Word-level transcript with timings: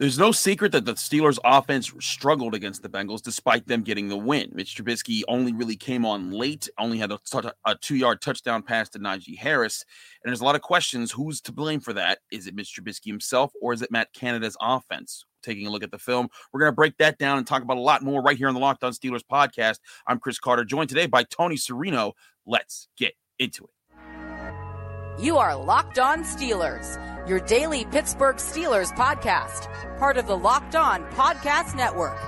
There's 0.00 0.18
no 0.18 0.32
secret 0.32 0.72
that 0.72 0.86
the 0.86 0.94
Steelers' 0.94 1.38
offense 1.44 1.92
struggled 2.00 2.54
against 2.54 2.82
the 2.82 2.88
Bengals 2.88 3.20
despite 3.20 3.66
them 3.66 3.82
getting 3.82 4.08
the 4.08 4.16
win. 4.16 4.50
Mitch 4.54 4.74
Trubisky 4.74 5.20
only 5.28 5.52
really 5.52 5.76
came 5.76 6.06
on 6.06 6.30
late, 6.30 6.70
only 6.78 6.96
had 6.96 7.12
a, 7.12 7.18
a 7.66 7.74
two 7.74 7.96
yard 7.96 8.22
touchdown 8.22 8.62
pass 8.62 8.88
to 8.88 8.98
Najee 8.98 9.36
Harris. 9.36 9.84
And 10.24 10.30
there's 10.30 10.40
a 10.40 10.44
lot 10.44 10.54
of 10.54 10.62
questions 10.62 11.12
who's 11.12 11.42
to 11.42 11.52
blame 11.52 11.80
for 11.80 11.92
that? 11.92 12.20
Is 12.32 12.46
it 12.46 12.54
Mitch 12.54 12.74
Trubisky 12.74 13.08
himself 13.08 13.52
or 13.60 13.74
is 13.74 13.82
it 13.82 13.90
Matt 13.90 14.10
Canada's 14.14 14.56
offense? 14.58 15.26
Taking 15.42 15.66
a 15.66 15.70
look 15.70 15.82
at 15.82 15.90
the 15.90 15.98
film, 15.98 16.30
we're 16.50 16.60
going 16.60 16.72
to 16.72 16.76
break 16.76 16.96
that 16.96 17.18
down 17.18 17.36
and 17.36 17.46
talk 17.46 17.62
about 17.62 17.76
a 17.76 17.80
lot 17.80 18.02
more 18.02 18.22
right 18.22 18.38
here 18.38 18.48
on 18.48 18.54
the 18.54 18.60
Locked 18.60 18.82
On 18.82 18.92
Steelers 18.92 19.20
podcast. 19.30 19.80
I'm 20.06 20.18
Chris 20.18 20.38
Carter, 20.38 20.64
joined 20.64 20.88
today 20.88 21.08
by 21.08 21.24
Tony 21.24 21.56
Serino. 21.56 22.12
Let's 22.46 22.88
get 22.96 23.12
into 23.38 23.64
it. 23.64 25.22
You 25.22 25.36
are 25.36 25.54
Locked 25.54 25.98
On 25.98 26.24
Steelers, 26.24 26.96
your 27.26 27.40
daily 27.40 27.84
Pittsburgh 27.84 28.36
Steelers 28.36 28.92
podcast, 28.94 29.68
part 29.98 30.16
of 30.16 30.26
the 30.26 30.36
Locked 30.36 30.74
On 30.76 31.04
Podcast 31.12 31.74
Network. 31.76 32.18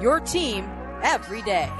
Your 0.00 0.20
team 0.20 0.64
every 1.02 1.42
day. 1.42 1.70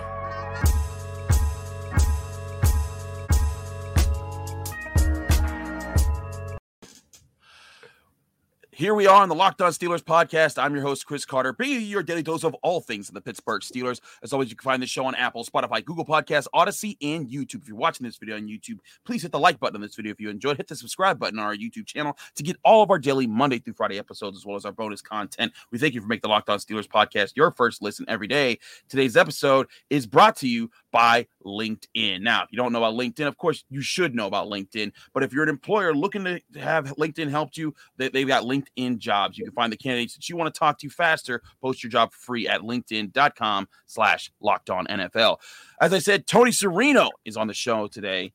Here 8.78 8.94
we 8.94 9.08
are 9.08 9.22
on 9.24 9.28
the 9.28 9.34
Locked 9.34 9.60
On 9.60 9.72
Steelers 9.72 10.04
podcast. 10.04 10.56
I'm 10.56 10.72
your 10.72 10.84
host, 10.84 11.04
Chris 11.04 11.24
Carter, 11.24 11.52
bringing 11.52 11.80
you 11.80 11.86
your 11.88 12.04
daily 12.04 12.22
dose 12.22 12.44
of 12.44 12.54
all 12.62 12.80
things 12.80 13.08
in 13.08 13.14
the 13.16 13.20
Pittsburgh 13.20 13.60
Steelers. 13.60 14.00
As 14.22 14.32
always, 14.32 14.50
you 14.50 14.54
can 14.54 14.62
find 14.62 14.80
this 14.80 14.88
show 14.88 15.04
on 15.04 15.16
Apple, 15.16 15.42
Spotify, 15.42 15.84
Google 15.84 16.04
Podcasts, 16.04 16.46
Audacy, 16.54 16.96
and 17.02 17.28
YouTube. 17.28 17.62
If 17.62 17.66
you're 17.66 17.76
watching 17.76 18.06
this 18.06 18.18
video 18.18 18.36
on 18.36 18.46
YouTube, 18.46 18.78
please 19.04 19.22
hit 19.22 19.32
the 19.32 19.38
like 19.40 19.58
button 19.58 19.74
on 19.74 19.82
this 19.82 19.96
video 19.96 20.12
if 20.12 20.20
you 20.20 20.30
enjoyed. 20.30 20.58
Hit 20.58 20.68
the 20.68 20.76
subscribe 20.76 21.18
button 21.18 21.40
on 21.40 21.44
our 21.44 21.56
YouTube 21.56 21.86
channel 21.86 22.16
to 22.36 22.44
get 22.44 22.56
all 22.62 22.84
of 22.84 22.90
our 22.92 23.00
daily 23.00 23.26
Monday 23.26 23.58
through 23.58 23.74
Friday 23.74 23.98
episodes, 23.98 24.38
as 24.38 24.46
well 24.46 24.54
as 24.54 24.64
our 24.64 24.70
bonus 24.70 25.02
content. 25.02 25.52
We 25.72 25.78
thank 25.78 25.94
you 25.94 26.00
for 26.00 26.06
making 26.06 26.22
the 26.22 26.28
Locked 26.28 26.48
On 26.48 26.60
Steelers 26.60 26.86
podcast 26.86 27.32
your 27.34 27.50
first 27.50 27.82
listen 27.82 28.04
every 28.06 28.28
day. 28.28 28.60
Today's 28.88 29.16
episode 29.16 29.66
is 29.90 30.06
brought 30.06 30.36
to 30.36 30.48
you 30.48 30.70
by 30.92 31.26
LinkedIn. 31.48 32.20
Now, 32.20 32.42
if 32.42 32.48
you 32.52 32.56
don't 32.56 32.72
know 32.72 32.84
about 32.84 32.94
LinkedIn, 32.94 33.26
of 33.26 33.36
course, 33.36 33.64
you 33.68 33.80
should 33.82 34.14
know 34.14 34.26
about 34.26 34.48
LinkedIn. 34.48 34.92
But 35.12 35.22
if 35.22 35.32
you're 35.32 35.42
an 35.42 35.48
employer 35.48 35.94
looking 35.94 36.24
to 36.24 36.40
have 36.60 36.86
LinkedIn 36.96 37.30
help 37.30 37.56
you, 37.56 37.74
they, 37.96 38.10
have 38.12 38.28
got 38.28 38.44
LinkedIn 38.44 38.98
jobs. 38.98 39.38
You 39.38 39.44
can 39.44 39.54
find 39.54 39.72
the 39.72 39.76
candidates 39.76 40.14
that 40.14 40.28
you 40.28 40.36
want 40.36 40.52
to 40.52 40.58
talk 40.58 40.78
to 40.78 40.90
faster. 40.90 41.42
Post 41.60 41.82
your 41.82 41.90
job 41.90 42.12
for 42.12 42.18
free 42.18 42.46
at 42.48 42.60
linkedin.com 42.60 43.68
slash 43.86 44.30
locked 44.40 44.70
on 44.70 44.86
NFL. 44.86 45.38
As 45.80 45.92
I 45.92 45.98
said, 45.98 46.26
Tony 46.26 46.50
Serino 46.50 47.10
is 47.24 47.36
on 47.36 47.46
the 47.46 47.54
show 47.54 47.86
today. 47.88 48.32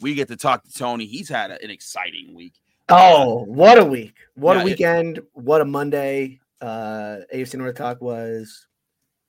We 0.00 0.14
get 0.14 0.28
to 0.28 0.36
talk 0.36 0.64
to 0.64 0.72
Tony. 0.72 1.06
He's 1.06 1.28
had 1.28 1.50
an 1.50 1.70
exciting 1.70 2.34
week. 2.34 2.54
Oh, 2.88 3.44
what 3.44 3.78
a 3.78 3.84
week. 3.84 4.14
What 4.34 4.56
Yeah, 4.56 4.62
a 4.62 4.64
weekend. 4.64 5.20
what 5.32 5.60
a 5.60 5.64
Monday. 5.64 6.40
Uh 6.60 7.18
AFC 7.34 7.54
North 7.56 7.76
Talk 7.76 8.00
was 8.00 8.66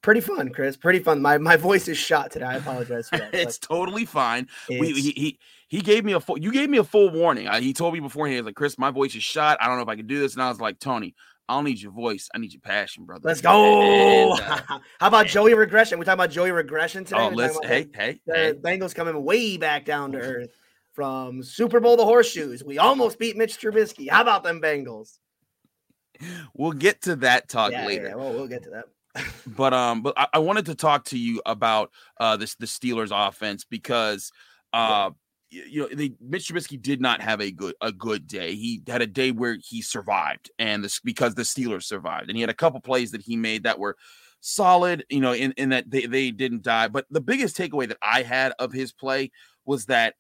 pretty 0.06 0.22
fun, 0.22 0.50
Chris. 0.50 0.78
Pretty 0.78 1.00
fun. 1.00 1.22
My 1.22 1.38
my 1.40 1.58
voice 1.58 1.88
is 1.88 1.98
shot 1.98 2.32
today. 2.32 2.46
I 2.46 2.56
apologize 2.58 3.10
for 3.10 3.18
that. 3.18 3.34
it's 3.34 3.58
totally 3.58 4.06
fine. 4.06 4.48
We, 4.70 4.94
he, 4.94 5.12
he 5.12 5.40
he 5.68 5.82
gave 5.82 6.06
me 6.06 6.14
a 6.14 6.20
full. 6.20 6.38
You 6.38 6.52
gave 6.52 6.70
me 6.70 6.78
a 6.78 6.84
full 6.84 7.10
warning. 7.10 7.48
Uh, 7.48 7.60
he 7.60 7.74
told 7.74 7.94
me 7.96 8.00
beforehand. 8.00 8.36
He 8.36 8.42
was 8.42 8.46
like, 8.46 8.56
"Chris, 8.56 8.78
my 8.78 8.92
voice 8.92 9.16
is 9.16 9.24
shot. 9.24 9.58
I 9.60 9.68
don't 9.68 9.78
know 9.78 9.82
if 9.82 9.90
I 9.90 9.96
can 9.96 10.08
do 10.08 10.20
this." 10.20 10.36
And 10.36 10.44
I 10.44 10.50
was 10.50 10.62
like, 10.62 10.80
"Tony, 10.80 11.16
I 11.50 11.56
don't 11.56 11.66
need 11.66 11.82
your 11.82 11.92
voice. 11.92 12.30
I 12.34 12.38
need 12.38 12.54
your 12.54 12.62
passion, 12.62 13.04
brother." 13.06 13.22
let's 13.24 13.42
go. 13.42 13.82
And, 13.82 14.40
uh, 14.40 14.62
How 15.00 15.08
about 15.08 15.26
Joey 15.26 15.56
regression? 15.56 15.98
We're 15.98 16.06
talking 16.06 16.20
about 16.20 16.30
Joey 16.30 16.52
regression 16.52 17.04
today. 17.04 17.20
oh, 17.20 17.30
We're 17.30 17.36
listen, 17.36 17.64
talking 17.64 17.82
about 17.82 17.96
hey, 17.96 18.12
hey, 18.12 18.22
the 18.28 18.34
hey. 18.34 18.54
Bengals 18.54 18.94
coming 18.94 19.22
way 19.24 19.58
back 19.58 19.86
down 19.86 20.12
to 20.12 20.20
earth 20.20 20.52
from 20.94 21.42
Super 21.42 21.80
Bowl 21.80 21.98
the 21.98 22.06
horseshoes. 22.06 22.64
We 22.64 22.78
almost 22.78 23.18
beat 23.18 23.36
Mitch 23.36 23.60
Trubisky. 23.60 24.10
How 24.10 24.22
about 24.22 24.44
them 24.44 24.62
Bengals? 24.62 25.18
We'll 26.54 26.72
get 26.72 27.02
to 27.02 27.18
that 27.18 27.50
talk 27.50 27.72
yeah, 27.74 27.86
later. 27.86 28.08
yeah, 28.08 28.16
well, 28.16 28.32
we'll 28.32 28.48
get 28.48 28.64
to 28.64 28.70
that. 28.70 28.86
But 29.48 29.74
um 29.74 30.02
but 30.02 30.14
I, 30.18 30.28
I 30.34 30.40
wanted 30.40 30.66
to 30.68 30.76
talk 30.76 31.06
to 31.06 31.18
you 31.18 31.42
about 31.46 31.92
uh 32.20 32.38
this 32.38 32.56
the 32.56 32.66
Steelers 32.66 33.12
offense 33.12 33.64
because 33.64 34.32
uh 34.74 35.12
you 35.50 35.82
know 35.82 35.90
they 35.94 36.14
Mitch 36.20 36.50
Trubisky 36.50 36.82
did 36.82 37.02
not 37.02 37.22
have 37.22 37.42
a 37.42 37.52
good 37.52 37.76
a 37.82 37.92
good 37.92 38.28
day. 38.28 38.56
He 38.56 38.82
had 38.88 39.02
a 39.02 39.08
day 39.08 39.32
where 39.32 39.58
he 39.62 39.82
survived 39.82 40.52
and 40.60 40.84
this 40.84 41.00
because 41.00 41.36
the 41.36 41.44
Steelers 41.44 41.84
survived 41.84 42.30
and 42.30 42.38
he 42.38 42.42
had 42.42 42.50
a 42.50 42.56
couple 42.56 42.80
plays 42.82 43.12
that 43.12 43.22
he 43.22 43.38
made 43.38 43.64
that 43.64 43.80
were 43.80 43.96
solid, 44.42 45.04
you 45.10 45.20
know, 45.20 45.34
in, 45.34 45.54
in 45.54 45.70
that 45.70 45.90
they, 45.90 46.06
they 46.06 46.32
didn't 46.32 46.62
die. 46.62 46.88
But 46.88 47.06
the 47.10 47.22
biggest 47.22 47.58
takeaway 47.58 47.88
that 47.88 47.98
I 48.02 48.22
had 48.22 48.54
of 48.60 48.72
his 48.72 48.92
play 48.92 49.32
was 49.66 49.86
that 49.86 50.16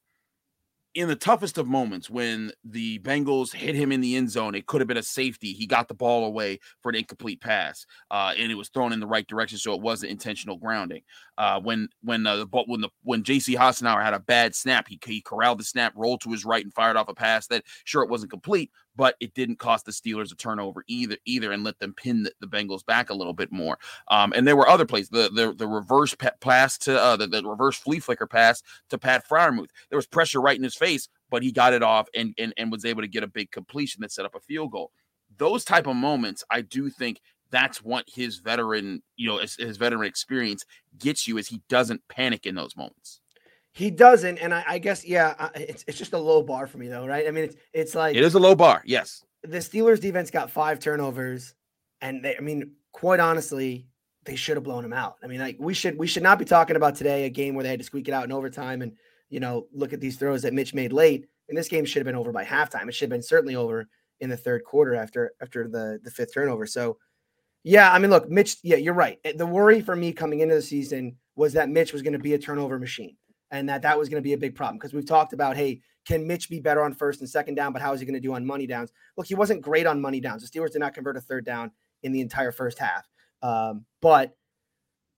in 0.95 1.09
the 1.09 1.15
toughest 1.15 1.57
of 1.57 1.67
moments 1.67 2.09
when 2.09 2.51
the 2.63 2.99
Bengals 2.99 3.53
hit 3.53 3.75
him 3.75 3.91
in 3.91 3.99
the 3.99 4.15
end 4.15 4.31
zone, 4.31 4.55
it 4.55 4.65
could 4.65 4.79
have 4.79 4.87
been 4.87 4.95
a 4.95 5.03
safety. 5.03 5.51
He 5.51 5.67
got 5.67 5.89
the 5.89 5.93
ball 5.93 6.25
away 6.25 6.59
for 6.81 6.89
an 6.89 6.95
incomplete 6.95 7.41
pass, 7.41 7.85
uh, 8.09 8.33
and 8.37 8.49
it 8.49 8.55
was 8.55 8.69
thrown 8.69 8.93
in 8.93 9.01
the 9.01 9.07
right 9.07 9.27
direction, 9.27 9.57
so 9.57 9.73
it 9.73 9.81
wasn't 9.81 10.13
intentional 10.13 10.55
grounding. 10.55 11.01
Uh, 11.37 11.59
when 11.59 11.89
when 12.01 12.25
uh, 12.25 12.37
the 12.37 12.63
when 12.65 12.79
the 12.79 12.89
when 13.03 13.23
J.C. 13.23 13.55
Hassenauer 13.55 14.01
had 14.01 14.13
a 14.13 14.19
bad 14.19 14.55
snap, 14.55 14.87
he 14.87 14.97
he 15.05 15.21
corralled 15.21 15.59
the 15.59 15.65
snap, 15.65 15.91
rolled 15.97 16.21
to 16.21 16.31
his 16.31 16.45
right, 16.45 16.63
and 16.63 16.73
fired 16.73 16.95
off 16.95 17.09
a 17.09 17.13
pass 17.13 17.47
that 17.47 17.65
sure 17.83 18.01
it 18.01 18.09
wasn't 18.09 18.31
complete, 18.31 18.71
but 18.95 19.15
it 19.19 19.33
didn't 19.33 19.59
cost 19.59 19.85
the 19.85 19.91
Steelers 19.91 20.31
a 20.31 20.35
turnover 20.35 20.83
either 20.87 21.17
either, 21.25 21.51
and 21.51 21.63
let 21.63 21.79
them 21.79 21.93
pin 21.93 22.23
the, 22.23 22.31
the 22.39 22.47
Bengals 22.47 22.85
back 22.85 23.09
a 23.09 23.13
little 23.13 23.33
bit 23.33 23.51
more. 23.51 23.77
Um, 24.09 24.33
and 24.35 24.47
there 24.47 24.55
were 24.55 24.69
other 24.69 24.85
plays, 24.85 25.09
the 25.09 25.29
the, 25.33 25.53
the 25.53 25.67
reverse 25.67 26.15
pa- 26.15 26.31
pass 26.39 26.77
to 26.79 26.99
uh, 26.99 27.15
the, 27.17 27.27
the 27.27 27.43
reverse 27.43 27.77
flea 27.77 27.99
flicker 27.99 28.27
pass 28.27 28.61
to 28.89 28.97
Pat 28.97 29.27
Freiermuth. 29.27 29.69
There 29.89 29.97
was 29.97 30.07
pressure 30.07 30.41
right 30.41 30.57
in 30.57 30.63
his 30.63 30.75
face, 30.75 31.09
but 31.29 31.43
he 31.43 31.51
got 31.51 31.73
it 31.73 31.83
off 31.83 32.07
and, 32.15 32.33
and 32.37 32.53
and 32.57 32.71
was 32.71 32.85
able 32.85 33.01
to 33.01 33.07
get 33.07 33.23
a 33.23 33.27
big 33.27 33.51
completion 33.51 34.01
that 34.01 34.11
set 34.11 34.25
up 34.25 34.35
a 34.35 34.39
field 34.39 34.71
goal. 34.71 34.91
Those 35.37 35.65
type 35.65 35.87
of 35.87 35.95
moments, 35.95 36.43
I 36.49 36.61
do 36.61 36.89
think 36.89 37.19
that's 37.51 37.83
what 37.83 38.05
his 38.07 38.37
veteran, 38.37 39.01
you 39.15 39.27
know, 39.27 39.37
his, 39.37 39.55
his 39.55 39.77
veteran 39.77 40.07
experience 40.07 40.65
gets 40.97 41.27
you 41.27 41.37
is 41.37 41.47
he 41.47 41.61
doesn't 41.69 42.07
panic 42.07 42.45
in 42.45 42.55
those 42.55 42.75
moments. 42.75 43.21
He 43.75 43.91
doesn't, 43.91 44.37
and 44.37 44.53
I, 44.53 44.63
I 44.65 44.79
guess 44.79 45.05
yeah, 45.05 45.49
it's 45.53 45.83
it's 45.85 45.97
just 45.97 46.13
a 46.13 46.17
low 46.17 46.41
bar 46.41 46.65
for 46.65 46.77
me 46.77 46.87
though, 46.87 47.05
right? 47.05 47.27
I 47.27 47.31
mean, 47.31 47.43
it's 47.43 47.55
it's 47.73 47.93
like 47.93 48.15
It 48.15 48.23
is 48.23 48.33
a 48.33 48.39
low 48.39 48.55
bar, 48.55 48.81
yes. 48.85 49.21
the 49.43 49.57
Steelers 49.57 49.99
defense 49.99 50.31
got 50.31 50.49
five 50.49 50.79
turnovers, 50.79 51.53
and 51.99 52.23
they, 52.23 52.37
I 52.37 52.39
mean, 52.39 52.71
quite 52.93 53.19
honestly, 53.19 53.85
they 54.23 54.37
should 54.37 54.55
have 54.55 54.63
blown 54.63 54.85
him 54.85 54.93
out. 54.93 55.17
I 55.21 55.27
mean, 55.27 55.39
like 55.39 55.57
we 55.59 55.73
should 55.73 55.97
we 55.97 56.07
should 56.07 56.23
not 56.23 56.39
be 56.39 56.45
talking 56.45 56.77
about 56.77 56.95
today 56.95 57.25
a 57.25 57.29
game 57.29 57.53
where 57.53 57.63
they 57.63 57.69
had 57.69 57.79
to 57.79 57.85
squeak 57.85 58.07
it 58.07 58.13
out 58.13 58.23
in 58.23 58.31
overtime, 58.31 58.81
and 58.81 58.93
you 59.29 59.41
know, 59.41 59.67
look 59.73 59.91
at 59.91 59.99
these 59.99 60.15
throws 60.15 60.41
that 60.43 60.53
Mitch 60.53 60.73
made 60.73 60.93
late. 60.93 61.27
And 61.49 61.57
this 61.57 61.67
game 61.67 61.83
should 61.85 61.99
have 61.99 62.05
been 62.05 62.15
over 62.15 62.31
by 62.31 62.45
halftime. 62.45 62.87
It 62.87 62.95
should 62.95 63.11
have 63.11 63.17
been 63.17 63.21
certainly 63.21 63.55
over 63.55 63.87
in 64.21 64.29
the 64.29 64.37
third 64.37 64.63
quarter 64.63 64.95
after 64.95 65.33
after 65.41 65.67
the 65.67 65.99
the 66.01 66.09
fifth 66.09 66.33
turnover. 66.33 66.65
So, 66.65 66.97
yeah, 67.63 67.91
I 67.91 67.99
mean, 67.99 68.09
look, 68.09 68.29
Mitch. 68.29 68.55
Yeah, 68.63 68.77
you're 68.77 68.93
right. 68.93 69.19
The 69.37 69.45
worry 69.45 69.81
for 69.81 69.95
me 69.95 70.13
coming 70.13 70.39
into 70.39 70.55
the 70.55 70.61
season 70.61 71.17
was 71.35 71.53
that 71.53 71.69
Mitch 71.69 71.91
was 71.91 72.01
going 72.01 72.13
to 72.13 72.19
be 72.19 72.33
a 72.33 72.39
turnover 72.39 72.79
machine, 72.79 73.17
and 73.55 73.69
that 73.69 73.81
that 73.81 73.97
was 73.97 74.09
going 74.09 74.21
to 74.21 74.27
be 74.27 74.33
a 74.33 74.37
big 74.37 74.55
problem 74.55 74.77
because 74.77 74.93
we've 74.93 75.05
talked 75.05 75.33
about, 75.33 75.55
hey, 75.55 75.81
can 76.05 76.25
Mitch 76.27 76.49
be 76.49 76.59
better 76.59 76.83
on 76.83 76.93
first 76.93 77.21
and 77.21 77.29
second 77.29 77.55
down, 77.55 77.73
but 77.73 77.81
how 77.81 77.93
is 77.93 77.99
he 77.99 78.05
going 78.05 78.13
to 78.13 78.19
do 78.19 78.33
on 78.33 78.45
money 78.45 78.67
downs? 78.67 78.91
Look, 79.17 79.27
he 79.27 79.35
wasn't 79.35 79.61
great 79.61 79.87
on 79.87 79.99
money 79.99 80.19
downs. 80.19 80.49
The 80.49 80.59
Steelers 80.59 80.71
did 80.71 80.79
not 80.79 80.93
convert 80.93 81.17
a 81.17 81.21
third 81.21 81.45
down 81.45 81.71
in 82.03 82.11
the 82.11 82.21
entire 82.21 82.51
first 82.51 82.77
half, 82.77 83.07
um, 83.41 83.85
but 84.01 84.35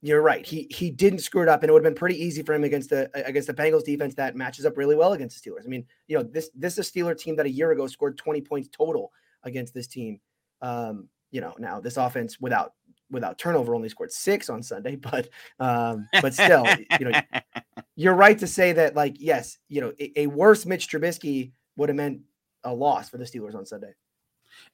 you're 0.01 0.21
right. 0.21 0.45
He 0.45 0.67
he 0.69 0.91
didn't 0.91 1.19
screw 1.19 1.41
it 1.41 1.49
up, 1.49 1.63
and 1.63 1.69
it 1.69 1.73
would 1.73 1.83
have 1.83 1.91
been 1.91 1.99
pretty 1.99 2.23
easy 2.23 2.43
for 2.43 2.53
him 2.53 2.63
against 2.63 2.91
the 2.91 3.09
against 3.27 3.47
the 3.47 3.53
Bengals 3.53 3.83
defense 3.83 4.13
that 4.15 4.35
matches 4.35 4.65
up 4.65 4.77
really 4.77 4.95
well 4.95 5.13
against 5.13 5.43
the 5.43 5.49
Steelers. 5.49 5.65
I 5.65 5.69
mean, 5.69 5.85
you 6.07 6.17
know, 6.17 6.23
this 6.23 6.49
this 6.55 6.77
is 6.77 6.87
a 6.87 6.91
Steeler 6.91 7.17
team 7.17 7.35
that 7.37 7.47
a 7.47 7.51
year 7.51 7.71
ago 7.71 7.87
scored 7.87 8.17
20 8.17 8.41
points 8.41 8.69
total 8.71 9.11
against 9.43 9.73
this 9.73 9.87
team. 9.87 10.19
Um, 10.61 11.09
you 11.31 11.41
know, 11.41 11.55
now 11.57 11.79
this 11.79 11.97
offense 11.97 12.39
without 12.39 12.73
without 13.09 13.37
turnover, 13.37 13.73
only 13.73 13.89
scored 13.89 14.11
six 14.11 14.49
on 14.49 14.61
Sunday, 14.61 14.95
but 15.11 15.29
um, 15.59 16.07
but 16.21 16.33
still, 16.33 16.65
you 16.99 17.09
know, 17.09 17.21
you're 17.97 18.13
right 18.13 18.37
to 18.37 18.47
say 18.47 18.71
that 18.73 18.95
like 18.95 19.17
yes, 19.19 19.57
you 19.67 19.81
know, 19.81 19.91
a, 19.99 20.21
a 20.21 20.27
worse 20.27 20.65
Mitch 20.65 20.87
Trubisky 20.87 21.51
would 21.75 21.89
have 21.89 21.95
meant 21.95 22.21
a 22.63 22.73
loss 22.73 23.09
for 23.09 23.17
the 23.17 23.25
Steelers 23.25 23.55
on 23.55 23.65
Sunday. 23.65 23.91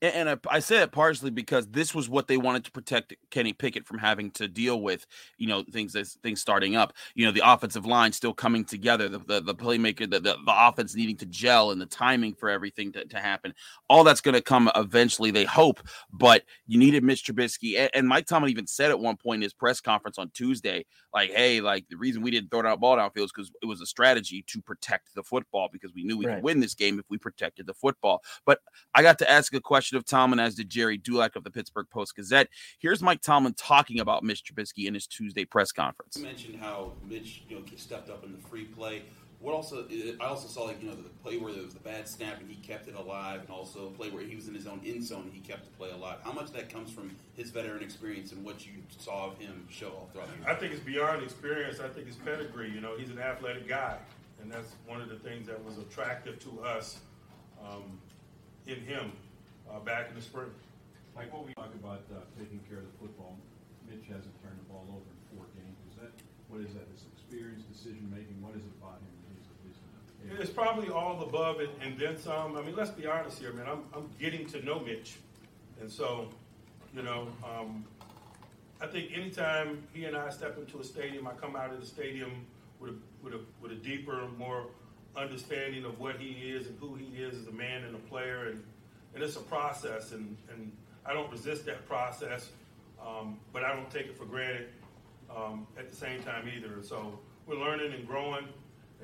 And, 0.01 0.13
and 0.15 0.29
I, 0.29 0.37
I 0.57 0.59
say 0.59 0.81
it 0.81 0.91
partially 0.91 1.31
because 1.31 1.67
this 1.67 1.93
was 1.95 2.09
what 2.09 2.27
they 2.27 2.37
wanted 2.37 2.65
to 2.65 2.71
protect 2.71 3.15
Kenny 3.31 3.53
Pickett 3.53 3.85
from 3.85 3.97
having 3.97 4.31
to 4.31 4.47
deal 4.47 4.81
with. 4.81 5.05
You 5.37 5.47
know, 5.47 5.63
things 5.71 5.95
things 6.23 6.41
starting 6.41 6.75
up. 6.75 6.93
You 7.15 7.25
know, 7.25 7.31
the 7.31 7.41
offensive 7.45 7.85
line 7.85 8.11
still 8.11 8.33
coming 8.33 8.65
together, 8.65 9.09
the 9.09 9.19
the, 9.19 9.41
the 9.41 9.55
playmaker, 9.55 10.09
the, 10.09 10.19
the, 10.19 10.35
the 10.45 10.53
offense 10.67 10.95
needing 10.95 11.17
to 11.17 11.25
gel, 11.25 11.71
and 11.71 11.81
the 11.81 11.85
timing 11.85 12.33
for 12.35 12.49
everything 12.49 12.91
to, 12.93 13.05
to 13.05 13.19
happen. 13.19 13.53
All 13.89 14.03
that's 14.03 14.21
going 14.21 14.35
to 14.35 14.41
come 14.41 14.69
eventually, 14.75 15.31
they 15.31 15.45
hope. 15.45 15.81
But 16.11 16.43
you 16.67 16.77
needed 16.79 17.03
Mitch 17.03 17.23
Trubisky, 17.25 17.77
and, 17.77 17.89
and 17.93 18.07
Mike 18.07 18.25
Tomlin 18.25 18.51
even 18.51 18.67
said 18.67 18.91
at 18.91 18.99
one 18.99 19.17
point 19.17 19.37
in 19.39 19.41
his 19.43 19.53
press 19.53 19.81
conference 19.81 20.17
on 20.17 20.29
Tuesday, 20.33 20.85
like, 21.13 21.31
"Hey, 21.31 21.61
like 21.61 21.85
the 21.89 21.97
reason 21.97 22.21
we 22.21 22.31
didn't 22.31 22.49
throw 22.49 22.61
that 22.63 22.79
ball 22.79 22.97
downfield 22.97 23.25
is 23.25 23.31
because 23.31 23.51
it 23.61 23.65
was 23.65 23.81
a 23.81 23.85
strategy 23.85 24.43
to 24.47 24.61
protect 24.61 25.13
the 25.15 25.23
football 25.23 25.69
because 25.71 25.93
we 25.93 26.03
knew 26.03 26.17
we 26.17 26.25
Right. 26.25 26.35
could 26.35 26.43
win 26.43 26.59
this 26.59 26.73
game 26.73 26.99
if 26.99 27.05
we 27.09 27.17
protected 27.17 27.65
the 27.67 27.73
football." 27.73 28.21
But 28.45 28.59
I 28.95 29.01
got 29.01 29.19
to 29.19 29.29
ask 29.29 29.53
a 29.53 29.61
question 29.61 29.72
of 29.73 30.05
Tomlin, 30.05 30.39
as 30.39 30.55
did 30.55 30.69
Gerry 30.69 30.97
Dulac 30.97 31.35
of 31.35 31.43
the 31.43 31.49
Pittsburgh 31.49 31.87
Post 31.89 32.15
Gazette. 32.15 32.47
Here's 32.79 33.01
Mike 33.01 33.21
Tomlin 33.21 33.55
talking 33.55 33.99
about 33.99 34.23
Mitch 34.23 34.43
Trubisky 34.43 34.85
in 34.85 34.93
his 34.93 35.07
Tuesday 35.07 35.45
press 35.45 35.71
conference. 35.71 36.15
You 36.15 36.23
mentioned 36.23 36.57
how 36.57 36.93
Mitch, 37.03 37.43
you 37.49 37.55
know, 37.55 37.63
stepped 37.75 38.09
up 38.09 38.23
in 38.23 38.31
the 38.31 38.37
free 38.37 38.65
play. 38.65 39.01
What 39.39 39.53
also? 39.53 39.85
I 40.21 40.25
also 40.25 40.47
saw 40.47 40.63
like 40.63 40.81
you 40.81 40.87
know 40.87 40.95
the 40.95 41.09
play 41.21 41.37
where 41.37 41.51
there 41.51 41.63
was 41.63 41.73
the 41.73 41.79
bad 41.81 42.07
snap 42.07 42.39
and 42.39 42.49
he 42.49 42.55
kept 42.57 42.87
it 42.87 42.95
alive, 42.95 43.41
and 43.41 43.49
also 43.49 43.87
a 43.87 43.89
play 43.89 44.09
where 44.09 44.23
he 44.23 44.37
was 44.37 44.47
in 44.47 44.53
his 44.53 44.67
own 44.67 44.79
end 44.85 45.03
zone 45.03 45.23
and 45.23 45.33
he 45.33 45.41
kept 45.41 45.65
the 45.65 45.71
play 45.71 45.91
alive. 45.91 46.19
How 46.23 46.31
much 46.31 46.45
of 46.45 46.53
that 46.53 46.69
comes 46.69 46.91
from 46.91 47.13
his 47.33 47.49
veteran 47.49 47.83
experience 47.83 48.31
and 48.31 48.45
what 48.45 48.65
you 48.65 48.71
saw 48.97 49.27
of 49.31 49.37
him 49.39 49.67
show 49.69 49.87
all 49.87 50.09
throughout 50.13 50.29
the 50.29 50.37
year? 50.37 50.49
I 50.49 50.55
think 50.55 50.71
it's 50.71 50.83
beyond 50.83 51.23
experience. 51.23 51.81
I 51.81 51.89
think 51.89 52.07
it's 52.07 52.15
pedigree. 52.15 52.71
You 52.71 52.79
know, 52.79 52.95
he's 52.95 53.09
an 53.09 53.19
athletic 53.19 53.67
guy, 53.67 53.97
and 54.41 54.49
that's 54.49 54.75
one 54.87 55.01
of 55.01 55.09
the 55.09 55.17
things 55.17 55.47
that 55.47 55.61
was 55.65 55.77
attractive 55.77 56.39
to 56.39 56.61
us 56.63 56.99
um, 57.61 57.99
in 58.65 58.79
him 58.79 59.11
uh, 59.69 59.79
back 59.79 60.09
in 60.09 60.15
the 60.15 60.21
spring. 60.21 60.49
Like 61.15 61.31
what 61.31 61.45
we 61.45 61.53
talk 61.53 61.73
about 61.75 62.01
uh, 62.11 62.21
taking 62.39 62.59
care 62.69 62.79
of 62.79 62.85
the 62.85 62.97
football, 62.99 63.37
Mitch 63.87 64.05
hasn't 64.07 64.33
turned 64.41 64.57
the 64.57 64.67
ball 64.71 64.85
over 64.89 65.05
in 65.05 65.19
four 65.37 65.45
games. 65.53 65.77
Is 65.91 66.01
that 66.01 66.11
what 66.49 66.61
is 66.61 66.73
that? 66.73 66.87
His 66.91 67.05
experience, 67.13 67.63
decision 67.69 68.09
making. 68.09 68.41
What 68.41 68.55
is 68.55 68.61
it 68.65 68.73
about 68.81 68.97
him? 69.01 69.09
he's- 70.29 70.39
It's 70.41 70.49
probably 70.49 70.89
all 70.89 71.21
above 71.21 71.59
and 71.59 71.99
then 71.99 72.17
some. 72.17 72.55
I 72.57 72.61
mean, 72.61 72.75
let's 72.75 72.91
be 72.91 73.05
honest 73.05 73.39
here, 73.39 73.53
man. 73.53 73.65
I'm, 73.67 73.83
I'm 73.93 74.09
getting 74.19 74.45
to 74.47 74.63
know 74.65 74.79
Mitch. 74.79 75.17
And 75.81 75.91
so, 75.91 76.29
you 76.95 77.01
know, 77.03 77.27
um, 77.43 77.83
I 78.81 78.87
think 78.87 79.11
anytime 79.13 79.83
he 79.93 80.05
and 80.05 80.15
I 80.15 80.29
step 80.29 80.57
into 80.57 80.79
a 80.79 80.83
stadium, 80.83 81.27
I 81.27 81.33
come 81.33 81.55
out 81.55 81.73
of 81.73 81.79
the 81.79 81.85
stadium 81.85 82.45
with 82.79 82.91
a, 82.91 82.95
with 83.23 83.33
a, 83.33 83.39
with 83.61 83.71
a 83.71 83.75
deeper, 83.75 84.27
more 84.37 84.67
understanding 85.15 85.85
of 85.85 85.99
what 85.99 86.17
he 86.17 86.31
is 86.51 86.67
and 86.67 86.79
who 86.79 86.95
he 86.95 87.21
is 87.21 87.35
as 87.37 87.47
a 87.47 87.51
man 87.51 87.83
and 87.83 87.95
a 87.95 87.99
player. 87.99 88.47
And, 88.49 88.63
and 89.13 89.23
it's 89.23 89.35
a 89.35 89.41
process, 89.41 90.11
and, 90.11 90.37
and 90.51 90.71
I 91.05 91.13
don't 91.13 91.31
resist 91.31 91.65
that 91.65 91.87
process, 91.87 92.49
um, 93.01 93.37
but 93.51 93.63
I 93.63 93.75
don't 93.75 93.89
take 93.91 94.07
it 94.07 94.17
for 94.17 94.25
granted 94.25 94.69
um, 95.35 95.67
at 95.77 95.89
the 95.89 95.95
same 95.95 96.21
time 96.23 96.49
either. 96.55 96.81
So 96.81 97.19
we're 97.45 97.59
learning 97.59 97.93
and 97.93 98.07
growing, 98.07 98.47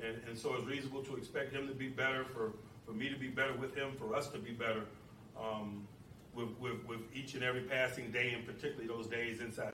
and, 0.02 0.16
and 0.28 0.38
so 0.38 0.54
it's 0.54 0.64
reasonable 0.64 1.02
to 1.04 1.16
expect 1.16 1.52
him 1.52 1.68
to 1.68 1.74
be 1.74 1.88
better, 1.88 2.24
for, 2.24 2.52
for 2.86 2.92
me 2.92 3.08
to 3.08 3.16
be 3.16 3.28
better 3.28 3.54
with 3.54 3.74
him, 3.74 3.92
for 3.98 4.14
us 4.14 4.28
to 4.28 4.38
be 4.38 4.52
better 4.52 4.82
um, 5.38 5.86
with, 6.34 6.48
with, 6.58 6.84
with 6.86 7.00
each 7.14 7.34
and 7.34 7.42
every 7.42 7.62
passing 7.62 8.10
day, 8.10 8.32
and 8.34 8.46
particularly 8.46 8.86
those 8.86 9.06
days 9.06 9.40
inside. 9.40 9.72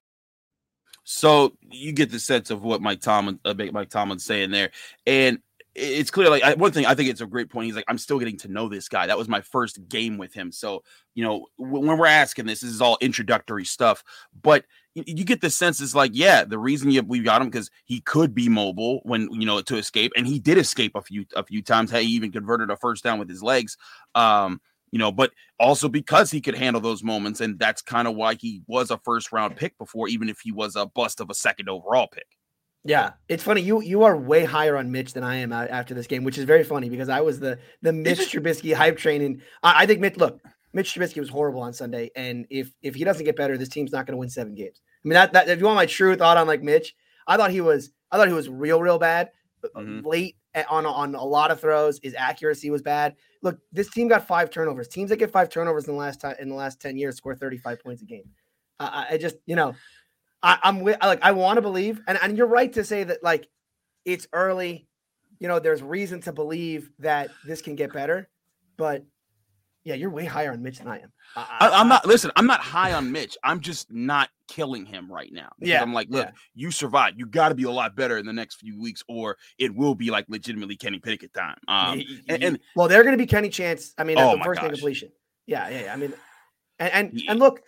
So 1.08 1.52
you 1.70 1.92
get 1.92 2.10
the 2.10 2.18
sense 2.18 2.50
of 2.50 2.64
what 2.64 2.82
Mike 2.82 3.00
Tomlin, 3.00 3.38
uh, 3.44 3.54
Mike 3.72 3.90
Tomlin's 3.90 4.24
saying 4.24 4.50
there, 4.50 4.72
and 5.06 5.38
it's 5.78 6.10
clear. 6.10 6.30
Like 6.30 6.42
I, 6.42 6.54
one 6.54 6.72
thing, 6.72 6.86
I 6.86 6.94
think 6.94 7.10
it's 7.10 7.20
a 7.20 7.26
great 7.26 7.50
point. 7.50 7.66
He's 7.66 7.76
like, 7.76 7.84
I'm 7.86 7.98
still 7.98 8.18
getting 8.18 8.38
to 8.38 8.48
know 8.48 8.68
this 8.68 8.88
guy. 8.88 9.06
That 9.06 9.18
was 9.18 9.28
my 9.28 9.42
first 9.42 9.88
game 9.88 10.16
with 10.16 10.32
him. 10.32 10.50
So 10.50 10.82
you 11.14 11.22
know, 11.22 11.46
when 11.58 11.98
we're 11.98 12.06
asking 12.06 12.46
this, 12.46 12.60
this 12.60 12.70
is 12.70 12.80
all 12.80 12.96
introductory 13.00 13.64
stuff. 13.64 14.02
But 14.42 14.64
you, 14.94 15.04
you 15.06 15.24
get 15.24 15.40
the 15.40 15.50
sense 15.50 15.80
it's 15.80 15.94
like, 15.94 16.12
yeah, 16.14 16.44
the 16.44 16.58
reason 16.58 16.90
you, 16.90 17.02
we 17.02 17.20
got 17.20 17.42
him 17.42 17.48
because 17.48 17.70
he 17.84 18.00
could 18.00 18.34
be 18.34 18.48
mobile 18.48 19.00
when 19.04 19.28
you 19.32 19.46
know 19.46 19.60
to 19.60 19.76
escape, 19.76 20.12
and 20.16 20.26
he 20.26 20.38
did 20.38 20.58
escape 20.58 20.92
a 20.94 21.02
few 21.02 21.26
a 21.34 21.44
few 21.44 21.62
times. 21.62 21.90
He 21.90 22.00
even 22.00 22.32
converted 22.32 22.70
a 22.70 22.76
first 22.76 23.04
down 23.04 23.18
with 23.18 23.28
his 23.28 23.42
legs. 23.42 23.76
Um, 24.14 24.60
you 24.92 24.98
know, 24.98 25.12
but 25.12 25.32
also 25.58 25.88
because 25.88 26.30
he 26.30 26.40
could 26.40 26.56
handle 26.56 26.80
those 26.80 27.02
moments, 27.02 27.40
and 27.40 27.58
that's 27.58 27.82
kind 27.82 28.08
of 28.08 28.14
why 28.14 28.34
he 28.34 28.62
was 28.66 28.90
a 28.90 28.98
first 28.98 29.32
round 29.32 29.56
pick 29.56 29.76
before, 29.78 30.08
even 30.08 30.28
if 30.28 30.40
he 30.40 30.52
was 30.52 30.76
a 30.76 30.86
bust 30.86 31.20
of 31.20 31.28
a 31.28 31.34
second 31.34 31.68
overall 31.68 32.06
pick. 32.06 32.35
Yeah, 32.86 33.12
it's 33.28 33.42
funny. 33.42 33.62
You 33.62 33.80
you 33.82 34.04
are 34.04 34.16
way 34.16 34.44
higher 34.44 34.76
on 34.76 34.92
Mitch 34.92 35.12
than 35.12 35.24
I 35.24 35.36
am 35.36 35.52
after 35.52 35.92
this 35.94 36.06
game, 36.06 36.24
which 36.24 36.38
is 36.38 36.44
very 36.44 36.62
funny 36.62 36.88
because 36.88 37.08
I 37.08 37.20
was 37.20 37.40
the 37.40 37.58
the 37.82 37.92
Mitch 37.92 38.18
Trubisky 38.32 38.74
hype 38.74 38.96
train, 38.96 39.22
and 39.22 39.42
I, 39.62 39.82
I 39.82 39.86
think 39.86 40.00
Mitch. 40.00 40.16
Look, 40.16 40.40
Mitch 40.72 40.94
Trubisky 40.94 41.18
was 41.18 41.28
horrible 41.28 41.62
on 41.62 41.72
Sunday, 41.72 42.10
and 42.14 42.46
if 42.50 42.70
if 42.82 42.94
he 42.94 43.02
doesn't 43.04 43.24
get 43.24 43.34
better, 43.36 43.58
this 43.58 43.68
team's 43.68 43.92
not 43.92 44.06
going 44.06 44.12
to 44.12 44.18
win 44.18 44.30
seven 44.30 44.54
games. 44.54 44.80
I 45.04 45.08
mean, 45.08 45.14
that, 45.14 45.32
that 45.32 45.48
if 45.48 45.58
you 45.58 45.64
want 45.64 45.76
my 45.76 45.86
true 45.86 46.14
thought 46.16 46.36
on 46.36 46.46
like 46.46 46.62
Mitch, 46.62 46.94
I 47.26 47.36
thought 47.36 47.50
he 47.50 47.60
was 47.60 47.90
I 48.12 48.18
thought 48.18 48.28
he 48.28 48.34
was 48.34 48.48
real 48.48 48.80
real 48.80 48.98
bad, 48.98 49.30
Mhm. 49.74 50.04
late 50.04 50.36
on 50.68 50.86
on 50.86 51.14
a 51.14 51.24
lot 51.24 51.50
of 51.50 51.60
throws. 51.60 51.98
His 52.02 52.14
accuracy 52.14 52.70
was 52.70 52.82
bad. 52.82 53.16
Look, 53.42 53.58
this 53.72 53.90
team 53.90 54.06
got 54.08 54.26
five 54.28 54.50
turnovers. 54.50 54.88
Teams 54.88 55.10
that 55.10 55.16
get 55.16 55.30
five 55.30 55.48
turnovers 55.48 55.86
in 55.88 55.94
the 55.94 55.98
last 55.98 56.20
time 56.20 56.36
in 56.38 56.48
the 56.48 56.54
last 56.54 56.80
ten 56.80 56.96
years 56.96 57.16
score 57.16 57.34
thirty 57.34 57.58
five 57.58 57.80
points 57.82 58.02
a 58.02 58.06
game. 58.06 58.30
I 58.78 59.16
just 59.18 59.36
you 59.46 59.56
know. 59.56 59.74
I, 60.46 60.58
I'm 60.62 60.80
with 60.80 60.96
I 61.00 61.06
like 61.08 61.18
I 61.22 61.32
want 61.32 61.56
to 61.56 61.62
believe, 61.62 62.00
and, 62.06 62.18
and 62.22 62.38
you're 62.38 62.46
right 62.46 62.72
to 62.74 62.84
say 62.84 63.04
that 63.04 63.22
like 63.22 63.48
it's 64.04 64.28
early. 64.32 64.86
You 65.40 65.48
know, 65.48 65.58
there's 65.58 65.82
reason 65.82 66.20
to 66.22 66.32
believe 66.32 66.90
that 67.00 67.28
this 67.44 67.60
can 67.60 67.74
get 67.74 67.92
better, 67.92 68.28
but 68.78 69.04
yeah, 69.84 69.94
you're 69.94 70.10
way 70.10 70.24
higher 70.24 70.50
on 70.52 70.62
Mitch 70.62 70.78
than 70.78 70.88
I 70.88 70.98
am. 70.98 71.12
I, 71.36 71.70
I'm 71.72 71.88
not. 71.88 72.06
Listen, 72.06 72.30
I'm 72.36 72.46
not 72.46 72.60
high 72.60 72.92
on 72.92 73.12
Mitch. 73.12 73.36
I'm 73.44 73.60
just 73.60 73.92
not 73.92 74.30
killing 74.48 74.86
him 74.86 75.12
right 75.12 75.32
now. 75.32 75.50
Yeah, 75.58 75.82
I'm 75.82 75.92
like, 75.92 76.08
look, 76.10 76.26
yeah. 76.26 76.32
you 76.54 76.70
survived. 76.70 77.18
You 77.18 77.26
got 77.26 77.50
to 77.50 77.54
be 77.54 77.64
a 77.64 77.70
lot 77.70 77.94
better 77.94 78.18
in 78.18 78.26
the 78.26 78.32
next 78.32 78.56
few 78.56 78.80
weeks, 78.80 79.04
or 79.08 79.36
it 79.58 79.74
will 79.74 79.94
be 79.94 80.10
like 80.10 80.24
legitimately 80.28 80.76
Kenny 80.76 80.98
Pickett 80.98 81.34
time. 81.34 81.56
Um, 81.68 81.98
Y- 81.98 82.04
and, 82.28 82.42
and 82.42 82.58
well, 82.74 82.88
they're 82.88 83.02
going 83.02 83.16
to 83.16 83.22
be 83.22 83.26
Kenny 83.26 83.48
Chance. 83.48 83.94
I 83.98 84.04
mean, 84.04 84.16
Oh 84.18 84.36
the 84.38 84.44
first 84.44 84.60
gosh. 84.60 84.70
incompletion. 84.70 85.10
Yeah, 85.46 85.68
yeah, 85.68 85.84
yeah. 85.84 85.92
I 85.92 85.96
mean, 85.96 86.14
and 86.78 86.92
and, 86.92 87.10
Ye- 87.12 87.26
and 87.28 87.38
look, 87.38 87.62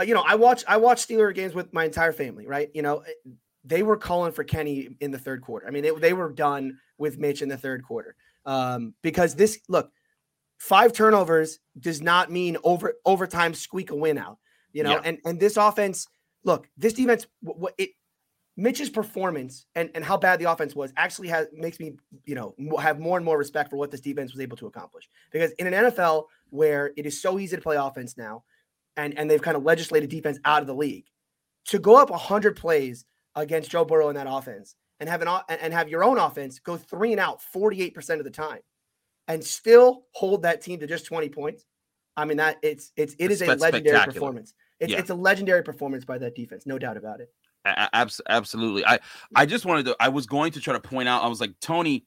you 0.00 0.14
know, 0.14 0.24
I 0.26 0.34
watch 0.34 0.64
I 0.66 0.76
watch 0.78 1.06
Steeler 1.06 1.34
games 1.34 1.54
with 1.54 1.72
my 1.72 1.84
entire 1.84 2.12
family. 2.12 2.46
Right, 2.46 2.70
you 2.74 2.82
know, 2.82 2.98
eh, 2.98 3.30
they 3.64 3.82
were 3.82 3.96
calling 3.96 4.32
for 4.32 4.44
Kenny 4.44 4.96
in 5.00 5.10
the 5.10 5.18
third 5.18 5.42
quarter. 5.42 5.66
I 5.66 5.70
mean, 5.70 5.82
they, 5.82 5.90
they 5.90 6.12
were 6.12 6.32
done 6.32 6.78
with 6.98 7.18
Mitch 7.18 7.42
in 7.42 7.48
the 7.48 7.56
third 7.56 7.84
quarter 7.84 8.16
um, 8.44 8.94
because 9.02 9.34
this 9.34 9.60
look 9.68 9.90
five 10.58 10.92
turnovers 10.92 11.58
does 11.78 12.00
not 12.02 12.30
mean 12.30 12.56
over 12.64 12.94
overtime 13.04 13.54
squeak 13.54 13.90
a 13.90 13.96
win 13.96 14.18
out. 14.18 14.38
You 14.72 14.84
know, 14.84 14.92
Yeah. 14.92 15.02
and 15.04 15.18
and 15.24 15.38
this 15.38 15.56
offense, 15.56 16.06
look, 16.44 16.68
this 16.76 16.94
defense, 16.94 17.26
what 17.42 17.74
it 17.78 17.90
Mitch's 18.56 18.90
performance 18.90 19.64
and, 19.74 19.90
and 19.94 20.04
how 20.04 20.16
bad 20.16 20.38
the 20.38 20.50
offense 20.50 20.74
was 20.74 20.92
actually 20.96 21.28
has 21.28 21.46
makes 21.54 21.80
me, 21.80 21.94
you 22.26 22.34
know, 22.34 22.54
have 22.80 23.00
more 23.00 23.16
and 23.16 23.24
more 23.24 23.38
respect 23.38 23.70
for 23.70 23.76
what 23.76 23.90
this 23.90 24.00
defense 24.00 24.32
was 24.32 24.40
able 24.40 24.56
to 24.58 24.66
accomplish. 24.66 25.08
Because 25.30 25.52
in 25.52 25.72
an 25.72 25.84
NFL 25.90 26.24
where 26.50 26.92
it 26.96 27.06
is 27.06 27.20
so 27.22 27.38
easy 27.38 27.56
to 27.56 27.62
play 27.62 27.76
offense 27.76 28.16
now, 28.18 28.44
and 28.96 29.16
and 29.18 29.30
they've 29.30 29.42
kind 29.42 29.56
of 29.56 29.62
legislated 29.62 30.10
defense 30.10 30.38
out 30.44 30.60
of 30.60 30.66
the 30.66 30.74
league, 30.74 31.04
to 31.66 31.78
go 31.78 31.96
up 31.96 32.10
hundred 32.10 32.56
plays 32.56 33.04
against 33.34 33.70
Joe 33.70 33.84
Burrow 33.84 34.08
in 34.08 34.16
that 34.16 34.26
offense 34.28 34.74
and 35.00 35.08
have 35.08 35.22
an 35.22 35.28
and 35.48 35.72
have 35.72 35.88
your 35.88 36.04
own 36.04 36.18
offense 36.18 36.58
go 36.58 36.76
three 36.76 37.12
and 37.12 37.20
out 37.20 37.42
forty 37.42 37.82
eight 37.82 37.94
percent 37.94 38.20
of 38.20 38.24
the 38.24 38.30
time, 38.30 38.60
and 39.28 39.42
still 39.42 40.04
hold 40.12 40.42
that 40.42 40.60
team 40.60 40.78
to 40.80 40.86
just 40.86 41.06
twenty 41.06 41.28
points. 41.28 41.64
I 42.16 42.24
mean 42.24 42.36
that 42.36 42.58
it's 42.62 42.92
it's 42.96 43.14
it 43.18 43.30
is 43.30 43.42
a 43.42 43.54
legendary 43.56 44.04
performance. 44.04 44.54
It's, 44.80 44.92
Yeah. 44.92 44.98
it's 44.98 45.10
a 45.10 45.14
legendary 45.14 45.62
performance 45.62 46.04
by 46.04 46.18
that 46.18 46.34
defense, 46.34 46.66
no 46.66 46.78
doubt 46.78 46.96
about 46.96 47.20
it. 47.20 47.32
A- 47.64 47.70
a- 47.70 47.96
abs- 47.96 48.20
absolutely. 48.28 48.84
I 48.84 48.98
I 49.34 49.46
just 49.46 49.64
wanted 49.64 49.86
to. 49.86 49.96
I 50.00 50.08
was 50.08 50.26
going 50.26 50.52
to 50.52 50.60
try 50.60 50.74
to 50.74 50.80
point 50.80 51.08
out. 51.08 51.22
I 51.22 51.28
was 51.28 51.40
like, 51.40 51.52
Tony, 51.60 52.04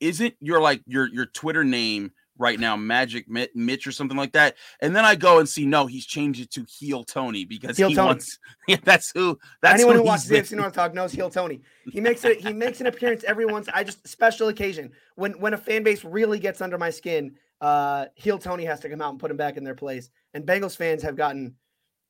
isn't 0.00 0.34
your 0.40 0.60
like 0.60 0.82
your 0.86 1.08
your 1.08 1.26
Twitter 1.26 1.64
name 1.64 2.12
right 2.38 2.58
now 2.58 2.76
Magic 2.76 3.26
Mitch 3.28 3.86
or 3.86 3.92
something 3.92 4.16
like 4.16 4.32
that? 4.32 4.56
And 4.80 4.94
then 4.94 5.04
I 5.04 5.14
go 5.14 5.38
and 5.38 5.48
see 5.48 5.66
no, 5.66 5.86
he's 5.86 6.06
changed 6.06 6.40
it 6.40 6.50
to 6.52 6.64
Heel 6.68 7.04
Tony 7.04 7.44
because 7.44 7.76
Heel 7.76 7.88
he 7.88 7.94
Tony. 7.94 8.06
wants. 8.06 8.38
Yeah, 8.68 8.76
that's 8.84 9.10
who. 9.14 9.38
That's 9.62 9.76
Anyone 9.80 9.96
who 9.96 10.02
watches 10.02 10.28
he's 10.28 10.50
AFC 10.50 10.56
North 10.56 10.74
Talk 10.74 10.92
knows 10.92 11.10
Heel 11.12 11.30
Tony. 11.30 11.62
He 11.90 12.00
makes 12.00 12.22
it. 12.24 12.38
He 12.38 12.52
makes 12.52 12.80
an 12.80 12.86
appearance 12.86 13.24
every 13.24 13.46
once. 13.46 13.66
I 13.72 13.82
just 13.82 14.06
special 14.06 14.48
occasion 14.48 14.92
when 15.14 15.32
when 15.40 15.54
a 15.54 15.58
fan 15.58 15.82
base 15.82 16.04
really 16.04 16.38
gets 16.38 16.60
under 16.60 16.76
my 16.76 16.90
skin. 16.90 17.36
Uh, 17.60 18.06
Heel 18.14 18.38
Tony 18.38 18.64
has 18.66 18.80
to 18.80 18.88
come 18.90 19.00
out 19.00 19.10
and 19.10 19.18
put 19.18 19.30
him 19.30 19.36
back 19.38 19.56
in 19.56 19.64
their 19.64 19.74
place. 19.74 20.10
And 20.34 20.44
Bengals 20.46 20.76
fans 20.76 21.02
have 21.02 21.16
gotten 21.16 21.56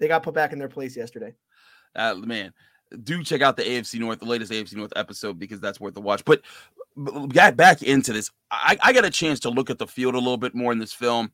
they 0.00 0.08
got 0.08 0.22
put 0.22 0.34
back 0.34 0.52
in 0.52 0.58
their 0.58 0.68
place 0.68 0.96
yesterday. 0.96 1.34
uh, 1.94 2.14
man, 2.16 2.52
do 3.02 3.22
check 3.22 3.42
out 3.42 3.56
the 3.56 3.64
AFC 3.64 3.98
North, 3.98 4.20
the 4.20 4.26
latest 4.26 4.52
AFC 4.52 4.74
North 4.74 4.92
episode 4.96 5.38
because 5.38 5.60
that's 5.60 5.80
worth 5.80 5.94
the 5.94 6.00
watch. 6.00 6.24
But 6.24 6.42
got 7.28 7.56
back 7.56 7.82
into 7.82 8.12
this. 8.12 8.30
I, 8.50 8.76
I 8.82 8.92
got 8.92 9.04
a 9.04 9.10
chance 9.10 9.40
to 9.40 9.50
look 9.50 9.70
at 9.70 9.78
the 9.78 9.86
field 9.86 10.14
a 10.14 10.18
little 10.18 10.36
bit 10.36 10.54
more 10.54 10.72
in 10.72 10.78
this 10.78 10.92
film. 10.92 11.32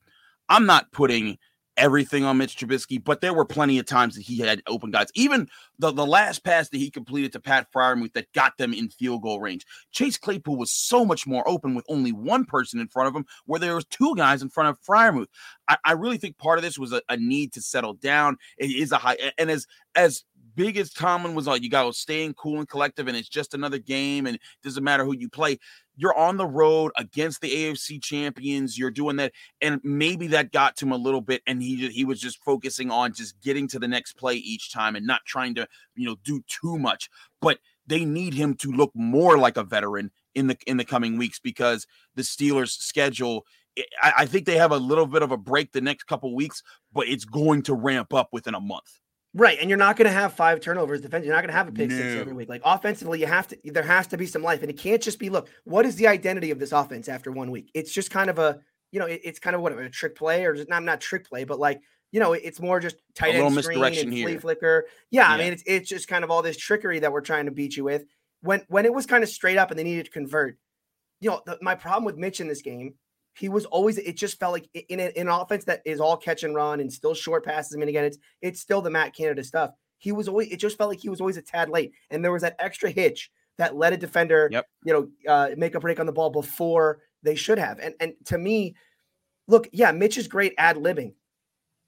I'm 0.48 0.66
not 0.66 0.92
putting 0.92 1.38
everything 1.76 2.24
on 2.24 2.38
Mitch 2.38 2.56
Trubisky, 2.56 3.02
but 3.02 3.20
there 3.20 3.34
were 3.34 3.44
plenty 3.44 3.78
of 3.78 3.86
times 3.86 4.14
that 4.14 4.22
he 4.22 4.38
had 4.38 4.62
open 4.66 4.90
guys. 4.90 5.08
Even 5.14 5.48
the, 5.78 5.90
the 5.90 6.06
last 6.06 6.44
pass 6.44 6.68
that 6.68 6.78
he 6.78 6.90
completed 6.90 7.32
to 7.32 7.40
Pat 7.40 7.66
Freiermuth 7.72 8.12
that 8.12 8.32
got 8.32 8.56
them 8.58 8.72
in 8.72 8.88
field 8.88 9.22
goal 9.22 9.40
range. 9.40 9.66
Chase 9.90 10.18
Claypool 10.18 10.56
was 10.56 10.70
so 10.70 11.04
much 11.04 11.26
more 11.26 11.46
open 11.48 11.74
with 11.74 11.84
only 11.88 12.12
one 12.12 12.44
person 12.44 12.80
in 12.80 12.88
front 12.88 13.08
of 13.08 13.16
him, 13.16 13.26
where 13.46 13.60
there 13.60 13.74
was 13.74 13.86
two 13.86 14.14
guys 14.16 14.42
in 14.42 14.50
front 14.50 14.70
of 14.70 14.80
Freiermuth. 14.80 15.26
I, 15.68 15.76
I 15.84 15.92
really 15.92 16.18
think 16.18 16.38
part 16.38 16.58
of 16.58 16.64
this 16.64 16.78
was 16.78 16.92
a, 16.92 17.02
a 17.08 17.16
need 17.16 17.52
to 17.54 17.62
settle 17.62 17.94
down. 17.94 18.36
It 18.58 18.70
is 18.70 18.92
a 18.92 18.98
high 18.98 19.16
and 19.38 19.50
as 19.50 19.66
as 19.96 20.24
big 20.54 20.76
as 20.76 20.92
Tomlin 20.92 21.34
was 21.34 21.46
like, 21.46 21.62
you 21.62 21.70
got 21.70 21.84
to 21.84 21.92
stay 21.92 22.24
in 22.24 22.34
cool 22.34 22.58
and 22.58 22.68
collective, 22.68 23.08
and 23.08 23.16
it's 23.16 23.28
just 23.28 23.54
another 23.54 23.78
game, 23.78 24.26
and 24.26 24.36
it 24.36 24.42
doesn't 24.62 24.84
matter 24.84 25.04
who 25.04 25.14
you 25.14 25.28
play. 25.28 25.58
You're 25.96 26.16
on 26.16 26.36
the 26.36 26.46
road 26.46 26.92
against 26.96 27.40
the 27.40 27.50
AFC 27.50 28.02
champions. 28.02 28.78
You're 28.78 28.90
doing 28.90 29.16
that, 29.16 29.32
and 29.60 29.80
maybe 29.84 30.26
that 30.28 30.52
got 30.52 30.76
to 30.76 30.86
him 30.86 30.92
a 30.92 30.96
little 30.96 31.20
bit, 31.20 31.42
and 31.46 31.62
he 31.62 31.88
he 31.88 32.04
was 32.04 32.20
just 32.20 32.42
focusing 32.42 32.90
on 32.90 33.12
just 33.12 33.40
getting 33.40 33.68
to 33.68 33.78
the 33.78 33.88
next 33.88 34.14
play 34.14 34.34
each 34.34 34.72
time 34.72 34.96
and 34.96 35.06
not 35.06 35.20
trying 35.26 35.54
to 35.54 35.68
you 35.94 36.06
know 36.06 36.16
do 36.24 36.42
too 36.48 36.78
much. 36.78 37.08
But 37.40 37.58
they 37.86 38.04
need 38.04 38.34
him 38.34 38.54
to 38.54 38.72
look 38.72 38.90
more 38.94 39.38
like 39.38 39.56
a 39.56 39.62
veteran 39.62 40.10
in 40.34 40.48
the 40.48 40.56
in 40.66 40.76
the 40.76 40.84
coming 40.84 41.16
weeks 41.16 41.38
because 41.38 41.86
the 42.14 42.22
Steelers' 42.22 42.70
schedule. 42.70 43.46
Eh, 43.76 43.82
I, 44.02 44.12
I 44.18 44.26
think 44.26 44.46
they 44.46 44.56
have 44.56 44.72
a 44.72 44.76
little 44.76 45.06
bit 45.06 45.22
of 45.22 45.30
a 45.30 45.36
break 45.36 45.72
the 45.72 45.80
next 45.80 46.04
couple 46.04 46.34
weeks, 46.34 46.62
but 46.92 47.08
it's 47.08 47.24
going 47.24 47.62
to 47.62 47.74
ramp 47.74 48.12
up 48.14 48.28
within 48.32 48.54
a 48.54 48.60
month. 48.60 49.00
Right, 49.36 49.58
and 49.60 49.68
you're 49.68 49.78
not 49.78 49.96
going 49.96 50.06
to 50.06 50.12
have 50.12 50.34
five 50.34 50.60
turnovers 50.60 51.00
defense. 51.00 51.26
You're 51.26 51.34
not 51.34 51.40
going 51.40 51.50
to 51.50 51.56
have 51.56 51.66
a 51.66 51.72
pick 51.72 51.90
no. 51.90 51.96
six 51.96 52.14
every 52.14 52.32
week. 52.32 52.48
Like 52.48 52.62
offensively, 52.64 53.18
you 53.18 53.26
have 53.26 53.48
to. 53.48 53.58
There 53.64 53.82
has 53.82 54.06
to 54.08 54.16
be 54.16 54.26
some 54.26 54.42
life, 54.42 54.62
and 54.62 54.70
it 54.70 54.78
can't 54.78 55.02
just 55.02 55.18
be 55.18 55.28
look. 55.28 55.48
What 55.64 55.86
is 55.86 55.96
the 55.96 56.06
identity 56.06 56.52
of 56.52 56.60
this 56.60 56.70
offense 56.70 57.08
after 57.08 57.32
one 57.32 57.50
week? 57.50 57.70
It's 57.74 57.92
just 57.92 58.10
kind 58.12 58.30
of 58.30 58.38
a 58.38 58.60
you 58.94 59.00
know, 59.00 59.06
it, 59.06 59.22
it's 59.24 59.40
kind 59.40 59.56
of 59.56 59.62
what 59.62 59.76
a 59.76 59.90
trick 59.90 60.14
play 60.14 60.44
or 60.44 60.54
just 60.54 60.68
not 60.68 60.84
not 60.84 61.00
trick 61.00 61.28
play, 61.28 61.42
but 61.42 61.58
like 61.58 61.82
you 62.12 62.20
know, 62.20 62.32
it's 62.32 62.60
more 62.60 62.78
just 62.78 62.94
tight 63.16 63.34
end 63.34 63.52
screen 63.60 63.82
and 63.82 64.12
flea 64.12 64.36
flicker. 64.36 64.84
Yeah, 65.10 65.22
yeah, 65.22 65.34
I 65.34 65.38
mean, 65.38 65.52
it's 65.52 65.64
it's 65.66 65.88
just 65.88 66.06
kind 66.06 66.22
of 66.22 66.30
all 66.30 66.42
this 66.42 66.56
trickery 66.56 67.00
that 67.00 67.10
we're 67.10 67.20
trying 67.20 67.46
to 67.46 67.50
beat 67.50 67.76
you 67.76 67.82
with. 67.82 68.04
When 68.40 68.62
when 68.68 68.84
it 68.84 68.94
was 68.94 69.04
kind 69.04 69.24
of 69.24 69.28
straight 69.28 69.58
up 69.58 69.70
and 69.72 69.78
they 69.78 69.82
needed 69.82 70.04
to 70.04 70.12
convert, 70.12 70.56
you 71.20 71.30
know, 71.30 71.42
the, 71.44 71.58
my 71.60 71.74
problem 71.74 72.04
with 72.04 72.16
Mitch 72.16 72.40
in 72.40 72.46
this 72.46 72.62
game 72.62 72.94
he 73.36 73.48
was 73.48 73.64
always 73.66 73.98
it 73.98 74.16
just 74.16 74.38
felt 74.38 74.52
like 74.52 74.68
in, 74.88 75.00
a, 75.00 75.08
in 75.16 75.28
an 75.28 75.34
offense 75.34 75.64
that 75.64 75.82
is 75.84 76.00
all 76.00 76.16
catch 76.16 76.44
and 76.44 76.54
run 76.54 76.80
and 76.80 76.92
still 76.92 77.14
short 77.14 77.44
passes. 77.44 77.74
I 77.74 77.78
mean, 77.78 77.88
again, 77.88 78.04
it's 78.04 78.18
it's 78.40 78.60
still 78.60 78.80
the 78.80 78.90
Matt 78.90 79.14
Canada 79.14 79.42
stuff. 79.42 79.70
He 79.98 80.12
was 80.12 80.28
always 80.28 80.48
it 80.48 80.58
just 80.58 80.78
felt 80.78 80.90
like 80.90 81.00
he 81.00 81.08
was 81.08 81.20
always 81.20 81.36
a 81.36 81.42
tad 81.42 81.68
late, 81.68 81.92
and 82.10 82.24
there 82.24 82.32
was 82.32 82.42
that 82.42 82.56
extra 82.58 82.90
hitch 82.90 83.30
that 83.58 83.76
let 83.76 83.92
a 83.92 83.96
defender, 83.96 84.48
yep. 84.50 84.66
you 84.84 84.92
know, 84.92 85.32
uh, 85.32 85.50
make 85.56 85.74
a 85.74 85.80
break 85.80 86.00
on 86.00 86.06
the 86.06 86.12
ball 86.12 86.30
before 86.30 87.00
they 87.22 87.34
should 87.34 87.58
have. 87.58 87.78
And 87.80 87.94
and 88.00 88.14
to 88.26 88.38
me, 88.38 88.76
look, 89.48 89.68
yeah, 89.72 89.90
Mitch 89.92 90.16
is 90.16 90.28
great 90.28 90.54
ad 90.58 90.76
libbing, 90.76 91.14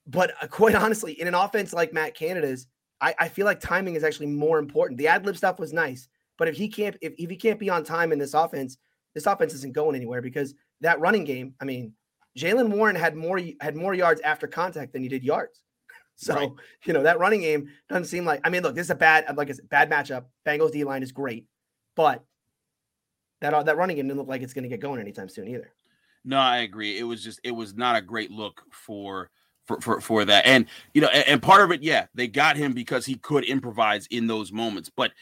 but 0.07 0.35
uh, 0.43 0.47
quite 0.49 0.75
honestly, 0.75 1.21
in 1.21 1.29
an 1.29 1.35
offense 1.35 1.73
like 1.73 1.93
Matt 1.93 2.15
Canada's, 2.15 2.67
I, 3.01 3.15
I 3.19 3.29
feel 3.29 3.47
like 3.47 3.61
timing 3.61 3.95
is 3.95 4.05
actually 4.05 4.27
more 4.27 4.59
important. 4.59 4.99
The 4.99 5.09
ad 5.09 5.25
lib 5.27 5.37
stuff 5.37 5.59
was 5.61 5.73
nice, 5.73 6.09
but 6.39 6.49
if 6.49 6.57
he 6.57 6.69
can't 6.69 6.97
if, 7.01 7.15
if 7.19 7.31
he 7.31 7.37
can't 7.37 7.61
be 7.61 7.71
on 7.71 7.85
time 7.85 8.11
in 8.11 8.19
this 8.19 8.35
offense, 8.35 8.79
this 9.17 9.25
offense 9.25 9.55
isn't 9.55 9.73
going 9.73 9.97
anywhere 9.97 10.21
because 10.21 10.55
that 10.83 11.01
running 11.01 11.25
game, 11.25 11.55
I 11.59 11.65
mean, 11.65 11.95
Jaylen 12.39 12.69
Warren 12.69 12.95
had 12.95 13.17
more 13.17 13.41
had 13.63 13.75
more 13.75 13.95
yards 13.95 14.21
after 14.21 14.47
contact 14.47 14.93
than 14.93 15.03
he 15.03 15.09
did 15.09 15.25
yards. 15.25 15.63
So 16.19 16.35
right. 16.35 16.51
you 16.87 16.95
know 16.95 17.03
that 17.03 17.19
running 17.19 17.43
game 17.43 17.69
doesn't 17.91 18.07
seem 18.07 18.25
like. 18.25 18.41
I 18.43 18.49
mean, 18.49 18.63
look, 18.63 18.75
this 18.75 18.87
is 18.87 18.91
a 18.91 18.95
bad 18.95 19.37
like 19.37 19.51
a 19.51 19.55
bad 19.69 19.91
matchup. 19.91 20.25
Bengals 20.47 20.73
D 20.73 20.83
line 20.83 21.03
is 21.03 21.13
great, 21.13 21.45
but 21.95 22.25
that 23.43 23.53
uh, 23.53 23.63
that 23.65 23.77
running 23.77 23.97
game 23.97 24.07
didn't 24.07 24.21
look 24.21 24.29
like 24.29 24.41
it's 24.41 24.55
going 24.55 24.63
to 24.63 24.69
get 24.71 24.81
going 24.81 24.99
anytime 24.99 25.29
soon 25.29 25.47
either. 25.47 25.71
No, 26.25 26.39
I 26.39 26.59
agree. 26.61 26.99
It 26.99 27.03
was 27.03 27.23
just 27.23 27.39
it 27.45 27.51
was 27.51 27.75
not 27.75 27.97
a 27.97 28.01
great 28.01 28.31
look 28.31 28.63
for 28.73 29.29
for 29.67 29.79
for, 29.83 30.01
for 30.01 30.25
that. 30.25 30.47
And 30.47 30.65
you 30.95 31.03
know, 31.03 31.09
and, 31.09 31.29
and 31.29 31.43
part 31.43 31.63
of 31.63 31.71
it, 31.71 31.83
yeah, 31.83 32.07
they 32.15 32.29
got 32.29 32.57
him 32.57 32.73
because 32.73 33.05
he 33.05 33.17
could 33.17 33.45
improvise 33.45 34.07
in 34.07 34.27
those 34.27 34.53
moments, 34.53 34.91
but 34.95 35.13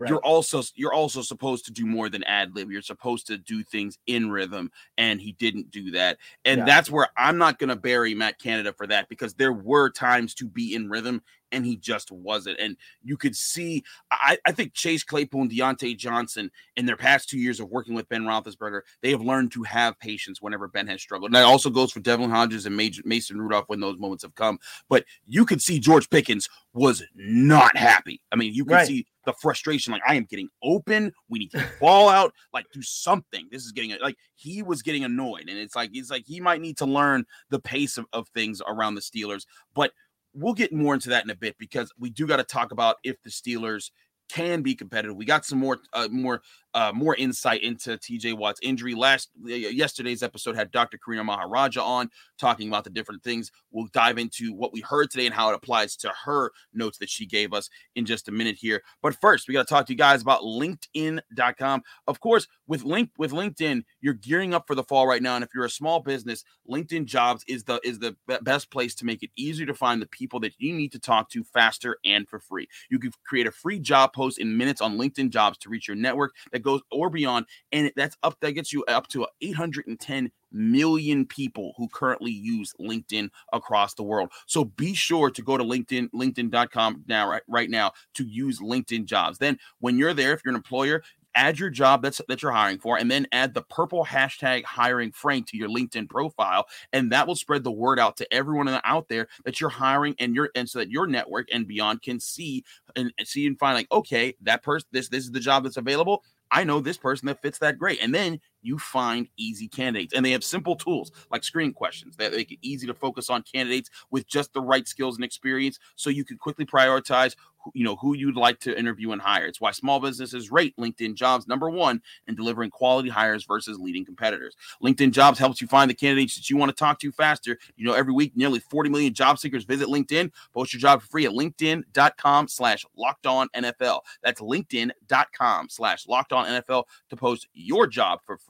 Right. 0.00 0.08
You're 0.08 0.24
also 0.24 0.62
you're 0.76 0.94
also 0.94 1.20
supposed 1.20 1.66
to 1.66 1.72
do 1.72 1.84
more 1.84 2.08
than 2.08 2.24
ad 2.24 2.56
lib. 2.56 2.70
You're 2.70 2.80
supposed 2.80 3.26
to 3.26 3.36
do 3.36 3.62
things 3.62 3.98
in 4.06 4.30
rhythm, 4.30 4.70
and 4.96 5.20
he 5.20 5.32
didn't 5.32 5.70
do 5.70 5.90
that. 5.90 6.16
And 6.46 6.60
yeah. 6.60 6.64
that's 6.64 6.90
where 6.90 7.08
I'm 7.18 7.36
not 7.36 7.58
going 7.58 7.68
to 7.68 7.76
bury 7.76 8.14
Matt 8.14 8.38
Canada 8.38 8.72
for 8.72 8.86
that 8.86 9.10
because 9.10 9.34
there 9.34 9.52
were 9.52 9.90
times 9.90 10.34
to 10.36 10.46
be 10.46 10.74
in 10.74 10.88
rhythm, 10.88 11.20
and 11.52 11.66
he 11.66 11.76
just 11.76 12.10
wasn't. 12.10 12.58
And 12.58 12.76
you 13.02 13.16
could 13.16 13.36
see, 13.36 13.84
I, 14.10 14.38
I 14.46 14.52
think 14.52 14.72
Chase 14.72 15.04
Claypool 15.04 15.42
and 15.42 15.50
Diontae 15.50 15.96
Johnson, 15.96 16.50
in 16.76 16.86
their 16.86 16.96
past 16.96 17.28
two 17.28 17.38
years 17.38 17.60
of 17.60 17.68
working 17.68 17.94
with 17.94 18.08
Ben 18.08 18.22
Roethlisberger, 18.22 18.80
they 19.02 19.10
have 19.10 19.20
learned 19.20 19.52
to 19.52 19.62
have 19.64 19.98
patience 19.98 20.40
whenever 20.40 20.68
Ben 20.68 20.86
has 20.86 21.02
struggled. 21.02 21.28
And 21.28 21.36
that 21.36 21.44
also 21.44 21.70
goes 21.70 21.92
for 21.92 22.00
Devlin 22.00 22.30
Hodges 22.30 22.66
and 22.66 22.76
Mason 22.76 23.40
Rudolph 23.40 23.68
when 23.68 23.80
those 23.80 23.98
moments 23.98 24.22
have 24.22 24.34
come. 24.34 24.58
But 24.88 25.04
you 25.26 25.44
could 25.44 25.60
see 25.60 25.78
George 25.78 26.08
Pickens 26.08 26.48
was 26.72 27.02
not 27.14 27.76
happy. 27.76 28.20
I 28.32 28.36
mean, 28.36 28.54
you 28.54 28.64
can 28.64 28.76
right. 28.76 28.86
see 28.86 29.06
the 29.30 29.38
frustration. 29.40 29.92
Like, 29.92 30.02
I 30.06 30.14
am 30.14 30.24
getting 30.24 30.48
open. 30.62 31.12
We 31.28 31.38
need 31.38 31.50
to 31.52 31.64
ball 31.80 32.08
out. 32.18 32.32
Like, 32.52 32.66
do 32.72 32.82
something. 32.82 33.48
This 33.50 33.64
is 33.64 33.72
getting 33.72 33.96
like 34.00 34.16
he 34.36 34.62
was 34.62 34.82
getting 34.82 35.04
annoyed. 35.04 35.48
And 35.48 35.58
it's 35.58 35.76
like, 35.76 35.90
it's 35.92 36.10
like 36.10 36.24
he 36.26 36.40
might 36.40 36.60
need 36.60 36.78
to 36.78 36.86
learn 36.86 37.24
the 37.50 37.60
pace 37.60 37.98
of, 37.98 38.06
of 38.12 38.28
things 38.28 38.60
around 38.66 38.94
the 38.94 39.00
Steelers. 39.00 39.44
But 39.74 39.92
we'll 40.34 40.54
get 40.54 40.72
more 40.72 40.94
into 40.94 41.08
that 41.10 41.24
in 41.24 41.30
a 41.30 41.34
bit 41.34 41.56
because 41.58 41.92
we 41.98 42.10
do 42.10 42.26
got 42.26 42.36
to 42.36 42.44
talk 42.44 42.72
about 42.72 42.96
if 43.04 43.16
the 43.22 43.30
Steelers 43.30 43.90
can 44.28 44.62
be 44.62 44.74
competitive. 44.74 45.16
We 45.16 45.24
got 45.24 45.44
some 45.44 45.58
more 45.58 45.78
uh, 45.92 46.08
more 46.10 46.42
uh, 46.74 46.92
more 46.94 47.16
insight 47.16 47.62
into 47.62 47.96
TJ 47.96 48.36
Watt's 48.36 48.60
injury. 48.62 48.94
Last 48.94 49.30
yesterday's 49.44 50.22
episode 50.22 50.56
had 50.56 50.70
Dr. 50.70 50.98
Karina 50.98 51.24
Maharaja 51.24 51.82
on 51.82 52.10
talking 52.38 52.68
about 52.68 52.84
the 52.84 52.90
different 52.90 53.22
things. 53.22 53.50
We'll 53.70 53.88
dive 53.92 54.18
into 54.18 54.52
what 54.52 54.72
we 54.72 54.80
heard 54.80 55.10
today 55.10 55.26
and 55.26 55.34
how 55.34 55.50
it 55.50 55.54
applies 55.54 55.96
to 55.96 56.12
her 56.24 56.52
notes 56.72 56.98
that 56.98 57.10
she 57.10 57.26
gave 57.26 57.52
us 57.52 57.68
in 57.96 58.06
just 58.06 58.28
a 58.28 58.32
minute 58.32 58.56
here. 58.56 58.82
But 59.02 59.16
first, 59.20 59.48
we 59.48 59.54
got 59.54 59.66
to 59.66 59.72
talk 59.72 59.86
to 59.86 59.92
you 59.92 59.98
guys 59.98 60.22
about 60.22 60.42
LinkedIn.com. 60.42 61.82
Of 62.06 62.20
course, 62.20 62.46
with 62.66 62.84
link 62.84 63.10
with 63.18 63.32
LinkedIn, 63.32 63.82
you're 64.00 64.14
gearing 64.14 64.54
up 64.54 64.66
for 64.66 64.74
the 64.74 64.84
fall 64.84 65.06
right 65.06 65.22
now, 65.22 65.34
and 65.34 65.44
if 65.44 65.50
you're 65.54 65.64
a 65.64 65.70
small 65.70 66.00
business, 66.00 66.44
LinkedIn 66.70 67.06
Jobs 67.06 67.44
is 67.48 67.64
the 67.64 67.80
is 67.84 67.98
the 67.98 68.16
best 68.42 68.70
place 68.70 68.94
to 68.96 69.04
make 69.04 69.22
it 69.22 69.30
easier 69.36 69.66
to 69.66 69.74
find 69.74 70.00
the 70.00 70.06
people 70.06 70.40
that 70.40 70.52
you 70.58 70.72
need 70.74 70.92
to 70.92 70.98
talk 70.98 71.30
to 71.30 71.42
faster 71.42 71.96
and 72.04 72.28
for 72.28 72.38
free. 72.38 72.68
You 72.90 72.98
can 72.98 73.12
create 73.26 73.46
a 73.46 73.52
free 73.52 73.80
job 73.80 74.12
post 74.12 74.38
in 74.38 74.56
minutes 74.56 74.80
on 74.80 74.96
LinkedIn 74.96 75.30
Jobs 75.30 75.58
to 75.58 75.68
reach 75.68 75.88
your 75.88 75.96
network 75.96 76.32
that 76.52 76.59
that 76.60 76.68
goes 76.68 76.80
or 76.90 77.10
beyond, 77.10 77.46
and 77.72 77.92
that's 77.96 78.16
up 78.22 78.38
that 78.40 78.52
gets 78.52 78.72
you 78.72 78.84
up 78.84 79.08
to 79.08 79.26
810 79.40 80.30
million 80.52 81.26
people 81.26 81.74
who 81.76 81.88
currently 81.88 82.32
use 82.32 82.72
LinkedIn 82.80 83.30
across 83.52 83.94
the 83.94 84.02
world. 84.02 84.32
So 84.46 84.64
be 84.64 84.94
sure 84.94 85.30
to 85.30 85.42
go 85.42 85.56
to 85.56 85.64
LinkedIn, 85.64 86.10
LinkedIn.com 86.10 87.04
now, 87.06 87.28
right, 87.28 87.42
right 87.46 87.70
now 87.70 87.92
to 88.14 88.24
use 88.24 88.60
LinkedIn 88.60 89.04
jobs. 89.04 89.38
Then 89.38 89.58
when 89.78 89.96
you're 89.96 90.14
there, 90.14 90.32
if 90.32 90.42
you're 90.44 90.50
an 90.50 90.56
employer, 90.56 91.02
add 91.34 91.58
your 91.58 91.70
job 91.70 92.02
that's 92.02 92.20
that 92.28 92.42
you're 92.42 92.50
hiring 92.50 92.78
for 92.78 92.98
and 92.98 93.10
then 93.10 93.26
add 93.32 93.54
the 93.54 93.62
purple 93.62 94.04
hashtag 94.04 94.64
hiring 94.64 95.12
frame 95.12 95.44
to 95.44 95.56
your 95.56 95.68
linkedin 95.68 96.08
profile 96.08 96.66
and 96.92 97.12
that 97.12 97.26
will 97.26 97.36
spread 97.36 97.62
the 97.62 97.70
word 97.70 97.98
out 97.98 98.16
to 98.16 98.34
everyone 98.34 98.68
out 98.84 99.08
there 99.08 99.28
that 99.44 99.60
you're 99.60 99.70
hiring 99.70 100.14
and 100.18 100.34
your 100.34 100.50
and 100.54 100.68
so 100.68 100.80
that 100.80 100.90
your 100.90 101.06
network 101.06 101.48
and 101.52 101.68
beyond 101.68 102.02
can 102.02 102.18
see 102.18 102.64
and 102.96 103.12
see 103.24 103.46
and 103.46 103.58
find 103.58 103.74
like 103.76 103.90
okay 103.92 104.34
that 104.42 104.62
person 104.62 104.88
this 104.92 105.08
this 105.08 105.24
is 105.24 105.30
the 105.30 105.40
job 105.40 105.62
that's 105.62 105.76
available 105.76 106.24
I 106.50 106.64
know 106.64 106.80
this 106.80 106.96
person 106.98 107.26
that 107.26 107.42
fits 107.42 107.58
that 107.58 107.78
great. 107.78 108.00
And 108.02 108.14
then 108.14 108.40
you 108.62 108.78
find 108.78 109.28
easy 109.36 109.68
candidates. 109.68 110.14
And 110.14 110.24
they 110.24 110.30
have 110.32 110.44
simple 110.44 110.76
tools 110.76 111.12
like 111.30 111.44
screening 111.44 111.74
questions 111.74 112.16
that 112.16 112.32
make 112.32 112.52
it 112.52 112.58
easy 112.62 112.86
to 112.86 112.94
focus 112.94 113.30
on 113.30 113.42
candidates 113.42 113.90
with 114.10 114.26
just 114.26 114.52
the 114.52 114.60
right 114.60 114.86
skills 114.86 115.16
and 115.16 115.24
experience 115.24 115.78
so 115.96 116.10
you 116.10 116.24
can 116.24 116.38
quickly 116.38 116.64
prioritize 116.64 117.34
you 117.74 117.84
know 117.84 117.96
who 117.96 118.14
you'd 118.14 118.36
like 118.36 118.58
to 118.60 118.78
interview 118.78 119.12
and 119.12 119.20
hire. 119.20 119.46
It's 119.46 119.60
why 119.60 119.72
small 119.72 120.00
businesses 120.00 120.50
rate 120.50 120.74
LinkedIn 120.78 121.14
Jobs 121.14 121.46
number 121.46 121.68
1 121.70 122.00
in 122.26 122.34
delivering 122.34 122.70
quality 122.70 123.08
hires 123.08 123.44
versus 123.44 123.78
leading 123.78 124.04
competitors. 124.04 124.56
LinkedIn 124.82 125.12
Jobs 125.12 125.38
helps 125.38 125.60
you 125.60 125.66
find 125.66 125.90
the 125.90 125.94
candidates 125.94 126.36
that 126.36 126.50
you 126.50 126.56
want 126.56 126.70
to 126.70 126.76
talk 126.76 126.98
to 127.00 127.12
faster. 127.12 127.58
You 127.76 127.84
know, 127.84 127.92
every 127.92 128.12
week 128.12 128.36
nearly 128.36 128.60
40 128.60 128.90
million 128.90 129.14
job 129.14 129.38
seekers 129.38 129.64
visit 129.64 129.88
LinkedIn. 129.88 130.32
Post 130.52 130.72
your 130.72 130.80
job 130.80 131.02
for 131.02 131.08
free 131.08 131.26
at 131.26 131.32
linkedin.com 131.32 132.48
slash 132.48 132.84
locked 132.96 133.26
on 133.26 133.48
NFL. 133.54 134.00
That's 134.22 134.40
linkedin.com 134.40 135.68
slash 135.68 136.06
locked 136.06 136.32
on 136.32 136.46
NFL 136.46 136.84
to 137.10 137.16
post 137.16 137.48
your 137.52 137.86
job 137.86 138.20
for 138.24 138.38
free 138.38 138.49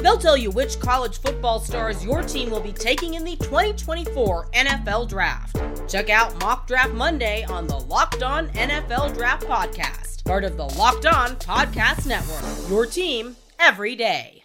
They'll 0.00 0.18
tell 0.18 0.36
you 0.36 0.50
which 0.50 0.80
college 0.80 1.18
football 1.20 1.60
stars 1.60 2.04
your 2.04 2.22
team 2.22 2.50
will 2.50 2.60
be 2.60 2.72
taking 2.72 3.14
in 3.14 3.24
the 3.24 3.36
2024 3.36 4.48
NFL 4.52 5.08
Draft. 5.08 5.60
Check 5.88 6.08
out 6.08 6.38
Mock 6.40 6.66
Draft 6.66 6.92
Monday 6.92 7.44
on 7.44 7.66
the 7.66 7.78
Locked 7.78 8.22
On 8.22 8.48
NFL 8.50 9.14
Draft 9.14 9.46
Podcast, 9.46 10.24
part 10.24 10.44
of 10.44 10.56
the 10.56 10.64
Locked 10.64 11.06
On 11.06 11.36
Podcast 11.36 12.06
Network. 12.06 12.70
Your 12.70 12.86
team 12.86 13.36
every 13.58 13.94
day. 13.94 14.44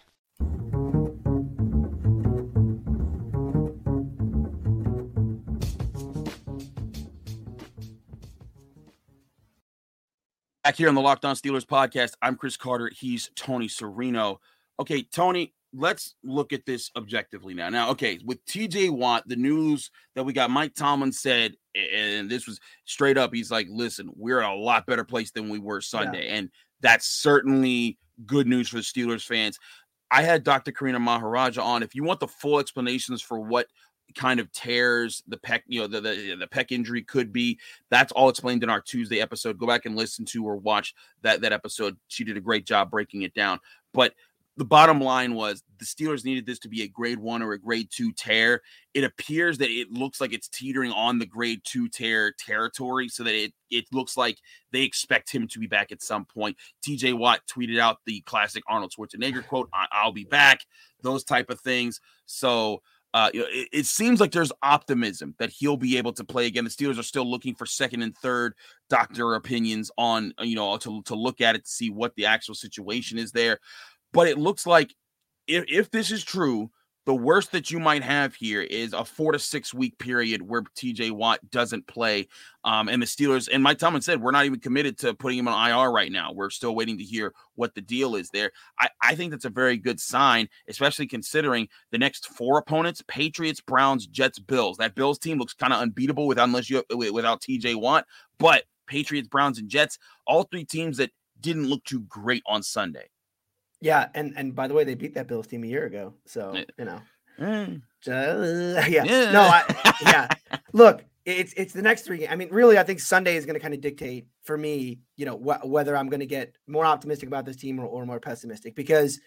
Back 10.64 10.74
here 10.74 10.88
on 10.88 10.96
the 10.96 11.00
Locked 11.00 11.24
On 11.24 11.36
Steelers 11.36 11.64
podcast, 11.64 12.14
I'm 12.20 12.34
Chris 12.34 12.56
Carter. 12.56 12.90
He's 12.92 13.30
Tony 13.36 13.68
Serino. 13.68 14.38
Okay, 14.78 15.02
Tony, 15.02 15.54
let's 15.72 16.14
look 16.22 16.52
at 16.52 16.66
this 16.66 16.90
objectively 16.96 17.54
now. 17.54 17.68
Now, 17.68 17.90
okay, 17.90 18.18
with 18.24 18.44
TJ 18.46 18.90
Watt, 18.90 19.24
the 19.26 19.36
news 19.36 19.90
that 20.14 20.24
we 20.24 20.32
got, 20.32 20.50
Mike 20.50 20.74
Tomlin 20.74 21.12
said, 21.12 21.54
and 21.74 22.30
this 22.30 22.46
was 22.46 22.60
straight 22.84 23.18
up, 23.18 23.34
he's 23.34 23.50
like, 23.50 23.66
listen, 23.70 24.10
we're 24.16 24.40
in 24.40 24.46
a 24.46 24.54
lot 24.54 24.86
better 24.86 25.04
place 25.04 25.30
than 25.30 25.48
we 25.48 25.58
were 25.58 25.80
Sunday. 25.80 26.26
Yeah. 26.26 26.34
And 26.34 26.50
that's 26.80 27.06
certainly 27.06 27.98
good 28.24 28.46
news 28.46 28.68
for 28.68 28.76
the 28.76 28.82
Steelers 28.82 29.24
fans. 29.24 29.58
I 30.10 30.22
had 30.22 30.44
Dr. 30.44 30.72
Karina 30.72 31.00
Maharaja 31.00 31.62
on. 31.62 31.82
If 31.82 31.94
you 31.94 32.04
want 32.04 32.20
the 32.20 32.28
full 32.28 32.58
explanations 32.58 33.20
for 33.20 33.40
what 33.40 33.66
kind 34.14 34.40
of 34.40 34.50
tears 34.52 35.22
the 35.26 35.36
pec, 35.36 35.62
you 35.66 35.80
know, 35.80 35.86
the, 35.86 36.00
the, 36.00 36.36
the 36.38 36.46
pec 36.46 36.70
injury 36.70 37.02
could 37.02 37.32
be. 37.32 37.58
That's 37.90 38.12
all 38.12 38.28
explained 38.28 38.62
in 38.62 38.70
our 38.70 38.80
Tuesday 38.80 39.20
episode. 39.20 39.58
Go 39.58 39.66
back 39.66 39.84
and 39.84 39.96
listen 39.96 40.24
to 40.26 40.44
or 40.44 40.56
watch 40.56 40.94
that 41.22 41.40
that 41.40 41.52
episode. 41.52 41.96
She 42.08 42.24
did 42.24 42.36
a 42.36 42.40
great 42.40 42.66
job 42.66 42.90
breaking 42.90 43.22
it 43.22 43.34
down. 43.34 43.58
But 43.92 44.14
the 44.56 44.64
bottom 44.64 45.00
line 45.00 45.34
was 45.34 45.62
the 45.78 45.84
Steelers 45.84 46.24
needed 46.24 46.46
this 46.46 46.58
to 46.60 46.68
be 46.68 46.82
a 46.82 46.88
grade 46.88 47.18
one 47.18 47.42
or 47.42 47.52
a 47.52 47.58
grade 47.58 47.88
two 47.90 48.12
tear. 48.12 48.62
It 48.94 49.04
appears 49.04 49.58
that 49.58 49.70
it 49.70 49.92
looks 49.92 50.20
like 50.20 50.32
it's 50.32 50.48
teetering 50.48 50.92
on 50.92 51.18
the 51.18 51.26
grade 51.26 51.60
two 51.64 51.88
tear 51.88 52.32
territory, 52.32 53.08
so 53.08 53.22
that 53.24 53.34
it 53.34 53.52
it 53.70 53.84
looks 53.92 54.16
like 54.16 54.38
they 54.72 54.82
expect 54.82 55.30
him 55.30 55.46
to 55.48 55.58
be 55.58 55.66
back 55.66 55.92
at 55.92 56.02
some 56.02 56.24
point. 56.24 56.56
TJ 56.86 57.18
Watt 57.18 57.40
tweeted 57.46 57.78
out 57.78 57.98
the 58.06 58.20
classic 58.22 58.62
Arnold 58.66 58.94
Schwarzenegger 58.96 59.46
quote, 59.46 59.68
"I'll 59.92 60.12
be 60.12 60.24
back," 60.24 60.60
those 61.02 61.22
type 61.22 61.50
of 61.50 61.60
things. 61.60 62.00
So 62.24 62.82
uh, 63.16 63.30
it, 63.32 63.68
it, 63.72 63.86
seems 63.86 64.20
like 64.20 64.30
there's 64.30 64.52
optimism 64.62 65.34
that 65.38 65.48
he'll 65.48 65.78
be 65.78 65.96
able 65.96 66.12
to 66.12 66.22
play 66.22 66.46
again. 66.46 66.64
The 66.64 66.70
Steelers 66.70 66.98
are 66.98 67.02
still 67.02 67.24
looking 67.24 67.54
for 67.54 67.64
second 67.64 68.02
and 68.02 68.14
third 68.14 68.52
doctor 68.90 69.36
opinions 69.36 69.90
on, 69.96 70.34
you 70.40 70.54
know, 70.54 70.76
to, 70.76 71.00
to 71.04 71.14
look 71.14 71.40
at 71.40 71.54
it 71.54 71.64
to 71.64 71.70
see 71.70 71.88
what 71.88 72.14
the 72.16 72.26
actual 72.26 72.54
situation 72.54 73.16
is 73.16 73.32
there. 73.32 73.58
But 74.16 74.28
it 74.28 74.38
looks 74.38 74.66
like 74.66 74.94
if, 75.46 75.64
if 75.68 75.90
this 75.90 76.10
is 76.10 76.24
true, 76.24 76.70
the 77.04 77.14
worst 77.14 77.52
that 77.52 77.70
you 77.70 77.78
might 77.78 78.02
have 78.02 78.34
here 78.34 78.62
is 78.62 78.94
a 78.94 79.04
four 79.04 79.32
to 79.32 79.38
six 79.38 79.74
week 79.74 79.98
period 79.98 80.40
where 80.40 80.62
TJ 80.62 81.12
Watt 81.12 81.38
doesn't 81.50 81.86
play. 81.86 82.26
Um, 82.64 82.88
and 82.88 83.00
the 83.00 83.06
Steelers, 83.06 83.48
and 83.52 83.62
Mike 83.62 83.78
Tomlin 83.78 84.00
said, 84.00 84.22
we're 84.22 84.30
not 84.30 84.46
even 84.46 84.58
committed 84.58 84.98
to 85.00 85.12
putting 85.12 85.38
him 85.38 85.48
on 85.48 85.70
IR 85.70 85.92
right 85.92 86.10
now. 86.10 86.32
We're 86.32 86.48
still 86.48 86.74
waiting 86.74 86.96
to 86.96 87.04
hear 87.04 87.34
what 87.56 87.74
the 87.74 87.82
deal 87.82 88.16
is 88.16 88.30
there. 88.30 88.52
I, 88.80 88.88
I 89.02 89.14
think 89.16 89.32
that's 89.32 89.44
a 89.44 89.50
very 89.50 89.76
good 89.76 90.00
sign, 90.00 90.48
especially 90.66 91.06
considering 91.06 91.68
the 91.92 91.98
next 91.98 92.26
four 92.26 92.58
opponents 92.58 93.02
Patriots, 93.06 93.60
Browns, 93.60 94.06
Jets, 94.06 94.38
Bills. 94.38 94.78
That 94.78 94.94
Bills 94.94 95.18
team 95.18 95.38
looks 95.38 95.52
kind 95.52 95.74
of 95.74 95.80
unbeatable 95.80 96.26
without, 96.26 96.48
unless 96.48 96.70
you, 96.70 96.82
without 96.90 97.42
TJ 97.42 97.76
Watt, 97.76 98.06
but 98.38 98.64
Patriots, 98.86 99.28
Browns, 99.28 99.58
and 99.58 99.68
Jets, 99.68 99.98
all 100.26 100.44
three 100.44 100.64
teams 100.64 100.96
that 100.96 101.10
didn't 101.38 101.68
look 101.68 101.84
too 101.84 102.00
great 102.00 102.42
on 102.46 102.62
Sunday. 102.62 103.10
Yeah, 103.80 104.08
and 104.14 104.32
and 104.36 104.54
by 104.54 104.68
the 104.68 104.74
way, 104.74 104.84
they 104.84 104.94
beat 104.94 105.14
that 105.14 105.28
Bills 105.28 105.46
team 105.46 105.64
a 105.64 105.66
year 105.66 105.86
ago, 105.86 106.14
so 106.24 106.54
you 106.78 106.84
know. 106.84 107.00
Mm. 107.38 107.82
Yeah. 108.06 108.86
yeah. 109.04 109.32
No, 109.32 109.42
I, 109.42 109.94
yeah. 110.02 110.58
Look, 110.72 111.04
it's 111.24 111.52
it's 111.56 111.72
the 111.72 111.82
next 111.82 112.02
three. 112.02 112.26
I 112.26 112.36
mean, 112.36 112.48
really, 112.50 112.78
I 112.78 112.82
think 112.82 113.00
Sunday 113.00 113.36
is 113.36 113.44
going 113.44 113.54
to 113.54 113.60
kind 113.60 113.74
of 113.74 113.80
dictate 113.80 114.26
for 114.44 114.56
me, 114.56 115.00
you 115.16 115.26
know, 115.26 115.36
wh- 115.36 115.66
whether 115.66 115.96
I'm 115.96 116.08
going 116.08 116.20
to 116.20 116.26
get 116.26 116.56
more 116.66 116.86
optimistic 116.86 117.28
about 117.28 117.44
this 117.44 117.56
team 117.56 117.78
or, 117.78 117.86
or 117.86 118.06
more 118.06 118.20
pessimistic 118.20 118.74
because 118.74 119.20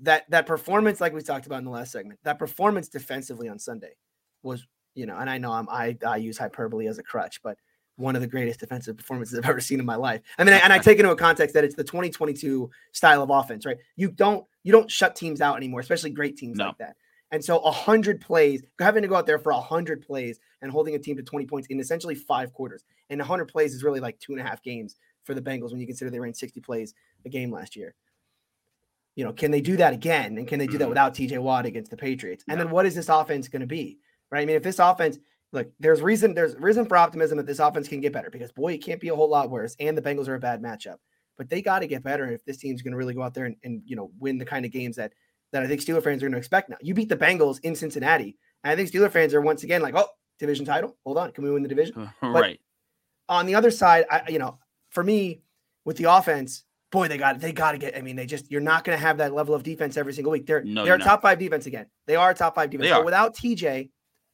that 0.00 0.28
that 0.30 0.46
performance, 0.46 1.00
like 1.00 1.12
we 1.12 1.20
talked 1.22 1.46
about 1.46 1.58
in 1.58 1.64
the 1.64 1.70
last 1.70 1.92
segment, 1.92 2.18
that 2.24 2.38
performance 2.38 2.88
defensively 2.88 3.48
on 3.48 3.58
Sunday 3.58 3.92
was, 4.42 4.66
you 4.94 5.06
know, 5.06 5.16
and 5.16 5.30
I 5.30 5.38
know 5.38 5.52
I'm 5.52 5.68
I 5.68 5.96
I 6.06 6.16
use 6.16 6.38
hyperbole 6.38 6.88
as 6.88 6.98
a 6.98 7.02
crutch, 7.02 7.40
but 7.42 7.56
one 7.96 8.14
of 8.14 8.22
the 8.22 8.28
greatest 8.28 8.60
defensive 8.60 8.96
performances 8.96 9.38
I've 9.38 9.44
ever 9.48 9.60
seen 9.60 9.80
in 9.80 9.86
my 9.86 9.96
life. 9.96 10.22
I 10.38 10.44
mean, 10.44 10.54
and 10.54 10.72
I 10.72 10.78
take 10.78 10.98
into 10.98 11.10
a 11.10 11.16
context 11.16 11.54
that 11.54 11.64
it's 11.64 11.74
the 11.74 11.84
2022 11.84 12.70
style 12.92 13.22
of 13.22 13.30
offense, 13.30 13.66
right? 13.66 13.78
You 13.96 14.10
don't 14.10 14.46
you 14.62 14.72
don't 14.72 14.90
shut 14.90 15.16
teams 15.16 15.40
out 15.40 15.56
anymore, 15.56 15.80
especially 15.80 16.10
great 16.10 16.36
teams 16.36 16.58
no. 16.58 16.66
like 16.66 16.78
that. 16.78 16.96
And 17.32 17.44
so 17.44 17.58
a 17.58 17.70
hundred 17.70 18.20
plays, 18.20 18.62
having 18.80 19.02
to 19.02 19.08
go 19.08 19.16
out 19.16 19.26
there 19.26 19.38
for 19.38 19.50
a 19.50 19.60
hundred 19.60 20.06
plays 20.06 20.38
and 20.62 20.70
holding 20.70 20.94
a 20.94 20.98
team 20.98 21.16
to 21.16 21.22
20 21.22 21.46
points 21.46 21.66
in 21.68 21.80
essentially 21.80 22.14
five 22.14 22.52
quarters. 22.52 22.84
And 23.10 23.20
a 23.20 23.24
hundred 23.24 23.46
plays 23.46 23.74
is 23.74 23.82
really 23.82 24.00
like 24.00 24.18
two 24.18 24.32
and 24.32 24.40
a 24.40 24.44
half 24.44 24.62
games 24.62 24.96
for 25.24 25.34
the 25.34 25.42
Bengals 25.42 25.72
when 25.72 25.80
you 25.80 25.86
consider 25.86 26.10
they 26.10 26.20
ran 26.20 26.34
60 26.34 26.60
plays 26.60 26.94
a 27.24 27.28
game 27.28 27.50
last 27.50 27.74
year. 27.74 27.94
You 29.16 29.24
know, 29.24 29.32
can 29.32 29.50
they 29.50 29.60
do 29.60 29.76
that 29.78 29.92
again? 29.92 30.38
And 30.38 30.46
can 30.46 30.58
they 30.58 30.66
do 30.66 30.78
that 30.78 30.84
mm-hmm. 30.84 30.90
without 30.90 31.14
TJ 31.14 31.38
Watt 31.38 31.66
against 31.66 31.90
the 31.90 31.96
Patriots? 31.96 32.44
And 32.48 32.58
yeah. 32.58 32.64
then 32.64 32.72
what 32.72 32.86
is 32.86 32.94
this 32.94 33.08
offense 33.08 33.48
going 33.48 33.60
to 33.60 33.66
be? 33.66 33.98
Right. 34.30 34.42
I 34.42 34.44
mean, 34.44 34.56
if 34.56 34.62
this 34.62 34.78
offense, 34.78 35.18
look, 35.52 35.68
there's 35.78 36.02
reason 36.02 36.34
there's 36.34 36.56
reason 36.56 36.86
for 36.86 36.96
optimism 36.96 37.36
that 37.38 37.46
this 37.46 37.58
offense 37.58 37.88
can 37.88 38.00
get 38.00 38.12
better 38.12 38.30
because 38.30 38.52
boy, 38.52 38.74
it 38.74 38.84
can't 38.84 39.00
be 39.00 39.08
a 39.08 39.14
whole 39.14 39.28
lot 39.28 39.50
worse. 39.50 39.76
And 39.80 39.96
the 39.96 40.02
Bengals 40.02 40.28
are 40.28 40.34
a 40.34 40.40
bad 40.40 40.62
matchup, 40.62 40.96
but 41.36 41.48
they 41.48 41.62
got 41.62 41.80
to 41.80 41.86
get 41.86 42.02
better 42.02 42.30
if 42.30 42.44
this 42.44 42.58
team's 42.58 42.82
going 42.82 42.92
to 42.92 42.98
really 42.98 43.14
go 43.14 43.22
out 43.22 43.34
there 43.34 43.46
and, 43.46 43.56
and 43.64 43.82
you 43.84 43.96
know 43.96 44.10
win 44.18 44.38
the 44.38 44.44
kind 44.44 44.64
of 44.64 44.72
games 44.72 44.96
that 44.96 45.12
that 45.52 45.62
I 45.62 45.66
think 45.66 45.80
Steeler 45.80 46.02
fans 46.02 46.22
are 46.22 46.26
going 46.26 46.32
to 46.32 46.38
expect 46.38 46.68
now. 46.68 46.76
You 46.80 46.94
beat 46.94 47.08
the 47.08 47.16
Bengals 47.16 47.60
in 47.62 47.74
Cincinnati, 47.74 48.36
and 48.64 48.72
I 48.72 48.76
think 48.76 48.90
Steeler 48.90 49.10
fans 49.10 49.34
are 49.34 49.40
once 49.40 49.62
again 49.62 49.82
like, 49.82 49.94
oh, 49.96 50.08
division 50.38 50.64
title. 50.64 50.96
Hold 51.04 51.18
on, 51.18 51.32
can 51.32 51.44
we 51.44 51.50
win 51.50 51.62
the 51.62 51.68
division? 51.68 52.10
right. 52.22 52.60
On 53.28 53.46
the 53.46 53.54
other 53.54 53.70
side, 53.70 54.04
I 54.10 54.22
you 54.28 54.38
know, 54.38 54.58
for 54.90 55.02
me 55.02 55.42
with 55.84 55.96
the 55.96 56.04
offense, 56.04 56.64
boy, 56.90 57.08
they 57.08 57.18
got 57.18 57.40
they 57.40 57.52
got 57.52 57.72
to 57.72 57.78
get. 57.78 57.96
I 57.96 58.02
mean, 58.02 58.16
they 58.16 58.26
just 58.26 58.50
you're 58.50 58.60
not 58.60 58.84
going 58.84 58.96
to 58.96 59.02
have 59.02 59.18
that 59.18 59.34
level 59.34 59.54
of 59.54 59.62
defense 59.62 59.96
every 59.96 60.12
single 60.12 60.32
week. 60.32 60.46
They're 60.46 60.64
no, 60.64 60.84
they're 60.84 60.98
top 60.98 61.22
five 61.22 61.38
defense 61.38 61.66
again. 61.66 61.86
They 62.06 62.16
are 62.16 62.34
top 62.34 62.54
five 62.54 62.70
defense. 62.70 62.88
They 62.88 62.92
are. 62.92 63.04
without 63.04 63.34
TJ, 63.34 63.90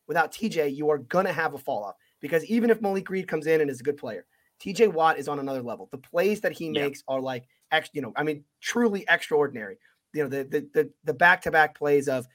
without 0.06 0.32
TJ, 0.32 0.74
you 0.74 0.90
are 0.90 0.98
going 0.98 1.26
to 1.26 1.32
have 1.32 1.54
a 1.54 1.58
fall 1.58 1.84
off 1.84 1.94
because 2.20 2.44
even 2.46 2.70
if 2.70 2.80
Malik 2.80 3.08
Reed 3.10 3.28
comes 3.28 3.46
in 3.46 3.60
and 3.60 3.70
is 3.70 3.80
a 3.80 3.84
good 3.84 3.96
player, 3.96 4.26
TJ 4.60 4.92
Watt 4.92 5.18
is 5.18 5.28
on 5.28 5.38
another 5.38 5.62
level. 5.62 5.88
The 5.90 5.98
plays 5.98 6.40
that 6.40 6.52
he 6.52 6.66
yeah. 6.66 6.82
makes 6.82 7.02
are 7.08 7.20
like, 7.20 7.44
you 7.92 8.02
know, 8.02 8.12
I 8.16 8.22
mean, 8.22 8.44
truly 8.60 9.04
extraordinary 9.08 9.78
you 10.12 10.22
know 10.22 10.28
the 10.28 10.44
the 10.44 10.68
the, 10.72 10.90
the 11.04 11.14
back-to-back 11.14 11.76
plays 11.76 12.08
of 12.08 12.26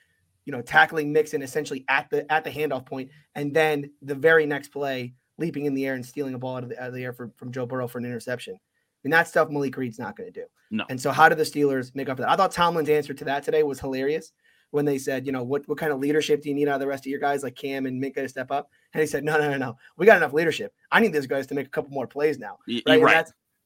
you 0.45 0.51
know 0.51 0.61
tackling 0.61 1.11
Mixon 1.11 1.41
essentially 1.41 1.85
at 1.87 2.09
the 2.09 2.29
at 2.31 2.43
the 2.43 2.49
handoff 2.49 2.85
point, 2.85 3.09
and 3.35 3.53
then 3.53 3.91
the 4.01 4.15
very 4.15 4.45
next 4.45 4.69
play 4.69 5.13
leaping 5.37 5.65
in 5.65 5.73
the 5.73 5.85
air 5.85 5.93
and 5.93 6.05
stealing 6.05 6.33
a 6.33 6.39
ball 6.39 6.57
out 6.57 6.63
of 6.63 6.69
the, 6.69 6.81
out 6.81 6.87
of 6.87 6.93
the 6.95 7.03
air 7.03 7.13
for, 7.13 7.31
from 7.37 7.51
Joe 7.51 7.65
Burrow 7.65 7.87
for 7.87 7.99
an 7.99 8.05
interception. 8.05 8.55
I 8.55 8.59
mean 9.03 9.11
that 9.11 9.27
stuff 9.27 9.49
Malik 9.49 9.77
Reed's 9.77 9.99
not 9.99 10.17
going 10.17 10.31
to 10.31 10.41
do. 10.41 10.47
No. 10.71 10.83
And 10.89 10.99
so 10.99 11.11
how 11.11 11.29
do 11.29 11.35
the 11.35 11.43
Steelers 11.43 11.95
make 11.95 12.09
up 12.09 12.17
for 12.17 12.23
that? 12.23 12.31
I 12.31 12.35
thought 12.35 12.51
Tomlin's 12.51 12.89
answer 12.89 13.13
to 13.13 13.25
that 13.25 13.43
today 13.43 13.63
was 13.63 13.79
hilarious 13.79 14.31
when 14.77 14.85
they 14.85 14.99
said, 14.99 15.25
you 15.25 15.31
know, 15.31 15.43
what 15.43 15.67
what 15.67 15.79
kind 15.79 15.91
of 15.91 15.99
leadership 15.99 16.43
do 16.43 16.49
you 16.49 16.55
need 16.55 16.67
out 16.67 16.75
of 16.75 16.79
the 16.79 16.87
rest 16.87 17.03
of 17.03 17.09
your 17.09 17.19
guys 17.19 17.41
like 17.41 17.55
Cam 17.55 17.87
and 17.87 18.01
Minkah 18.01 18.17
to 18.17 18.29
step 18.29 18.51
up? 18.51 18.69
And 18.93 19.01
he 19.01 19.07
said, 19.07 19.23
no, 19.23 19.35
no, 19.39 19.49
no, 19.49 19.57
no. 19.57 19.75
We 19.97 20.05
got 20.05 20.17
enough 20.17 20.33
leadership. 20.33 20.71
I 20.91 20.99
need 20.99 21.11
these 21.11 21.25
guys 21.25 21.47
to 21.47 21.55
make 21.55 21.65
a 21.65 21.69
couple 21.71 21.89
more 21.89 22.05
plays 22.05 22.37
now. 22.37 22.59
Right. 22.85 23.01
right. 23.01 23.25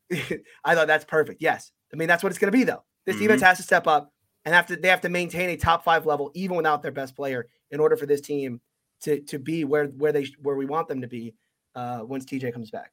I 0.63 0.73
thought 0.73 0.87
that's 0.87 1.03
perfect. 1.03 1.41
Yes. 1.41 1.73
I 1.93 1.97
mean, 1.97 2.07
that's 2.07 2.23
what 2.23 2.31
it's 2.31 2.39
going 2.39 2.51
to 2.51 2.57
be, 2.57 2.63
though. 2.63 2.83
This 3.05 3.15
mm-hmm. 3.15 3.23
defense 3.25 3.41
has 3.41 3.57
to 3.57 3.63
step 3.63 3.87
up 3.87 4.13
and 4.45 4.55
have 4.55 4.67
to 4.67 4.77
they 4.77 4.87
have 4.87 5.01
to 5.01 5.09
maintain 5.09 5.49
a 5.49 5.57
top 5.57 5.83
five 5.83 6.05
level 6.05 6.31
even 6.33 6.55
without 6.55 6.81
their 6.81 6.91
best 6.91 7.13
player 7.13 7.47
in 7.71 7.81
order 7.81 7.97
for 7.97 8.05
this 8.05 8.21
team 8.21 8.61
to 9.01 9.19
to 9.21 9.37
be 9.37 9.65
where 9.65 9.87
where 9.87 10.13
they 10.13 10.27
where 10.41 10.55
we 10.55 10.65
want 10.65 10.87
them 10.87 11.01
to 11.01 11.07
be 11.07 11.35
uh, 11.75 12.01
once 12.03 12.23
TJ 12.25 12.53
comes 12.53 12.71
back. 12.71 12.91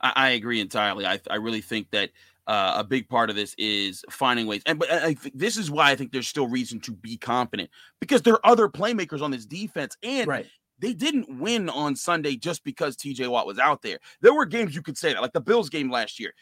I, 0.00 0.12
I 0.14 0.28
agree 0.30 0.60
entirely. 0.60 1.06
I 1.06 1.20
I 1.28 1.36
really 1.36 1.60
think 1.60 1.90
that 1.90 2.10
uh, 2.48 2.74
a 2.76 2.84
big 2.84 3.08
part 3.08 3.30
of 3.30 3.36
this 3.36 3.54
is 3.58 4.02
finding 4.10 4.46
ways, 4.46 4.62
and 4.66 4.78
but 4.78 4.90
I 4.90 5.14
think 5.14 5.38
this 5.38 5.56
is 5.56 5.70
why 5.70 5.90
I 5.90 5.96
think 5.96 6.12
there's 6.12 6.26
still 6.26 6.48
reason 6.48 6.80
to 6.80 6.92
be 6.92 7.16
confident 7.16 7.70
because 8.00 8.22
there 8.22 8.34
are 8.34 8.46
other 8.46 8.68
playmakers 8.68 9.20
on 9.20 9.30
this 9.30 9.46
defense, 9.46 9.96
and 10.02 10.26
right. 10.26 10.46
they 10.78 10.94
didn't 10.94 11.38
win 11.38 11.68
on 11.68 11.94
Sunday 11.94 12.36
just 12.36 12.64
because 12.64 12.96
TJ 12.96 13.28
Watt 13.28 13.46
was 13.46 13.58
out 13.58 13.82
there. 13.82 13.98
There 14.22 14.34
were 14.34 14.46
games 14.46 14.74
you 14.74 14.82
could 14.82 14.96
say 14.96 15.12
that, 15.12 15.22
like 15.22 15.34
the 15.34 15.40
Bills 15.40 15.68
game 15.68 15.90
last 15.90 16.18
year. 16.18 16.32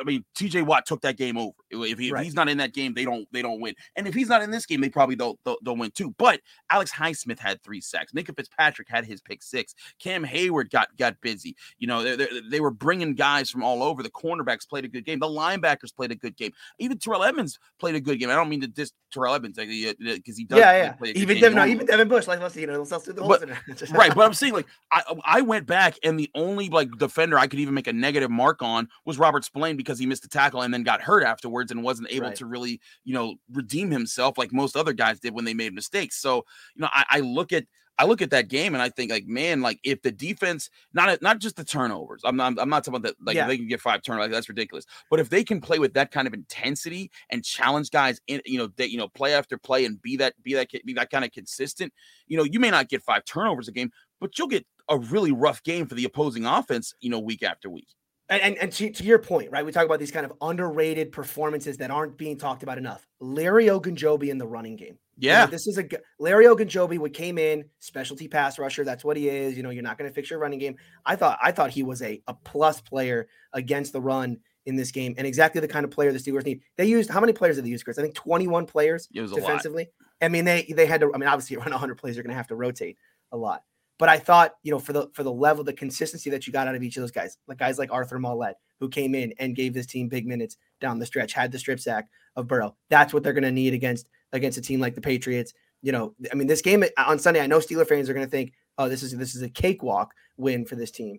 I 0.00 0.04
mean, 0.04 0.24
TJ 0.34 0.64
Watt 0.64 0.86
took 0.86 1.00
that 1.02 1.16
game 1.16 1.36
over. 1.36 1.52
If, 1.70 1.98
he, 1.98 2.10
right. 2.10 2.20
if, 2.20 2.24
he's 2.24 2.34
not 2.34 2.48
in 2.48 2.58
that 2.58 2.72
game, 2.74 2.94
they 2.94 3.04
don't 3.04 3.26
they 3.32 3.42
don't 3.42 3.60
win. 3.60 3.74
And 3.94 4.06
if 4.06 4.14
he's 4.14 4.28
not 4.28 4.42
in 4.42 4.50
this 4.50 4.66
game, 4.66 4.80
they 4.80 4.88
probably 4.88 5.16
don't 5.16 5.38
don't, 5.44 5.62
don't 5.64 5.78
win 5.78 5.90
too. 5.90 6.14
But 6.18 6.40
Alex 6.70 6.92
Highsmith 6.92 7.38
had 7.38 7.62
three 7.62 7.80
sacks. 7.80 8.12
Minkah 8.12 8.36
Fitzpatrick 8.36 8.88
had 8.88 9.04
his 9.04 9.20
pick 9.20 9.42
six. 9.42 9.74
Cam 9.98 10.24
Heyward 10.24 10.70
got 10.70 10.88
got 10.96 11.20
busy. 11.20 11.56
You 11.78 11.86
know, 11.86 12.02
they, 12.02 12.16
they, 12.16 12.28
they, 12.50 12.60
were 12.60 12.70
bringing 12.70 13.14
guys 13.14 13.50
from 13.50 13.62
all 13.62 13.82
over. 13.82 14.02
The 14.02 14.10
cornerbacks 14.10 14.68
played 14.68 14.84
a 14.84 14.88
good 14.88 15.04
game. 15.04 15.18
The 15.18 15.26
linebackers 15.26 15.94
played 15.94 16.10
a 16.10 16.16
good 16.16 16.36
game. 16.36 16.52
Even 16.78 16.98
Terrell 16.98 17.24
Edmunds 17.24 17.58
played 17.78 17.94
a 17.94 18.00
good 18.00 18.18
game. 18.18 18.30
I 18.30 18.34
don't 18.34 18.48
mean 18.48 18.60
to 18.62 18.68
diss 18.68 18.92
Terrell 19.12 19.34
Edmunds 19.34 19.56
because 19.56 20.36
he 20.36 20.44
does. 20.44 20.58
Yeah, 20.58 20.72
yeah. 20.76 20.92
Play 20.92 21.10
even 21.10 21.40
Devin, 21.40 21.56
no, 21.56 21.66
even 21.66 21.86
Devin 21.86 22.08
Bush, 22.08 22.26
like 22.26 22.40
let's 22.40 22.54
see, 22.54 22.62
you 22.62 22.66
know, 22.66 22.82
let's 22.82 23.04
do 23.04 23.12
the. 23.12 23.22
But, 23.22 23.90
right, 23.90 24.14
but 24.14 24.24
I'm 24.24 24.34
saying 24.34 24.52
like 24.52 24.66
I 24.90 25.02
I 25.24 25.40
went 25.42 25.66
back 25.66 25.98
and 26.02 26.18
the 26.18 26.30
only 26.34 26.68
like 26.68 26.90
defender 26.98 27.38
I 27.38 27.46
could 27.46 27.60
even 27.60 27.74
make 27.74 27.86
a 27.86 27.92
negative 27.92 28.30
mark 28.30 28.62
on 28.62 28.88
was 29.04 29.18
Robert 29.18 29.44
Spillane 29.44 29.75
because 29.76 29.98
he 29.98 30.06
missed 30.06 30.22
the 30.22 30.28
tackle 30.28 30.62
and 30.62 30.72
then 30.72 30.82
got 30.82 31.00
hurt 31.00 31.24
afterwards 31.24 31.70
and 31.70 31.82
wasn't 31.82 32.08
able 32.10 32.28
right. 32.28 32.36
to 32.36 32.46
really, 32.46 32.80
you 33.04 33.14
know, 33.14 33.36
redeem 33.52 33.90
himself 33.90 34.38
like 34.38 34.52
most 34.52 34.76
other 34.76 34.92
guys 34.92 35.20
did 35.20 35.34
when 35.34 35.44
they 35.44 35.54
made 35.54 35.74
mistakes. 35.74 36.16
So, 36.16 36.44
you 36.74 36.82
know, 36.82 36.88
I, 36.92 37.04
I 37.08 37.20
look 37.20 37.52
at 37.52 37.64
I 37.98 38.04
look 38.04 38.20
at 38.20 38.30
that 38.30 38.48
game 38.48 38.74
and 38.74 38.82
I 38.82 38.90
think 38.90 39.10
like, 39.10 39.26
man, 39.26 39.62
like 39.62 39.80
if 39.82 40.02
the 40.02 40.12
defense, 40.12 40.68
not 40.92 41.20
not 41.22 41.38
just 41.38 41.56
the 41.56 41.64
turnovers, 41.64 42.20
I'm 42.24 42.36
not 42.36 42.60
I'm 42.60 42.68
not 42.68 42.84
talking 42.84 42.96
about 42.96 43.02
that 43.04 43.16
like 43.24 43.36
yeah. 43.36 43.46
they 43.46 43.56
can 43.56 43.68
get 43.68 43.80
five 43.80 44.02
turnovers, 44.02 44.26
like, 44.26 44.32
that's 44.32 44.48
ridiculous. 44.48 44.84
But 45.10 45.20
if 45.20 45.30
they 45.30 45.42
can 45.42 45.60
play 45.60 45.78
with 45.78 45.94
that 45.94 46.10
kind 46.10 46.26
of 46.26 46.34
intensity 46.34 47.10
and 47.30 47.42
challenge 47.42 47.90
guys 47.90 48.20
in, 48.26 48.42
you 48.44 48.58
know, 48.58 48.68
they, 48.76 48.86
you 48.86 48.98
know, 48.98 49.08
play 49.08 49.34
after 49.34 49.56
play 49.56 49.86
and 49.86 50.00
be 50.02 50.16
that 50.16 50.34
be 50.42 50.54
that 50.54 50.68
be 50.84 50.92
that 50.92 51.10
kind 51.10 51.24
of 51.24 51.32
consistent, 51.32 51.92
you 52.26 52.36
know, 52.36 52.44
you 52.44 52.60
may 52.60 52.70
not 52.70 52.88
get 52.88 53.02
five 53.02 53.24
turnovers 53.24 53.68
a 53.68 53.72
game, 53.72 53.90
but 54.20 54.38
you'll 54.38 54.48
get 54.48 54.66
a 54.88 54.98
really 54.98 55.32
rough 55.32 55.62
game 55.62 55.86
for 55.86 55.94
the 55.94 56.04
opposing 56.04 56.44
offense, 56.44 56.94
you 57.00 57.10
know, 57.10 57.18
week 57.18 57.42
after 57.42 57.70
week. 57.70 57.88
And, 58.28 58.42
and, 58.42 58.56
and 58.58 58.72
to, 58.72 58.90
to 58.90 59.04
your 59.04 59.20
point, 59.20 59.50
right? 59.52 59.64
We 59.64 59.70
talk 59.70 59.84
about 59.84 60.00
these 60.00 60.10
kind 60.10 60.26
of 60.26 60.32
underrated 60.40 61.12
performances 61.12 61.76
that 61.76 61.92
aren't 61.92 62.16
being 62.18 62.36
talked 62.36 62.64
about 62.64 62.76
enough. 62.76 63.06
Larry 63.20 63.66
Ogunjobi 63.66 64.28
in 64.30 64.38
the 64.38 64.46
running 64.46 64.74
game. 64.74 64.98
You 65.18 65.28
know, 65.30 65.34
Yeah. 65.34 65.46
this 65.46 65.66
is 65.68 65.78
a 65.78 65.84
Larry 66.18 66.46
Ogunjobi 66.46 66.98
would 66.98 67.14
came 67.14 67.38
in 67.38 67.64
specialty 67.78 68.26
pass 68.26 68.58
rusher. 68.58 68.82
That's 68.84 69.04
what 69.04 69.16
he 69.16 69.28
is. 69.28 69.56
You 69.56 69.62
know, 69.62 69.70
you're 69.70 69.84
not 69.84 69.96
going 69.96 70.10
to 70.10 70.14
fix 70.14 70.28
your 70.28 70.40
running 70.40 70.58
game. 70.58 70.76
I 71.04 71.14
thought 71.16 71.38
I 71.40 71.52
thought 71.52 71.70
he 71.70 71.84
was 71.84 72.02
a, 72.02 72.20
a 72.26 72.34
plus 72.34 72.80
player 72.80 73.28
against 73.52 73.92
the 73.92 74.00
run 74.00 74.38
in 74.66 74.74
this 74.74 74.90
game, 74.90 75.14
and 75.16 75.24
exactly 75.26 75.60
the 75.60 75.68
kind 75.68 75.84
of 75.84 75.92
player 75.92 76.10
the 76.12 76.18
Steelers 76.18 76.44
need. 76.44 76.60
They 76.76 76.86
used 76.86 77.08
how 77.08 77.20
many 77.20 77.32
players 77.32 77.54
did 77.56 77.64
they 77.64 77.68
use, 77.70 77.84
Chris? 77.84 77.96
I 77.98 78.02
think 78.02 78.14
21 78.16 78.66
players 78.66 79.08
It 79.14 79.20
was 79.20 79.30
a 79.30 79.36
lot. 79.36 79.40
defensively. 79.42 79.88
I 80.20 80.28
mean, 80.28 80.44
they 80.44 80.64
they 80.74 80.86
had 80.86 81.00
to. 81.02 81.14
I 81.14 81.18
mean, 81.18 81.28
obviously, 81.28 81.54
you 81.56 81.60
run 81.60 81.70
100 81.70 81.94
plays, 81.96 82.16
you're 82.16 82.24
going 82.24 82.32
to 82.32 82.36
have 82.36 82.48
to 82.48 82.56
rotate 82.56 82.98
a 83.30 83.36
lot. 83.36 83.62
But 83.98 84.08
I 84.08 84.18
thought, 84.18 84.56
you 84.62 84.70
know, 84.70 84.78
for 84.78 84.92
the 84.92 85.08
for 85.14 85.22
the 85.22 85.32
level, 85.32 85.64
the 85.64 85.72
consistency 85.72 86.28
that 86.30 86.46
you 86.46 86.52
got 86.52 86.68
out 86.68 86.74
of 86.74 86.82
each 86.82 86.96
of 86.96 87.02
those 87.02 87.10
guys, 87.10 87.38
like 87.46 87.58
guys 87.58 87.78
like 87.78 87.92
Arthur 87.92 88.18
Maulet, 88.18 88.54
who 88.78 88.88
came 88.88 89.14
in 89.14 89.32
and 89.38 89.56
gave 89.56 89.72
this 89.72 89.86
team 89.86 90.08
big 90.08 90.26
minutes 90.26 90.56
down 90.80 90.98
the 90.98 91.06
stretch, 91.06 91.32
had 91.32 91.50
the 91.50 91.58
strip 91.58 91.80
sack 91.80 92.08
of 92.36 92.46
Burrow. 92.46 92.76
That's 92.90 93.14
what 93.14 93.22
they're 93.22 93.32
going 93.32 93.44
to 93.44 93.50
need 93.50 93.72
against 93.72 94.08
against 94.32 94.58
a 94.58 94.62
team 94.62 94.80
like 94.80 94.94
the 94.94 95.00
Patriots. 95.00 95.54
You 95.82 95.92
know, 95.92 96.14
I 96.30 96.34
mean, 96.34 96.46
this 96.46 96.62
game 96.62 96.84
on 96.98 97.18
Sunday, 97.18 97.40
I 97.40 97.46
know 97.46 97.58
Steeler 97.58 97.88
fans 97.88 98.10
are 98.10 98.14
going 98.14 98.26
to 98.26 98.30
think, 98.30 98.52
oh, 98.76 98.88
this 98.88 99.02
is 99.02 99.16
this 99.16 99.34
is 99.34 99.42
a 99.42 99.48
cakewalk 99.48 100.12
win 100.36 100.66
for 100.66 100.76
this 100.76 100.90
team. 100.90 101.18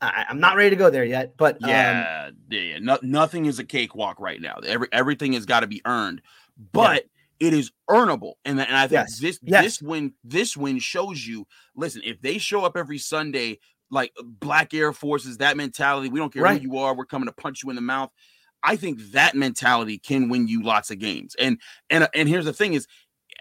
I, 0.00 0.26
I'm 0.28 0.40
not 0.40 0.56
ready 0.56 0.70
to 0.70 0.76
go 0.76 0.90
there 0.90 1.04
yet, 1.04 1.36
but 1.36 1.56
um, 1.62 1.70
Yeah, 1.70 2.30
yeah, 2.50 2.60
yeah. 2.60 2.78
No, 2.80 2.98
nothing 3.02 3.46
is 3.46 3.58
a 3.58 3.64
cakewalk 3.64 4.20
right 4.20 4.40
now. 4.40 4.58
Every 4.64 4.88
everything 4.92 5.32
has 5.34 5.46
got 5.46 5.60
to 5.60 5.66
be 5.66 5.82
earned, 5.84 6.22
but 6.72 7.04
it 7.40 7.52
is 7.54 7.70
earnable. 7.88 8.34
And, 8.44 8.60
and 8.60 8.76
I 8.76 8.82
think 8.88 8.92
Yes, 9.08 9.18
this 9.20 9.38
yes. 9.42 9.64
this 9.64 9.82
win 9.82 10.12
this 10.24 10.56
win 10.56 10.78
shows 10.78 11.26
you. 11.26 11.46
Listen, 11.76 12.02
if 12.04 12.20
they 12.20 12.38
show 12.38 12.64
up 12.64 12.76
every 12.76 12.98
Sunday 12.98 13.58
like 13.90 14.12
uh, 14.18 14.22
Black 14.24 14.74
Air 14.74 14.92
Forces, 14.92 15.38
that 15.38 15.56
mentality, 15.56 16.08
we 16.08 16.18
don't 16.18 16.32
care 16.32 16.42
Right. 16.42 16.60
who 16.60 16.68
you 16.68 16.78
are, 16.78 16.94
we're 16.94 17.06
coming 17.06 17.26
to 17.26 17.32
punch 17.32 17.62
you 17.62 17.70
in 17.70 17.76
the 17.76 17.82
mouth. 17.82 18.10
I 18.62 18.76
think 18.76 19.00
that 19.12 19.36
mentality 19.36 19.98
can 19.98 20.28
win 20.28 20.48
you 20.48 20.62
lots 20.62 20.90
of 20.90 20.98
games. 20.98 21.36
And 21.38 21.60
and 21.90 22.04
uh, 22.04 22.08
and 22.14 22.28
here's 22.28 22.44
the 22.44 22.52
thing: 22.52 22.74
is 22.74 22.86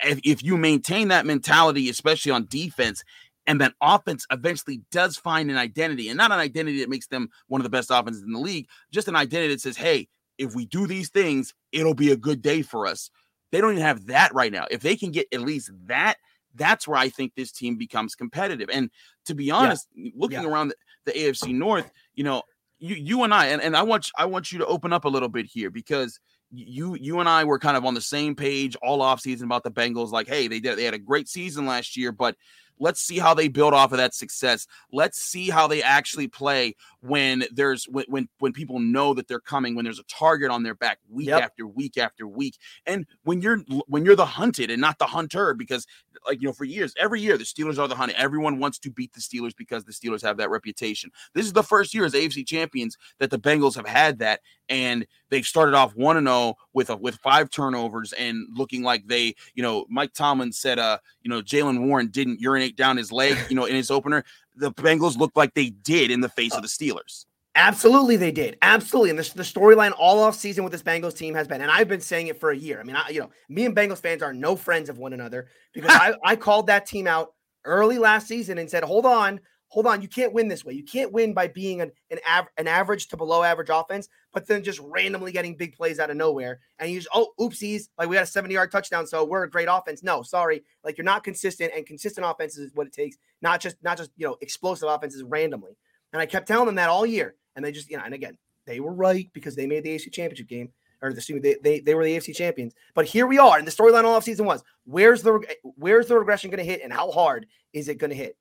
if, 0.04 0.20
if 0.24 0.44
you 0.44 0.58
maintain 0.58 1.08
that 1.08 1.26
mentality, 1.26 1.90
especially 1.90 2.32
on 2.32 2.46
defense, 2.46 3.04
and 3.48 3.60
then 3.60 3.74
offense 3.82 4.28
eventually 4.32 4.84
does 4.92 5.18
find 5.18 5.50
an 5.50 5.58
identity, 5.58 6.10
and 6.10 6.18
not 6.18 6.32
an 6.32 6.40
identity 6.40 6.82
that 6.82 6.90
makes 6.90 7.08
them 7.08 7.30
one 7.48 7.60
of 7.60 7.64
the 7.64 7.70
best 7.70 7.90
offenses 7.92 8.22
in 8.22 8.32
the 8.32 8.40
league, 8.40 8.68
just 8.92 9.08
an 9.08 9.16
identity 9.16 9.54
that 9.56 9.62
says, 9.62 9.76
"Hey, 9.76 10.08
if 10.38 10.54
we 10.54 10.68
do 10.68 10.86
these 10.86 11.10
things, 11.10 11.56
it'll 11.72 11.96
be 11.96 12.12
a 12.12 12.18
good 12.18 12.44
day 12.44 12.62
for 12.62 12.86
us." 12.86 13.10
They 13.52 13.62
don't 13.62 13.72
even 13.72 13.84
have 13.84 14.08
that 14.08 14.34
right 14.34 14.52
now. 14.52 14.66
If 14.70 14.82
they 14.82 14.96
can 14.96 15.12
get 15.12 15.28
at 15.34 15.42
least 15.42 15.72
that, 15.86 16.16
that's 16.56 16.88
where 16.88 16.98
I 16.98 17.10
think 17.10 17.34
this 17.36 17.52
team 17.52 17.78
becomes 17.78 18.16
competitive. 18.16 18.70
And 18.72 18.90
to 19.26 19.36
be 19.36 19.52
honest, 19.52 19.88
looking 20.16 20.42
Yeah. 20.42 20.50
around 20.50 20.70
the, 20.70 20.76
the 21.06 21.12
AFC 21.14 21.54
North, 21.54 21.90
you 22.16 22.24
know, 22.24 22.44
you 22.80 22.96
you 22.96 23.24
and 23.24 23.34
I, 23.34 23.48
and, 23.48 23.62
and 23.62 23.76
I 23.76 23.84
want 23.84 24.10
I 24.18 24.26
want 24.26 24.52
you 24.52 24.60
to 24.60 24.66
open 24.66 24.94
up 24.94 25.06
a 25.06 25.10
little 25.10 25.30
bit 25.30 25.46
here 25.46 25.70
because 25.70 26.20
you 26.52 26.96
you 26.96 27.20
and 27.20 27.28
I 27.28 27.44
were 27.44 27.60
kind 27.60 27.76
of 27.76 27.86
on 27.86 27.94
the 27.94 28.02
same 28.02 28.36
page 28.36 28.76
all 28.82 29.00
offseason 29.00 29.44
about 29.44 29.64
the 29.64 29.72
Bengals. 29.72 30.12
Like, 30.12 30.28
hey, 30.28 30.48
they 30.48 30.60
did 30.60 30.78
they 30.78 30.84
had 30.84 30.94
a 30.94 31.00
great 31.00 31.28
season 31.28 31.66
last 31.66 31.98
year, 31.98 32.12
but 32.12 32.36
let's 32.80 33.02
see 33.02 33.18
how 33.18 33.34
they 33.34 33.48
build 33.48 33.74
off 33.74 33.92
of 33.92 33.98
that 33.98 34.14
success. 34.14 34.68
Let's 34.92 35.20
see 35.20 35.50
how 35.50 35.68
they 35.68 35.82
actually 35.82 36.28
play 36.28 36.76
when 37.02 37.46
there's 37.52 37.86
when 37.86 38.06
when, 38.08 38.28
when 38.40 38.54
people 38.54 38.80
know 38.80 39.14
that 39.14 39.28
they're 39.28 39.40
coming, 39.40 39.76
when 39.76 39.86
there's 39.86 40.00
a 40.00 40.04
target 40.04 40.50
on 40.50 40.64
their 40.64 40.76
back 40.76 41.00
week 41.10 41.28
Yep. 41.28 41.42
after 41.44 41.68
week 41.68 41.98
after 41.98 42.28
week. 42.28 42.58
And 42.86 43.06
when 43.24 43.42
you're 43.42 43.60
when 43.88 44.06
you're 44.06 44.16
the 44.16 44.26
hunted 44.26 44.72
and 44.72 44.82
not 44.82 44.98
the 45.00 45.06
hunter, 45.06 45.54
because 45.54 45.86
like 46.26 46.42
you 46.42 46.48
know, 46.48 46.54
for 46.54 46.66
years, 46.66 46.94
every 46.98 47.22
year 47.22 47.38
the 47.38 47.44
Steelers 47.44 47.78
are 47.78 47.88
the 47.88 47.96
hunted. 47.96 48.18
Everyone 48.20 48.60
wants 48.60 48.80
to 48.80 48.90
beat 48.92 49.14
the 49.14 49.22
Steelers 49.22 49.56
because 49.56 49.86
the 49.86 49.92
Steelers 49.92 50.22
have 50.24 50.38
that 50.38 50.50
reputation. 50.50 51.12
This 51.34 51.46
is 51.46 51.54
the 51.54 51.64
first 51.64 51.94
year 51.94 52.06
as 52.06 52.14
AFC 52.14 52.46
champions 52.46 52.98
that 53.20 53.30
the 53.30 53.40
Bengals 53.40 53.76
have 53.76 53.88
had 53.88 54.20
that, 54.20 54.42
and 54.68 55.06
they've 55.30 55.46
started 55.46 55.76
off 55.76 55.96
one 55.96 56.18
and 56.18 56.28
zero 56.28 56.56
with 56.74 56.90
a, 56.90 56.96
with 56.98 57.16
five 57.16 57.50
turnovers 57.50 58.14
and 58.14 58.46
looking 58.54 58.84
like 58.84 59.08
they, 59.08 59.36
you 59.54 59.62
know, 59.64 59.86
Mike 59.90 60.14
Tomlin 60.14 60.52
said, 60.52 60.80
uh, 60.80 60.98
you 61.22 61.30
know, 61.30 61.42
Jaylen 61.42 61.88
Warren 61.88 62.08
didn't 62.08 62.40
urinate 62.42 62.76
down 62.76 62.98
his 62.98 63.12
leg, 63.12 63.38
you 63.50 63.56
know, 63.56 63.66
in 63.66 63.76
his 63.76 63.92
opener. 63.92 64.24
The 64.58 64.72
Bengals 64.72 65.18
looked 65.18 65.38
like 65.38 65.54
they 65.54 65.70
did 65.70 66.12
in 66.12 66.22
the 66.22 66.30
face 66.30 66.52
of 66.52 66.60
uh, 66.60 66.62
the 66.62 66.68
Steelers. 66.68 67.26
Absolutely, 67.56 68.18
they 68.18 68.32
did. 68.32 68.58
Absolutely, 68.62 69.10
and 69.10 69.18
this, 69.18 69.34
the 69.34 69.42
storyline 69.42 69.92
all 69.98 70.20
off 70.20 70.36
season 70.36 70.64
with 70.64 70.72
this 70.72 70.84
Bengals 70.84 71.18
team 71.18 71.34
has 71.34 71.48
been, 71.48 71.62
and 71.62 71.72
I've 71.72 71.88
been 71.88 72.02
saying 72.02 72.28
it 72.28 72.40
for 72.40 72.52
a 72.52 72.56
year. 72.56 72.80
I 72.80 72.84
mean, 72.84 72.96
I, 72.96 73.10
you 73.10 73.20
know, 73.20 73.32
me 73.50 73.66
and 73.66 73.76
Bengals 73.76 74.00
fans 74.00 74.22
are 74.22 74.32
no 74.32 74.56
friends 74.56 74.90
of 74.90 75.00
one 75.00 75.14
another 75.14 75.48
because 75.74 75.92
I, 75.94 76.14
I 76.24 76.36
called 76.36 76.68
that 76.68 76.86
team 76.86 77.08
out 77.08 77.34
early 77.66 77.98
last 77.98 78.28
season 78.28 78.60
and 78.60 78.70
said, 78.70 78.84
"Hold 78.84 79.08
on, 79.08 79.40
hold 79.70 79.88
on, 79.88 80.02
you 80.02 80.08
can't 80.08 80.34
win 80.34 80.48
this 80.48 80.64
way. 80.64 80.74
You 80.74 80.84
can't 80.84 81.12
win 81.12 81.34
by 81.34 81.48
being 81.48 81.82
an 81.82 81.92
an, 82.12 82.20
av- 82.30 82.48
an 82.58 82.68
average 82.68 83.08
to 83.10 83.18
below 83.18 83.44
average 83.44 83.70
offense, 83.72 84.10
but 84.34 84.48
then 84.48 84.64
just 84.64 84.80
randomly 84.80 85.32
getting 85.32 85.56
big 85.56 85.76
plays 85.76 86.00
out 86.00 86.10
of 86.10 86.18
nowhere. 86.18 86.60
And 86.80 86.92
you 86.92 87.00
just, 87.00 87.10
oh, 87.14 87.32
oopsies, 87.40 87.90
like 87.98 88.10
we 88.10 88.16
had 88.16 88.24
a 88.24 88.28
seventy 88.28 88.54
yard 88.54 88.72
touchdown, 88.72 89.08
so 89.08 89.24
we're 89.24 89.44
a 89.44 89.50
great 89.50 89.68
offense. 89.70 90.04
No, 90.04 90.24
sorry, 90.24 90.64
like 90.84 90.98
you're 90.98 91.06
not 91.06 91.24
consistent, 91.24 91.72
and 91.76 91.86
consistent 91.86 92.26
offenses 92.26 92.70
is 92.70 92.76
what 92.76 92.88
it 92.88 92.94
takes. 92.94 93.18
Not 93.42 93.62
just 93.62 93.76
not 93.84 93.98
just 93.98 94.12
you 94.18 94.26
know 94.28 94.38
explosive 94.42 94.90
offenses 94.90 95.24
randomly. 95.24 95.78
And 96.14 96.22
I 96.22 96.26
kept 96.26 96.48
telling 96.48 96.66
them 96.68 96.76
that 96.76 96.90
all 96.90 97.06
year. 97.06 97.36
And 97.56 97.66
they 97.66 97.72
just, 97.72 97.90
you 97.90 97.98
know, 97.98 98.04
and 98.04 98.14
again, 98.14 98.38
they 98.66 98.80
were 98.80 98.94
right 98.94 99.30
because 99.34 99.56
they 99.56 99.68
made 99.68 99.84
the 99.84 99.96
AFC 99.96 100.12
championship 100.12 100.48
game, 100.48 100.70
or 101.02 101.10
me, 101.10 101.40
they, 101.40 101.58
they, 101.64 101.80
they 101.80 101.96
were 101.96 102.04
the 102.04 102.16
AFC 102.16 102.36
champions. 102.36 102.74
But 102.94 103.06
here 103.06 103.28
we 103.28 103.40
are. 103.40 103.58
And 103.58 103.68
the 103.68 103.72
storyline 103.72 104.04
all 104.04 104.20
offseason 104.20 104.46
was 104.46 104.64
where's 104.86 105.22
the 105.22 105.40
where's 105.64 106.08
the 106.08 106.18
regression 106.18 106.50
going 106.50 106.64
to 106.64 106.72
hit 106.72 106.82
and 106.84 106.92
how 106.92 107.12
hard 107.12 107.48
is 107.74 107.88
it 107.88 107.98
going 107.98 108.10
to 108.10 108.16
hit? 108.16 108.38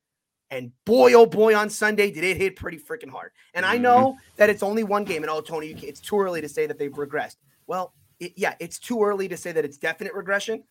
And 0.50 0.72
boy, 0.84 1.12
oh 1.14 1.26
boy, 1.26 1.56
on 1.56 1.68
Sunday, 1.68 2.10
did 2.10 2.22
it 2.22 2.36
hit 2.36 2.56
pretty 2.56 2.78
freaking 2.78 3.10
hard. 3.10 3.32
And 3.54 3.66
I 3.66 3.74
mm-hmm. 3.74 3.82
know 3.82 4.16
that 4.36 4.48
it's 4.48 4.62
only 4.62 4.84
one 4.84 5.04
game. 5.04 5.22
And 5.22 5.30
oh, 5.30 5.40
Tony, 5.40 5.70
it's 5.82 6.00
too 6.00 6.20
early 6.20 6.40
to 6.40 6.48
say 6.48 6.66
that 6.66 6.78
they've 6.78 6.92
regressed. 6.92 7.36
Well, 7.66 7.94
it, 8.20 8.32
yeah, 8.36 8.54
it's 8.60 8.78
too 8.78 9.02
early 9.02 9.28
to 9.28 9.36
say 9.36 9.52
that 9.52 9.64
it's 9.64 9.76
definite 9.76 10.14
regression, 10.14 10.62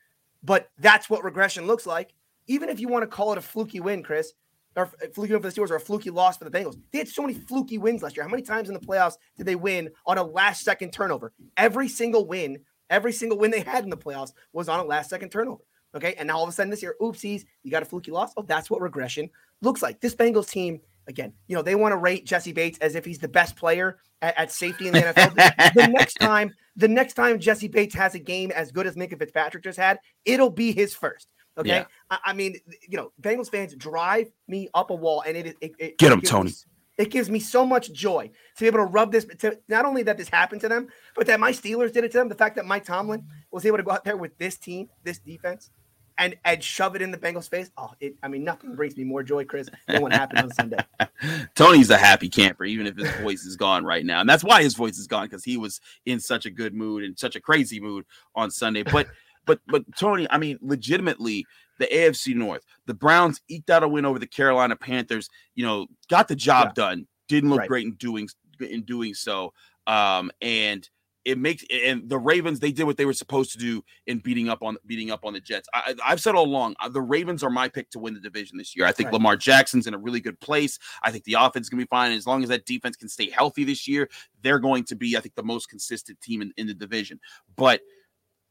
but 0.44 0.70
that's 0.80 1.10
what 1.10 1.24
regression 1.24 1.68
looks 1.68 1.86
like. 1.86 2.14
Even 2.48 2.70
if 2.70 2.80
you 2.80 2.88
want 2.88 3.04
to 3.04 3.08
call 3.08 3.32
it 3.32 3.38
a 3.38 3.42
fluky 3.42 3.80
win, 3.80 4.04
Chris, 4.04 4.34
or 4.76 4.90
a 5.02 5.08
fluky 5.10 5.34
win 5.34 5.42
for 5.42 5.50
the 5.50 5.62
Steelers 5.62 5.72
or 5.72 5.76
a 5.76 5.80
fluky 5.80 6.10
loss 6.10 6.38
for 6.38 6.44
the 6.44 6.52
Bengals. 6.52 6.80
They 6.92 7.00
had 7.00 7.08
so 7.08 7.22
many 7.22 7.34
fluky 7.34 7.78
wins 7.78 8.04
last 8.04 8.16
year. 8.16 8.24
How 8.24 8.30
many 8.30 8.44
times 8.44 8.68
in 8.68 8.74
the 8.74 8.80
playoffs 8.80 9.16
did 9.38 9.46
they 9.46 9.56
win 9.56 9.90
on 10.06 10.18
a 10.18 10.24
last 10.24 10.64
second 10.64 10.92
turnover? 10.92 11.34
Every 11.58 11.88
single 11.88 12.28
win, 12.28 12.60
every 12.90 13.14
single 13.14 13.38
win 13.38 13.52
they 13.52 13.62
had 13.62 13.84
in 13.84 13.90
the 13.90 13.98
playoffs 13.98 14.34
was 14.54 14.70
on 14.70 14.80
a 14.80 14.84
last 14.84 15.10
second 15.10 15.30
turnover. 15.30 15.64
Okay. 15.96 16.14
And 16.16 16.28
now 16.28 16.38
all 16.38 16.44
of 16.44 16.50
a 16.50 16.52
sudden 16.52 16.70
this 16.70 16.82
year, 16.82 16.96
oopsies, 17.02 17.46
you 17.64 17.72
got 17.72 17.82
a 17.82 17.86
fluky 17.86 18.12
loss. 18.12 18.34
Oh, 18.36 18.44
that's 18.44 18.70
what 18.70 18.82
regression 18.82 19.30
looks 19.62 19.82
like. 19.82 20.00
This 20.02 20.16
Bengals 20.16 20.50
team, 20.50 20.82
again, 21.08 21.34
you 21.48 21.56
know, 21.56 21.62
they 21.62 21.76
want 21.76 21.92
to 21.94 21.98
rate 21.98 22.26
Jessie 22.26 22.52
Bates 22.54 22.78
as 22.80 22.96
if 22.96 23.06
he's 23.06 23.20
the 23.20 23.28
best 23.28 23.56
player 23.56 23.98
at, 24.22 24.38
at 24.40 24.52
safety 24.52 24.88
in 24.88 24.94
the 24.94 25.00
NFL. 25.02 25.74
the, 25.74 25.88
next 25.88 26.14
time, 26.20 26.54
the 26.76 26.88
next 26.88 27.14
time 27.14 27.40
Jessie 27.40 27.68
Bates 27.68 27.96
has 27.96 28.16
a 28.16 28.20
game 28.20 28.52
as 28.52 28.72
good 28.72 28.88
as 28.88 28.96
Minkah 28.96 29.18
Fitzpatrick 29.20 29.64
just 29.64 29.78
had, 29.80 30.00
it'll 30.26 30.50
be 30.50 30.72
his 30.72 30.94
first. 30.94 31.28
Okay. 31.58 31.70
Yeah. 31.70 31.86
I, 32.10 32.18
I 32.26 32.34
mean, 32.34 32.58
you 32.88 32.98
know, 32.98 33.12
Bengals 33.22 33.50
fans 33.50 33.74
drive 33.76 34.30
me 34.48 34.68
up 34.74 34.90
a 34.90 34.96
wall, 34.96 35.24
and 35.26 35.38
it, 35.38 35.56
it, 35.62 35.72
it 35.80 35.98
Get 35.98 36.10
gives 36.14 36.30
Tony. 36.30 36.50
me- 36.50 36.56
It 36.98 37.12
gives 37.12 37.30
me 37.30 37.40
so 37.40 37.66
much 37.66 37.94
joy 37.94 38.28
to 38.58 38.60
be 38.64 38.68
able 38.68 38.80
to 38.80 38.86
rub 38.86 39.12
this. 39.12 39.26
To 39.40 39.58
not 39.70 39.86
only 39.86 40.04
that 40.04 40.18
this 40.18 40.28
happened 40.30 40.62
to 40.62 40.70
them, 40.70 40.88
but 41.16 41.28
that 41.28 41.40
my 41.40 41.52
Steelers 41.52 41.94
did 41.94 42.04
it 42.04 42.12
to 42.12 42.18
them. 42.18 42.28
The 42.30 42.36
fact 42.36 42.56
that 42.58 42.66
Mike 42.66 42.84
Tomlin 42.86 43.26
was 43.52 43.66
able 43.66 43.78
to 43.78 43.84
go 43.84 43.92
out 43.92 44.04
there 44.04 44.18
with 44.18 44.38
this 44.38 44.58
team, 44.58 44.90
this 45.04 45.20
defense, 45.20 45.72
and 46.18 46.36
and 46.46 46.64
shove 46.64 46.96
it 46.96 47.02
in 47.02 47.12
the 47.12 47.18
Bengals' 47.18 47.50
face. 47.50 47.72
Oh, 47.78 47.92
it, 48.00 48.16
I 48.24 48.28
mean, 48.28 48.44
nothing 48.44 48.76
brings 48.76 48.96
me 48.98 49.04
more 49.04 49.24
joy, 49.24 49.46
Chris, 49.46 49.70
than 49.88 50.02
what 50.02 50.12
happened 50.12 50.42
on 50.44 50.52
Sunday. 50.52 50.78
Tony's 51.56 51.90
a 51.90 51.98
happy 51.98 52.30
camper, 52.30 52.66
even 52.66 52.88
if 52.88 52.96
his 52.98 53.12
voice 53.12 53.44
is 53.44 53.56
gone 53.56 53.84
right 53.84 54.06
now. 54.06 54.20
And 54.22 54.30
that's 54.30 54.44
why 54.44 54.64
his 54.64 54.76
voice 54.76 54.98
is 54.98 55.08
gone 55.08 55.26
because 55.26 55.44
he 55.44 55.58
was 55.58 55.82
in 56.06 56.20
such 56.20 56.46
a 56.46 56.50
good 56.52 56.74
mood 56.74 57.04
and 57.04 57.18
such 57.18 57.36
a 57.36 57.42
crazy 57.42 57.80
mood 57.80 58.06
on 58.36 58.52
Sunday. 58.52 58.84
But 58.84 59.08
but 59.46 59.60
but 59.68 59.84
Tony, 59.98 60.28
I 60.30 60.38
mean, 60.38 60.58
legitimately, 60.62 61.46
the 61.80 61.88
AFC 61.88 62.36
North, 62.36 62.64
the 62.86 62.94
Browns 62.94 63.42
eked 63.50 63.70
out 63.70 63.84
a 63.84 63.88
win 63.88 64.06
over 64.06 64.20
the 64.20 64.28
Carolina 64.28 64.76
Panthers, 64.76 65.30
you 65.56 65.66
know, 65.66 65.88
got 66.10 66.28
the 66.28 66.36
job 66.36 66.70
Yeah. 66.70 66.74
done, 66.74 67.08
didn't 67.28 67.50
look 67.50 67.60
Right. 67.60 67.68
great 67.70 67.86
in 67.86 67.94
doing 67.96 68.30
in 68.60 68.84
doing 68.84 69.14
so. 69.14 69.54
Um, 69.88 70.32
and 70.42 70.90
it 71.26 71.38
makes 71.40 71.64
and 71.72 72.08
the 72.08 72.18
Ravens 72.20 72.60
they 72.60 72.72
did 72.72 72.84
what 72.84 72.98
they 72.98 73.06
were 73.06 73.14
supposed 73.14 73.52
to 73.54 73.58
do 73.58 73.84
in 74.06 74.20
beating 74.20 74.48
up 74.48 74.62
on 74.62 74.78
beating 74.86 75.12
up 75.12 75.26
on 75.26 75.34
the 75.34 75.40
Jets. 75.40 75.68
I, 75.74 75.96
I've 76.06 76.22
said 76.22 76.36
all 76.36 76.46
along 76.46 76.76
uh, 76.80 76.88
the 76.88 77.02
Ravens 77.02 77.44
are 77.44 77.50
my 77.50 77.68
pick 77.68 77.90
to 77.92 78.00
win 78.00 78.14
the 78.14 78.20
division 78.20 78.58
this 78.58 78.76
year. 78.76 78.86
I 78.86 78.92
think 78.92 79.08
Right. 79.08 79.14
Lamar 79.14 79.36
Jackson's 79.36 79.88
in 79.88 79.94
a 79.94 79.98
really 79.98 80.20
good 80.20 80.40
place. 80.40 80.80
I 81.02 81.12
think 81.12 81.24
the 81.26 81.34
offense 81.34 81.68
to 81.70 81.76
be 81.76 81.86
fine. 81.86 82.12
As 82.12 82.28
long 82.28 82.44
as 82.44 82.50
that 82.50 82.66
defense 82.66 82.96
can 82.96 83.10
stay 83.10 83.30
healthy 83.30 83.64
this 83.64 83.88
year, 83.88 84.10
they're 84.42 84.60
going 84.60 84.84
to 84.86 84.96
be, 84.96 85.18
I 85.18 85.20
think, 85.20 85.36
the 85.36 85.44
most 85.44 85.68
consistent 85.70 86.22
team 86.22 86.42
in, 86.42 86.54
in 86.58 86.68
the 86.68 86.74
division. 86.74 87.20
But 87.56 87.82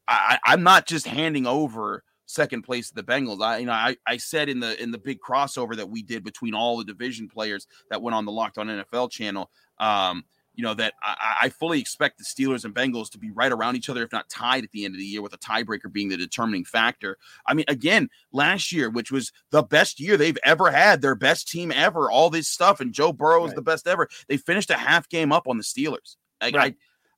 I- 0.08 0.38
I'm 0.44 0.62
not 0.62 0.86
just 0.86 1.06
handing 1.06 1.46
over 1.46 2.02
second 2.26 2.62
place 2.62 2.88
to 2.88 2.94
the 2.94 3.02
Bengals. 3.02 3.42
I, 3.42 3.58
you 3.58 3.66
know, 3.66 3.72
I, 3.72 3.96
I 4.06 4.16
said 4.16 4.48
in 4.48 4.60
the 4.60 4.80
in 4.82 4.90
the 4.90 4.98
big 4.98 5.18
crossover 5.20 5.76
that 5.76 5.88
we 5.88 6.02
did 6.02 6.24
between 6.24 6.54
all 6.54 6.76
the 6.78 6.84
division 6.84 7.28
players 7.28 7.66
that 7.90 8.02
went 8.02 8.14
on 8.14 8.24
the 8.24 8.32
Locked 8.32 8.58
On 8.58 8.66
NFL 8.66 9.10
channel. 9.10 9.50
Um, 9.78 10.24
you 10.54 10.62
know, 10.62 10.74
that 10.74 10.94
I, 11.02 11.36
I, 11.42 11.48
fully 11.48 11.80
expect 11.80 12.18
the 12.18 12.24
Steelers 12.24 12.64
and 12.64 12.74
Bengals 12.74 13.10
to 13.10 13.18
be 13.18 13.30
right 13.30 13.50
around 13.50 13.76
each 13.76 13.88
other, 13.88 14.02
if 14.04 14.12
not 14.12 14.28
tied 14.28 14.62
at 14.62 14.70
the 14.70 14.84
end 14.84 14.94
of 14.94 14.98
the 14.98 15.04
year, 15.04 15.20
with 15.20 15.32
a 15.32 15.38
tiebreaker 15.38 15.92
being 15.92 16.08
the 16.08 16.16
determining 16.16 16.64
factor. 16.64 17.18
I 17.46 17.54
mean, 17.54 17.64
again, 17.68 18.08
last 18.32 18.70
year, 18.70 18.88
which 18.88 19.10
was 19.10 19.32
the 19.50 19.62
best 19.62 19.98
year 19.98 20.16
they've 20.16 20.38
ever 20.44 20.70
had, 20.70 21.02
their 21.02 21.16
best 21.16 21.48
team 21.48 21.72
ever, 21.72 22.10
all 22.10 22.30
this 22.30 22.48
stuff, 22.48 22.80
and 22.80 22.92
Joe 22.92 23.12
Burrow 23.12 23.40
right. 23.40 23.48
is 23.48 23.54
the 23.54 23.62
best 23.62 23.88
ever. 23.88 24.08
They 24.28 24.36
finished 24.36 24.70
a 24.70 24.76
half 24.76 25.08
game 25.08 25.32
up 25.32 25.48
on 25.48 25.58
the 25.58 25.64
Steelers. 25.64 26.16
Like, 26.40 26.54
right. 26.54 26.76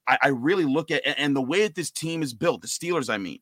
I, 0.09 0.19
I 0.23 0.29
really 0.29 0.65
look 0.65 0.91
at 0.91 1.03
and 1.05 1.35
the 1.35 1.43
way 1.43 1.63
that 1.63 1.75
this 1.75 1.91
team 1.91 2.23
is 2.23 2.33
built, 2.33 2.63
the 2.63 2.69
Steelers, 2.69 3.11
I 3.11 3.19
mean, 3.19 3.41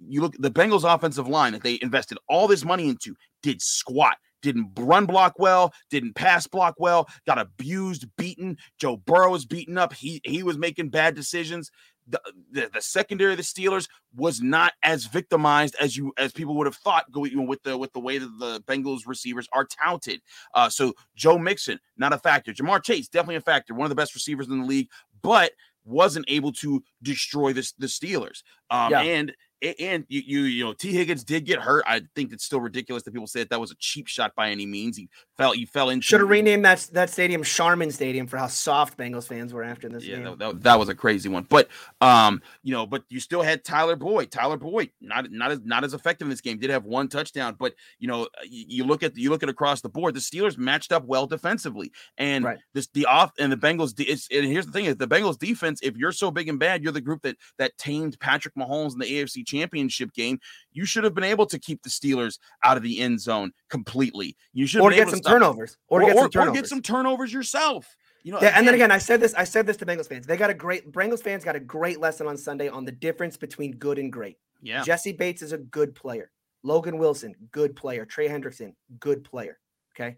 you 0.00 0.20
look 0.20 0.34
the 0.38 0.50
Bengals 0.50 0.84
offensive 0.84 1.28
line 1.28 1.52
that 1.52 1.62
they 1.62 1.78
invested 1.82 2.18
all 2.28 2.46
this 2.46 2.64
money 2.64 2.88
into 2.88 3.16
did 3.42 3.60
squat 3.60 4.16
didn't 4.42 4.70
run 4.76 5.06
block 5.06 5.34
well, 5.38 5.72
didn't 5.90 6.14
pass 6.14 6.46
block 6.46 6.74
well, 6.78 7.08
got 7.26 7.38
abused, 7.38 8.06
beaten. 8.16 8.56
Joe 8.78 8.96
Burrow 8.96 9.32
was 9.32 9.44
beaten 9.46 9.78
up. 9.78 9.92
He 9.92 10.20
he 10.24 10.42
was 10.42 10.58
making 10.58 10.90
bad 10.90 11.14
decisions. 11.14 11.70
The, 12.10 12.20
the, 12.52 12.70
the, 12.72 12.80
secondary 12.80 13.32
of 13.32 13.36
the 13.36 13.42
Steelers 13.42 13.86
was 14.16 14.40
not 14.40 14.72
as 14.82 15.04
victimized 15.04 15.76
as 15.78 15.94
you 15.94 16.14
as 16.16 16.32
people 16.32 16.56
would 16.56 16.66
have 16.66 16.76
thought 16.76 17.10
going 17.12 17.46
with 17.46 17.62
the 17.64 17.76
with 17.76 17.92
the 17.92 18.00
way 18.00 18.16
that 18.16 18.38
the 18.38 18.62
Bengals 18.62 19.00
receivers 19.06 19.46
are 19.52 19.66
touted. 19.66 20.22
Uh, 20.54 20.70
so 20.70 20.94
Joe 21.14 21.36
Mixon, 21.36 21.78
not 21.98 22.14
a 22.14 22.18
factor. 22.18 22.54
Ja'Marr 22.54 22.82
Chase, 22.82 23.08
definitely 23.08 23.36
a 23.36 23.40
factor, 23.42 23.74
one 23.74 23.84
of 23.84 23.90
the 23.90 23.94
best 23.94 24.14
receivers 24.14 24.48
in 24.48 24.60
the 24.60 24.66
league, 24.66 24.88
but 25.22 25.52
wasn't 25.84 26.24
able 26.28 26.52
to 26.52 26.82
destroy 27.02 27.52
this 27.52 27.72
the 27.72 27.86
Steelers. 27.86 28.42
Um, 28.70 28.90
yeah. 28.90 29.00
and 29.00 29.34
and 29.80 30.04
you, 30.08 30.22
you, 30.24 30.40
you 30.42 30.64
know, 30.64 30.72
Tee 30.72 30.92
Higgins 30.92 31.24
did 31.24 31.44
get 31.44 31.58
hurt. 31.58 31.84
I 31.86 32.02
think 32.14 32.32
it's 32.32 32.44
still 32.44 32.60
ridiculous 32.60 33.02
that 33.02 33.12
people 33.12 33.26
say 33.26 33.40
that 33.40 33.50
that 33.50 33.60
was 33.60 33.70
a 33.70 33.76
cheap 33.76 34.06
shot 34.06 34.34
by 34.36 34.50
any 34.50 34.66
means. 34.66 34.96
He 34.96 35.08
fell, 35.36 35.52
he 35.52 35.66
fell 35.66 35.90
into. 35.90 36.04
Should 36.04 36.20
have 36.20 36.28
renamed 36.28 36.64
that 36.64 36.88
that 36.92 37.10
stadium 37.10 37.42
Charmin 37.42 37.90
Stadium 37.90 38.26
for 38.26 38.36
how 38.36 38.46
soft 38.46 38.96
Bengals 38.96 39.26
fans 39.26 39.52
were 39.52 39.64
after 39.64 39.88
this. 39.88 40.04
Yeah, 40.04 40.16
game. 40.16 40.24
That, 40.24 40.38
that, 40.38 40.62
that, 40.62 40.78
was 40.78 40.88
a 40.88 40.94
crazy 40.94 41.28
one. 41.28 41.44
But 41.48 41.68
um, 42.00 42.40
you 42.62 42.72
know, 42.72 42.86
but 42.86 43.02
you 43.08 43.18
still 43.20 43.42
had 43.42 43.64
Tyler 43.64 43.96
Boyd. 43.96 44.30
Tyler 44.30 44.56
Boyd 44.56 44.90
not 45.00 45.30
not 45.30 45.50
as 45.50 45.60
not 45.64 45.84
as 45.84 45.94
effective 45.94 46.26
in 46.26 46.30
this 46.30 46.40
game. 46.40 46.58
Did 46.58 46.70
have 46.70 46.84
one 46.84 47.08
touchdown, 47.08 47.56
but 47.58 47.74
you 47.98 48.06
know, 48.06 48.28
you, 48.44 48.64
you 48.68 48.84
look 48.84 49.02
at 49.02 49.16
you 49.16 49.30
look 49.30 49.42
at 49.42 49.48
across 49.48 49.80
the 49.80 49.88
board. 49.88 50.14
The 50.14 50.20
Steelers 50.20 50.56
matched 50.56 50.92
up 50.92 51.04
well 51.04 51.26
defensively, 51.26 51.92
and 52.16 52.44
right. 52.44 52.58
this 52.74 52.86
the 52.88 53.06
off 53.06 53.32
and 53.38 53.50
the 53.50 53.56
Bengals. 53.56 53.98
And 54.30 54.46
here's 54.46 54.66
the 54.66 54.72
thing: 54.72 54.84
is 54.84 54.96
the 54.96 55.08
Bengals 55.08 55.38
defense. 55.38 55.80
If 55.82 55.96
you're 55.96 56.12
so 56.12 56.30
big 56.30 56.48
and 56.48 56.58
bad, 56.58 56.82
you're 56.82 56.92
the 56.92 57.00
group 57.00 57.22
that 57.22 57.36
that 57.58 57.76
tamed 57.78 58.18
Patrick 58.20 58.54
Mahomes 58.54 58.92
in 58.92 58.98
the 58.98 59.06
AFC 59.06 59.47
Championship 59.48 60.12
game 60.12 60.38
you 60.78 60.84
should 60.84 61.02
have 61.02 61.14
been 61.14 61.24
able 61.24 61.46
to 61.46 61.58
keep 61.58 61.82
the 61.82 61.90
Steelers 61.90 62.38
out 62.62 62.76
of 62.76 62.82
the 62.82 63.00
end 63.00 63.20
zone 63.20 63.52
completely. 63.68 64.36
You 64.52 64.66
should 64.66 64.80
or 64.80 64.90
get 64.90 65.08
some 65.08 65.20
turnovers, 65.20 65.76
or, 65.88 66.02
or, 66.02 66.06
get 66.06 66.16
some 66.16 66.30
turnovers, 66.30 66.50
or 66.50 66.54
get 66.54 66.68
some 66.68 66.82
turnovers 66.82 67.32
yourself. 67.32 67.96
You 68.22 68.32
know, 68.32 68.40
yeah, 68.40 68.48
again, 68.48 68.58
and 68.58 68.68
then 68.68 68.74
again, 68.74 68.90
I 68.92 68.98
said 68.98 69.20
this. 69.20 69.34
I 69.34 69.44
said 69.44 69.66
this 69.66 69.76
to 69.78 69.86
Bengals 69.86 70.08
fans. 70.08 70.26
They 70.26 70.36
got 70.36 70.50
a 70.50 70.54
great 70.54 70.92
Bengals 70.92 71.22
fans 71.22 71.44
got 71.44 71.56
a 71.56 71.60
great 71.60 72.00
lesson 72.00 72.26
on 72.26 72.36
Sunday 72.36 72.68
on 72.68 72.84
the 72.84 72.92
difference 72.92 73.36
between 73.36 73.72
good 73.72 73.98
and 73.98 74.12
great. 74.12 74.36
Yeah, 74.62 74.82
Jessie 74.82 75.12
Bates 75.12 75.42
is 75.42 75.52
a 75.52 75.58
good 75.58 75.94
player. 75.94 76.30
Logan 76.62 76.98
Wilson, 76.98 77.34
good 77.50 77.74
player. 77.74 78.04
Trey 78.04 78.28
Hendrickson, 78.28 78.74
good 79.00 79.24
player. 79.24 79.58
Okay, 79.96 80.16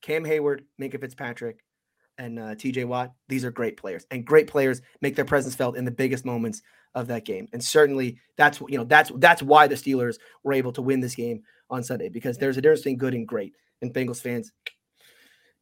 Cam 0.00 0.24
Heyward, 0.24 0.62
Minkah 0.80 1.00
Fitzpatrick, 1.00 1.64
and 2.18 2.38
uh, 2.38 2.54
TJ 2.54 2.86
Watt. 2.86 3.12
These 3.28 3.44
are 3.44 3.50
great 3.50 3.76
players, 3.76 4.06
and 4.10 4.24
great 4.24 4.48
players 4.48 4.80
make 5.00 5.14
their 5.14 5.24
presence 5.24 5.54
felt 5.54 5.76
in 5.76 5.84
the 5.84 5.90
biggest 5.90 6.24
moments 6.24 6.62
of 6.94 7.08
that 7.08 7.24
game. 7.24 7.48
And 7.52 7.62
certainly 7.62 8.18
that's 8.36 8.60
you 8.68 8.78
know 8.78 8.84
that's 8.84 9.10
that's 9.16 9.42
why 9.42 9.66
the 9.66 9.74
Steelers 9.74 10.16
were 10.42 10.52
able 10.52 10.72
to 10.72 10.82
win 10.82 11.00
this 11.00 11.14
game 11.14 11.42
on 11.70 11.82
Sunday 11.82 12.08
because 12.08 12.38
there's 12.38 12.56
a 12.56 12.60
difference 12.60 12.80
between 12.80 12.98
good 12.98 13.14
and 13.14 13.26
great. 13.26 13.54
And 13.80 13.92
Bengals 13.92 14.20
fans, 14.20 14.52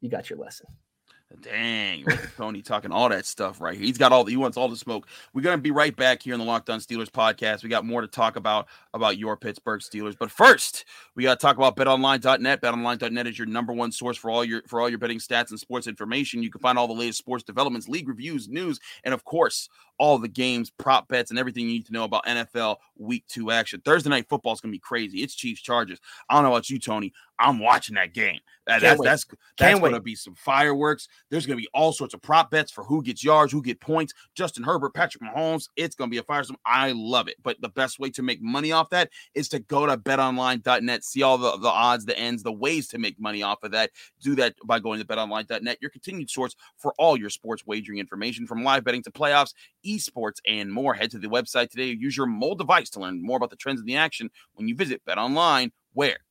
you 0.01 0.11
got 0.11 0.29
your 0.29 0.38
lesson. 0.38 0.66
Dang, 1.43 2.05
Tony 2.37 2.61
talking 2.61 2.90
all 2.90 3.09
that 3.09 3.25
stuff 3.25 3.61
right 3.61 3.75
here. 3.75 3.85
He's 3.85 3.97
got 3.97 4.11
all 4.11 4.25
the 4.25 4.33
he 4.33 4.37
wants 4.37 4.57
all 4.57 4.69
the 4.69 4.77
smoke. 4.77 5.07
We're 5.33 5.43
gonna 5.43 5.59
be 5.59 5.71
right 5.71 5.95
back 5.95 6.23
here 6.23 6.35
in 6.35 6.40
the 6.40 6.45
Locked 6.45 6.69
On 6.71 6.81
Steelers 6.81 7.09
podcast. 7.09 7.62
We 7.62 7.69
got 7.69 7.85
more 7.87 8.01
to 8.01 8.09
talk 8.09 8.35
about 8.35 8.66
about 8.95 9.16
your 9.16 9.37
Pittsburgh 9.37 9.81
Steelers. 9.81 10.16
But 10.19 10.33
first, 10.33 10.87
we 11.14 11.23
gotta 11.23 11.38
talk 11.38 11.57
about 11.57 11.77
betonline.net. 11.77 12.61
Betonline.net 12.61 13.27
is 13.29 13.38
your 13.38 13.47
number 13.47 13.73
one 13.73 13.93
source 13.93 14.16
for 14.16 14.29
all 14.29 14.45
your 14.45 14.62
for 14.66 14.81
all 14.81 14.88
your 14.88 14.99
betting 14.99 15.21
stats 15.21 15.51
and 15.51 15.61
sports 15.61 15.87
information. 15.87 16.43
You 16.43 16.51
can 16.51 16.61
find 16.61 16.77
all 16.77 16.88
the 16.88 16.95
latest 16.95 17.19
sports 17.19 17.45
developments, 17.45 17.88
league 17.88 18.09
reviews, 18.09 18.49
news, 18.49 18.81
and 19.05 19.14
of 19.14 19.25
course, 19.25 19.69
all 19.99 20.19
the 20.19 20.29
games, 20.29 20.71
prop 20.71 21.07
bets, 21.07 21.31
and 21.31 21.38
everything 21.38 21.66
you 21.66 21.75
need 21.75 21.87
to 21.87 21.93
know 21.93 22.05
about 22.05 22.27
NFL 22.27 22.79
week 22.99 23.25
two 23.29 23.53
action. 23.53 23.81
Thursday 23.85 24.11
night 24.11 24.29
football 24.29 24.53
is 24.53 24.61
gonna 24.61 24.73
be 24.73 24.81
crazy. 24.81 25.23
It's 25.23 25.37
Chiefs 25.37 25.62
Chargers. 25.62 26.01
I 26.29 26.35
don't 26.35 26.43
know 26.43 26.51
about 26.51 26.69
you, 26.69 26.81
Tony. 26.81 27.12
I'm 27.40 27.59
watching 27.59 27.94
that 27.96 28.12
game. 28.12 28.38
That, 28.66 28.83
that's, 28.83 29.00
that's 29.03 29.26
that's 29.59 29.81
going 29.81 29.94
to 29.94 30.00
be 30.00 30.14
some 30.14 30.35
fireworks. 30.35 31.09
There's 31.31 31.46
going 31.46 31.57
to 31.57 31.62
be 31.62 31.68
all 31.74 31.92
sorts 31.92 32.14
of 32.14 32.22
prop 32.22 32.50
bets 32.50 32.70
for 32.70 32.85
who 32.85 33.03
gets 33.03 33.24
yards, 33.24 33.50
who 33.50 33.62
get 33.62 33.81
points. 33.81 34.12
Justin 34.35 34.62
Herbert, 34.62 34.94
Patrick 34.94 35.22
Mahomes. 35.24 35.68
It's 35.76 35.96
going 35.96 36.09
to 36.09 36.14
be 36.14 36.18
a 36.18 36.22
firestorm. 36.22 36.57
I 36.64 36.92
love 36.92 37.26
it. 37.26 37.37
But 37.42 37.61
the 37.61 37.70
best 37.70 37.98
way 37.98 38.11
to 38.11 38.22
make 38.22 38.40
money 38.40 38.70
off 38.70 38.90
that 38.90 39.11
is 39.35 39.48
to 39.48 39.59
go 39.59 39.87
to 39.87 39.96
betonline.net, 39.96 41.03
see 41.05 41.22
all 41.22 41.38
the, 41.38 41.57
the 41.57 41.68
odds, 41.68 42.05
the 42.05 42.16
ends, 42.16 42.42
the 42.42 42.53
ways 42.53 42.87
to 42.88 42.98
make 42.98 43.18
money 43.18 43.42
off 43.42 43.62
of 43.64 43.72
that. 43.72 43.90
Do 44.22 44.37
that 44.37 44.55
by 44.64 44.79
going 44.79 45.00
to 45.00 45.07
betonline.net, 45.07 45.79
your 45.81 45.90
continued 45.90 46.31
source 46.31 46.55
for 46.76 46.94
all 46.98 47.16
your 47.16 47.31
sports 47.31 47.66
wagering 47.66 47.98
information 47.98 48.46
from 48.46 48.62
live 48.62 48.85
betting 48.85 49.03
to 49.05 49.11
playoffs, 49.11 49.55
esports, 49.85 50.37
and 50.46 50.70
more. 50.70 50.94
Head 50.94 51.11
to 51.12 51.18
the 51.18 51.29
website 51.29 51.70
today. 51.70 51.96
Use 51.98 52.16
your 52.16 52.26
mobile 52.26 52.57
device 52.57 52.90
to 52.90 53.00
learn 53.00 53.22
more 53.22 53.38
about 53.38 53.50
the 53.50 53.57
trends 53.57 53.81
in 53.81 53.87
the 53.87 53.96
action 53.96 54.31
when 54.55 54.68
you 54.68 54.76
visit 54.76 55.03
betonline 55.05 55.72
where 55.92 56.18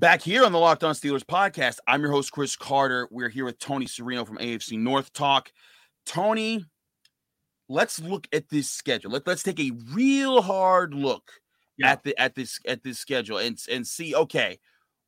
Back 0.00 0.22
here 0.22 0.44
on 0.44 0.52
the 0.52 0.60
Locked 0.60 0.84
On 0.84 0.94
Steelers 0.94 1.24
podcast, 1.24 1.78
I'm 1.88 2.00
your 2.00 2.12
host, 2.12 2.30
Chris 2.30 2.54
Carter. 2.54 3.08
We're 3.10 3.28
here 3.28 3.44
with 3.44 3.58
Tony 3.58 3.86
Serino 3.86 4.24
from 4.24 4.38
AFC 4.38 4.78
North 4.78 5.12
Talk. 5.12 5.50
Tony, 6.06 6.64
let's 7.68 7.98
look 7.98 8.28
at 8.32 8.48
this 8.48 8.70
schedule. 8.70 9.10
Let, 9.10 9.26
let's 9.26 9.42
take 9.42 9.58
a 9.58 9.72
real 9.92 10.40
hard 10.40 10.94
look 10.94 11.32
yeah. 11.78 11.90
at 11.90 12.04
the 12.04 12.16
at 12.16 12.36
this 12.36 12.60
at 12.64 12.84
this 12.84 13.00
schedule 13.00 13.38
and, 13.38 13.58
and 13.68 13.84
see, 13.84 14.14
okay, 14.14 14.60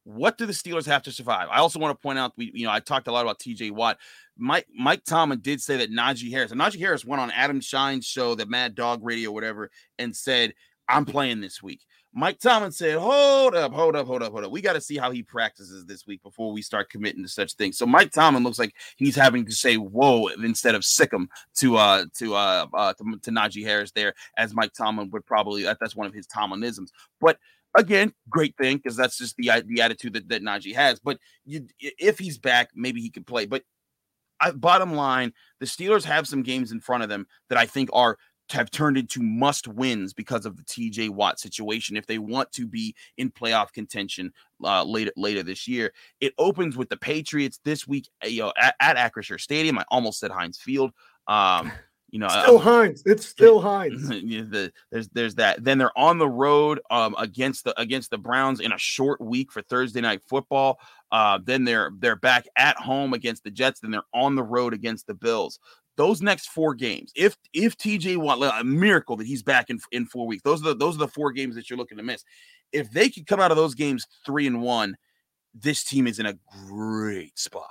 what 0.02 0.36
do 0.36 0.44
the 0.44 0.52
Steelers 0.52 0.86
have 0.86 1.04
to 1.04 1.12
survive? 1.12 1.46
I 1.52 1.58
also 1.58 1.78
want 1.78 1.96
to 1.96 2.02
point 2.02 2.18
out, 2.18 2.32
we 2.36 2.50
you 2.52 2.66
know, 2.66 2.72
I 2.72 2.80
talked 2.80 3.06
a 3.06 3.12
lot 3.12 3.22
about 3.22 3.38
TJ 3.38 3.70
Watt. 3.70 3.96
Mike 4.36 4.66
Mike 4.76 5.04
Tomlin 5.04 5.38
did 5.40 5.60
say 5.60 5.76
that 5.76 5.92
Najee 5.92 6.32
Harris, 6.32 6.50
and 6.50 6.60
Najee 6.60 6.80
Harris 6.80 7.04
went 7.04 7.22
on 7.22 7.30
Adam 7.30 7.60
Schein's 7.60 8.06
show, 8.06 8.34
the 8.34 8.44
Mad 8.44 8.74
Dog 8.74 9.04
Radio, 9.04 9.30
whatever, 9.30 9.70
and 10.00 10.16
said, 10.16 10.52
I'm 10.90 11.04
playing 11.04 11.40
this 11.40 11.62
week. 11.62 11.80
Mike 12.12 12.40
Tomlin 12.40 12.72
said, 12.72 12.98
Hold 12.98 13.54
up, 13.54 13.72
hold 13.72 13.94
up, 13.94 14.06
hold 14.06 14.22
up, 14.22 14.32
hold 14.32 14.44
up. 14.44 14.50
We 14.50 14.60
got 14.60 14.72
to 14.72 14.80
see 14.80 14.96
how 14.96 15.12
he 15.12 15.22
practices 15.22 15.86
this 15.86 16.06
week 16.06 16.22
before 16.22 16.52
we 16.52 16.60
start 16.60 16.90
committing 16.90 17.22
to 17.22 17.28
such 17.28 17.54
things. 17.54 17.78
So 17.78 17.86
Mike 17.86 18.10
Tomlin 18.10 18.42
looks 18.42 18.58
like 18.58 18.74
he's 18.96 19.14
having 19.14 19.46
to 19.46 19.52
say 19.52 19.76
whoa 19.76 20.26
instead 20.28 20.74
of 20.74 20.84
sick 20.84 21.12
him 21.12 21.28
to 21.58 21.76
uh 21.76 22.06
to 22.18 22.34
uh, 22.34 22.66
uh 22.74 22.92
to, 22.94 23.18
to 23.22 23.30
Najee 23.30 23.64
Harris 23.64 23.92
there, 23.92 24.14
as 24.36 24.54
Mike 24.54 24.72
Tomlin 24.72 25.10
would 25.10 25.24
probably 25.24 25.62
that's 25.62 25.94
one 25.94 26.08
of 26.08 26.14
his 26.14 26.26
Tomlinisms. 26.26 26.88
But 27.20 27.38
again, 27.76 28.12
great 28.28 28.56
thing 28.56 28.78
because 28.78 28.96
that's 28.96 29.16
just 29.16 29.36
the 29.36 29.62
the 29.66 29.80
attitude 29.80 30.14
that, 30.14 30.28
that 30.30 30.42
Najee 30.42 30.74
has. 30.74 30.98
But 30.98 31.18
you, 31.44 31.68
if 31.78 32.18
he's 32.18 32.38
back, 32.38 32.70
maybe 32.74 33.00
he 33.00 33.10
can 33.10 33.22
play. 33.22 33.46
But 33.46 33.62
I, 34.40 34.50
bottom 34.52 34.94
line, 34.94 35.32
the 35.60 35.66
Steelers 35.66 36.04
have 36.04 36.26
some 36.26 36.42
games 36.42 36.72
in 36.72 36.80
front 36.80 37.02
of 37.02 37.08
them 37.08 37.26
that 37.50 37.58
I 37.58 37.66
think 37.66 37.90
are 37.92 38.16
have 38.52 38.70
turned 38.70 38.96
into 38.96 39.22
must 39.22 39.68
wins 39.68 40.12
because 40.12 40.46
of 40.46 40.56
the 40.56 40.62
TJ 40.62 41.10
Watt 41.10 41.38
situation. 41.38 41.96
If 41.96 42.06
they 42.06 42.18
want 42.18 42.50
to 42.52 42.66
be 42.66 42.94
in 43.16 43.30
playoff 43.30 43.72
contention 43.72 44.32
uh, 44.64 44.84
later 44.84 45.12
later 45.16 45.42
this 45.42 45.68
year, 45.68 45.92
it 46.20 46.34
opens 46.38 46.76
with 46.76 46.88
the 46.88 46.96
Patriots 46.96 47.60
this 47.64 47.86
week. 47.86 48.08
Uh, 48.24 48.28
you 48.28 48.42
know, 48.42 48.52
at, 48.60 48.74
at 48.80 48.96
Acrisure 48.96 49.40
Stadium. 49.40 49.78
I 49.78 49.84
almost 49.88 50.20
said 50.20 50.30
Heinz 50.30 50.58
Field. 50.58 50.92
Um, 51.26 51.72
you 52.10 52.18
know, 52.18 52.28
still 52.28 52.56
uh, 52.56 52.60
Heinz. 52.60 53.02
It's 53.06 53.24
still 53.24 53.60
Heinz. 53.60 54.08
the, 54.08 54.72
there's 54.90 55.08
there's 55.10 55.34
that. 55.36 55.62
Then 55.62 55.78
they're 55.78 55.96
on 55.96 56.18
the 56.18 56.28
road 56.28 56.80
um, 56.90 57.14
against 57.18 57.64
the 57.64 57.80
against 57.80 58.10
the 58.10 58.18
Browns 58.18 58.60
in 58.60 58.72
a 58.72 58.78
short 58.78 59.20
week 59.20 59.52
for 59.52 59.62
Thursday 59.62 60.00
night 60.00 60.22
football. 60.28 60.80
Uh, 61.12 61.38
then 61.42 61.64
they're 61.64 61.92
they're 61.98 62.16
back 62.16 62.46
at 62.56 62.76
home 62.76 63.14
against 63.14 63.44
the 63.44 63.50
Jets. 63.50 63.80
Then 63.80 63.92
they're 63.92 64.02
on 64.12 64.34
the 64.34 64.42
road 64.42 64.74
against 64.74 65.06
the 65.06 65.14
Bills 65.14 65.60
those 66.00 66.22
next 66.22 66.48
four 66.48 66.74
games, 66.74 67.12
if 67.14 67.36
if 67.52 67.76
TJ 67.76 68.16
Watt, 68.16 68.58
a 68.58 68.64
miracle 68.64 69.16
that 69.16 69.26
he's 69.26 69.42
back 69.42 69.68
in 69.68 69.78
in 69.92 70.06
four 70.06 70.26
weeks, 70.26 70.42
those 70.42 70.62
are 70.62 70.68
the 70.70 70.74
those 70.74 70.94
are 70.96 71.00
the 71.00 71.08
four 71.08 71.30
games 71.30 71.54
that 71.56 71.68
you're 71.68 71.76
looking 71.76 71.98
to 71.98 72.02
miss. 72.02 72.24
If 72.72 72.90
they 72.90 73.10
could 73.10 73.26
come 73.26 73.38
out 73.38 73.50
of 73.50 73.58
those 73.58 73.74
games 73.74 74.06
three 74.24 74.46
and 74.46 74.62
one, 74.62 74.96
this 75.54 75.84
team 75.84 76.06
is 76.06 76.18
in 76.18 76.24
a 76.24 76.38
great 76.66 77.38
spot. 77.38 77.68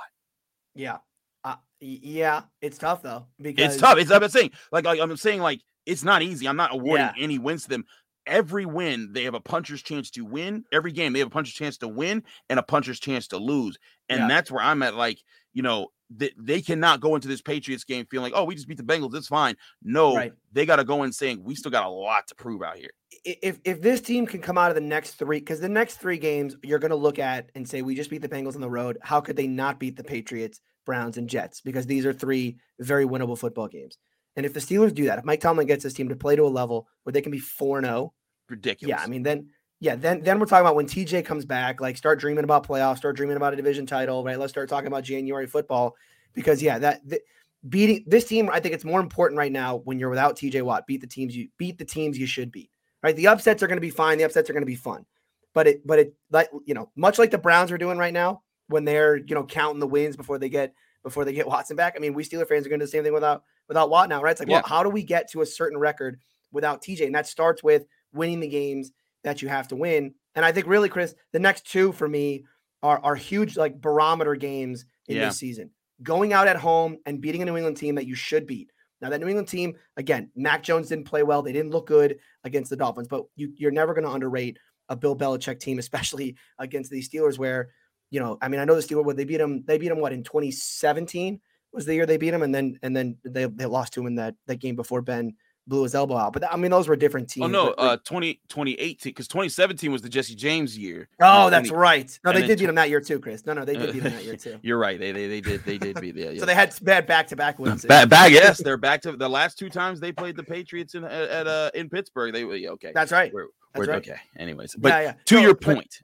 Yeah. 0.75 0.97
Uh, 1.43 1.55
yeah, 1.79 2.43
it's 2.61 2.77
tough 2.77 3.01
though 3.01 3.25
because 3.41 3.73
it's 3.73 3.81
tough. 3.81 3.97
It's 3.97 4.11
I'm 4.11 4.29
saying 4.29 4.51
like, 4.71 4.85
like 4.85 4.99
I'm 4.99 5.17
saying 5.17 5.41
like 5.41 5.61
it's 5.87 6.03
not 6.03 6.21
easy. 6.21 6.47
I'm 6.47 6.55
not 6.57 6.71
awarding 6.71 7.07
Yeah. 7.07 7.23
any 7.23 7.39
wins 7.39 7.63
to 7.63 7.69
them. 7.69 7.85
Every 8.27 8.67
win, 8.67 9.11
they 9.11 9.23
have 9.23 9.33
a 9.33 9.39
puncher's 9.39 9.81
chance 9.81 10.11
to 10.11 10.23
win. 10.23 10.65
Every 10.71 10.91
game, 10.91 11.13
they 11.13 11.19
have 11.19 11.29
a 11.29 11.31
puncher's 11.31 11.55
chance 11.55 11.77
to 11.79 11.87
win 11.87 12.21
and 12.47 12.59
a 12.59 12.63
puncher's 12.63 12.99
chance 12.99 13.27
to 13.29 13.37
lose. 13.39 13.75
And 14.07 14.19
Yeah. 14.19 14.27
that's 14.27 14.51
where 14.51 14.61
I'm 14.61 14.83
at. 14.83 14.93
Like, 14.93 15.17
you 15.53 15.63
know, 15.63 15.87
they, 16.09 16.31
they 16.37 16.61
cannot 16.61 16.99
go 17.01 17.15
into 17.15 17.27
this 17.27 17.41
Patriots 17.41 17.83
game 17.83 18.05
feeling 18.09 18.31
like, 18.31 18.39
oh, 18.39 18.43
we 18.45 18.55
just 18.55 18.67
beat 18.67 18.77
the 18.77 18.83
Bengals. 18.83 19.13
It's 19.15 19.27
fine. 19.27 19.55
No, 19.83 20.15
Right. 20.15 20.33
they 20.51 20.65
got 20.65 20.77
to 20.77 20.83
go 20.83 21.03
in 21.03 21.11
saying 21.11 21.43
we 21.43 21.53
still 21.55 21.71
got 21.71 21.85
a 21.85 21.89
lot 21.89 22.27
to 22.27 22.35
prove 22.35 22.63
out 22.63 22.77
here. 22.77 22.89
if 23.25 23.59
if 23.63 23.81
this 23.81 24.01
team 24.01 24.25
can 24.25 24.41
come 24.41 24.57
out 24.57 24.71
of 24.71 24.75
the 24.75 24.81
next 24.81 25.15
three, 25.15 25.39
because 25.39 25.59
the 25.59 25.69
next 25.69 25.97
three 25.97 26.17
games 26.17 26.55
you're 26.63 26.79
going 26.79 26.89
to 26.91 26.95
look 26.97 27.19
at 27.19 27.49
and 27.55 27.67
say 27.67 27.81
we 27.81 27.95
just 27.95 28.09
beat 28.09 28.21
the 28.21 28.29
Bengals 28.29 28.55
on 28.55 28.61
the 28.61 28.69
road. 28.69 28.97
How 29.01 29.21
could 29.21 29.35
they 29.35 29.47
not 29.47 29.79
beat 29.79 29.95
the 29.97 30.03
Patriots, 30.03 30.61
Browns, 30.85 31.17
and 31.17 31.29
Jets? 31.29 31.61
Because 31.61 31.85
these 31.85 32.05
are 32.05 32.13
three 32.13 32.57
very 32.79 33.05
winnable 33.05 33.37
football 33.37 33.67
games. 33.67 33.97
And 34.35 34.45
if 34.45 34.53
the 34.53 34.59
Steelers 34.61 34.93
do 34.93 35.05
that, 35.05 35.19
if 35.19 35.25
Mike 35.25 35.41
Tomlin 35.41 35.67
gets 35.67 35.83
this 35.83 35.93
team 35.93 36.09
to 36.09 36.15
play 36.15 36.35
to 36.35 36.43
a 36.43 36.47
level 36.47 36.87
where 37.03 37.11
they 37.11 37.21
can 37.21 37.31
be 37.31 37.39
four 37.39 37.81
zero, 37.81 37.93
oh, 37.95 38.13
Ridiculous. 38.49 38.89
yeah, 38.89 39.03
I 39.03 39.07
mean 39.07 39.23
then. 39.23 39.49
Yeah, 39.81 39.95
then 39.95 40.21
then 40.23 40.39
we're 40.39 40.45
talking 40.45 40.65
about 40.65 40.75
when 40.75 40.87
TJ 40.87 41.23
comes 41.25 41.45
back, 41.45 41.79
like 41.79 41.95
start 41.95 42.19
dreaming 42.19 42.43
about 42.43 42.67
playoffs, 42.67 42.97
start 42.97 43.15
dreaming 43.15 43.37
about 43.37 43.53
a 43.53 43.55
division 43.55 43.85
title, 43.85 44.23
right? 44.23 44.37
Let's 44.37 44.51
start 44.51 44.67
talking 44.67 44.87
about 44.87 45.03
January 45.03 45.47
football 45.47 45.95
because 46.33 46.61
yeah, 46.61 46.79
that 46.79 47.07
th- 47.09 47.21
beating 47.67 48.03
this 48.05 48.25
team, 48.25 48.49
I 48.51 48.59
think 48.59 48.75
it's 48.75 48.83
more 48.83 48.99
important 48.99 49.37
right 49.37 49.51
now 49.51 49.77
when 49.77 49.97
you're 49.97 50.09
without 50.09 50.35
TJ 50.35 50.63
Watt. 50.63 50.85
Beat 50.85 51.01
the 51.01 51.07
teams 51.07 51.35
you 51.35 51.47
beat 51.57 51.77
the 51.77 51.85
teams 51.85 52.17
you 52.17 52.27
should 52.27 52.51
beat. 52.51 52.69
Right? 53.01 53.15
The 53.15 53.27
upsets 53.27 53.63
are 53.63 53.67
going 53.67 53.77
to 53.77 53.81
be 53.81 53.89
fine. 53.89 54.17
The 54.17 54.25
upsets 54.25 54.49
are 54.49 54.53
going 54.53 54.63
to 54.63 54.67
be 54.67 54.75
fun. 54.75 55.05
But 55.53 55.67
it 55.67 55.87
but 55.87 55.99
it 55.99 56.13
like 56.29 56.49
you 56.65 56.73
know, 56.73 56.91
much 56.97 57.17
like 57.17 57.31
the 57.31 57.37
Browns 57.37 57.71
are 57.71 57.77
doing 57.77 57.97
right 57.97 58.13
now 58.13 58.41
when 58.67 58.83
they're, 58.83 59.15
you 59.15 59.33
know, 59.33 59.45
counting 59.45 59.79
the 59.79 59.87
wins 59.87 60.17
before 60.17 60.37
they 60.37 60.49
get 60.49 60.73
before 61.03 61.23
they 61.23 61.33
get 61.33 61.47
Watson 61.47 61.77
back. 61.77 61.93
I 61.95 61.99
mean, 61.99 62.13
we 62.13 62.25
Steeler 62.25 62.47
fans 62.47 62.65
are 62.65 62.69
going 62.69 62.79
to 62.79 62.85
do 62.85 62.87
the 62.87 62.91
same 62.91 63.03
thing 63.03 63.13
without 63.13 63.43
without 63.69 63.89
Watt 63.89 64.09
now, 64.09 64.21
right? 64.21 64.31
It's 64.31 64.41
like, 64.41 64.49
well, 64.49 64.63
how 64.65 64.83
do 64.83 64.89
we 64.89 65.03
get 65.03 65.31
to 65.31 65.41
a 65.41 65.45
certain 65.45 65.77
record 65.77 66.19
without 66.51 66.83
TJ? 66.83 67.05
And 67.05 67.15
that 67.15 67.27
starts 67.27 67.63
with 67.63 67.85
winning 68.11 68.41
the 68.41 68.47
games 68.47 68.91
that 69.23 69.41
you 69.41 69.47
have 69.49 69.67
to 69.69 69.75
win. 69.75 70.13
And 70.35 70.45
I 70.45 70.51
think 70.51 70.67
really, 70.67 70.89
Chris, 70.89 71.15
the 71.33 71.39
next 71.39 71.65
two 71.65 71.91
for 71.91 72.07
me 72.07 72.45
are 72.81 72.99
are 73.03 73.15
huge 73.15 73.57
like 73.57 73.81
barometer 73.81 74.35
games 74.35 74.85
in 75.07 75.17
Yeah. 75.17 75.25
this 75.25 75.37
season. 75.37 75.71
Going 76.01 76.31
out 76.31 76.47
at 76.47 76.55
home 76.55 76.97
and 77.05 77.19
beating 77.19 77.41
a 77.41 77.45
New 77.45 77.57
England 77.57 77.77
team 77.77 77.95
that 77.95 78.07
you 78.07 78.15
should 78.15 78.47
beat. 78.47 78.71
Now 79.01 79.09
that 79.09 79.19
New 79.19 79.27
England 79.27 79.47
team, 79.47 79.75
again, 79.97 80.29
Mac 80.35 80.63
Jones 80.63 80.87
didn't 80.89 81.05
play 81.05 81.23
well. 81.23 81.41
They 81.41 81.53
didn't 81.53 81.71
look 81.71 81.87
good 81.87 82.17
against 82.43 82.69
the 82.69 82.75
Dolphins, 82.75 83.07
but 83.07 83.25
you, 83.35 83.53
you're 83.57 83.71
never 83.71 83.93
going 83.93 84.05
to 84.05 84.11
underrate 84.11 84.57
a 84.89 84.95
Bill 84.95 85.15
Belichick 85.15 85.59
team, 85.59 85.79
especially 85.85 86.35
against 86.57 86.89
these 86.91 87.09
Steelers. 87.09 87.37
Where 87.37 87.69
you 88.11 88.19
know, 88.19 88.37
I 88.41 88.47
mean, 88.47 88.59
I 88.59 88.65
know 88.65 88.75
the 88.75 88.81
Steelers. 88.81 89.05
What 89.05 89.17
they 89.17 89.25
beat 89.25 89.37
them? 89.37 89.63
They 89.65 89.77
beat 89.77 89.89
them 89.89 89.99
what 89.99 90.13
in 90.13 90.23
2017 90.23 91.39
was 91.71 91.85
the 91.85 91.93
year 91.93 92.05
they 92.05 92.17
beat 92.17 92.31
them, 92.31 92.41
and 92.43 92.53
then 92.53 92.79
and 92.81 92.95
then 92.95 93.17
they, 93.23 93.45
they 93.45 93.65
lost 93.65 93.93
to 93.93 94.01
him 94.01 94.07
in 94.07 94.15
that 94.15 94.35
that 94.47 94.59
game 94.59 94.75
before 94.75 95.01
Ben 95.01 95.35
blew 95.69 95.83
his 95.83 95.95
elbow 95.95 96.17
out. 96.17 96.33
But 96.33 96.51
I 96.51 96.57
mean, 96.57 96.71
those 96.71 96.87
were 96.87 96.95
different 96.97 97.29
teams. 97.29 97.45
Oh 97.45 97.47
no, 97.47 97.73
but- 97.77 97.79
uh 97.81 97.97
20, 98.03 98.41
2018 98.49 98.97
because 99.11 99.27
2017 99.29 99.91
was 99.91 100.01
the 100.01 100.09
Jesse 100.09 100.35
James 100.35 100.77
year. 100.77 101.07
oh, 101.21 101.45
And 101.45 101.53
that's 101.53 101.69
20 101.69 101.79
right. 101.79 102.19
No, 102.25 102.33
they 102.33 102.45
did 102.45 102.59
beat 102.59 102.65
them 102.65 102.75
that 102.75 102.89
year 102.89 102.99
too, 102.99 103.19
Chris. 103.19 103.45
No, 103.45 103.53
no, 103.53 103.63
they 103.63 103.75
did 103.77 103.93
beat 103.93 104.03
them 104.03 104.11
that 104.13 104.25
year 104.25 104.35
too. 104.45 104.59
You're 104.63 104.77
right. 104.79 104.99
They 104.99 105.11
they, 105.13 105.27
they 105.27 105.41
did 105.41 105.63
they 105.63 105.77
did 105.77 106.01
beat 106.01 106.15
the 106.15 106.33
yeah. 106.33 106.39
So 106.39 106.45
they 106.45 106.55
had 106.55 106.73
bad 106.81 107.05
back 107.07 107.27
to 107.27 107.35
back 107.35 107.59
wins. 107.59 107.85
back, 107.85 108.09
back 108.09 108.31
yes 108.31 108.57
they're 108.63 108.77
back 108.77 109.01
to 109.03 109.13
the 109.13 109.29
last 109.29 109.57
two 109.57 109.69
times 109.69 109.99
they 109.99 110.11
played 110.11 110.35
the 110.35 110.43
Patriots 110.43 110.95
in 110.95 111.03
at, 111.05 111.11
at 111.29 111.47
uh 111.47 111.71
in 111.75 111.89
Pittsburgh. 111.89 112.33
They 112.33 112.43
were 112.43 112.55
okay. 112.73 112.91
That's 112.93 113.11
right. 113.11 113.31
We're, 113.33 113.47
That's 113.73 113.87
we're 113.87 113.93
right. 113.93 114.07
okay. 114.09 114.19
Anyways, 114.37 114.75
but 114.77 114.89
yeah, 114.89 115.01
yeah. 115.01 115.13
to 115.25 115.35
No, 115.35 115.41
your 115.41 115.53
but- 115.53 115.75
point, 115.75 115.99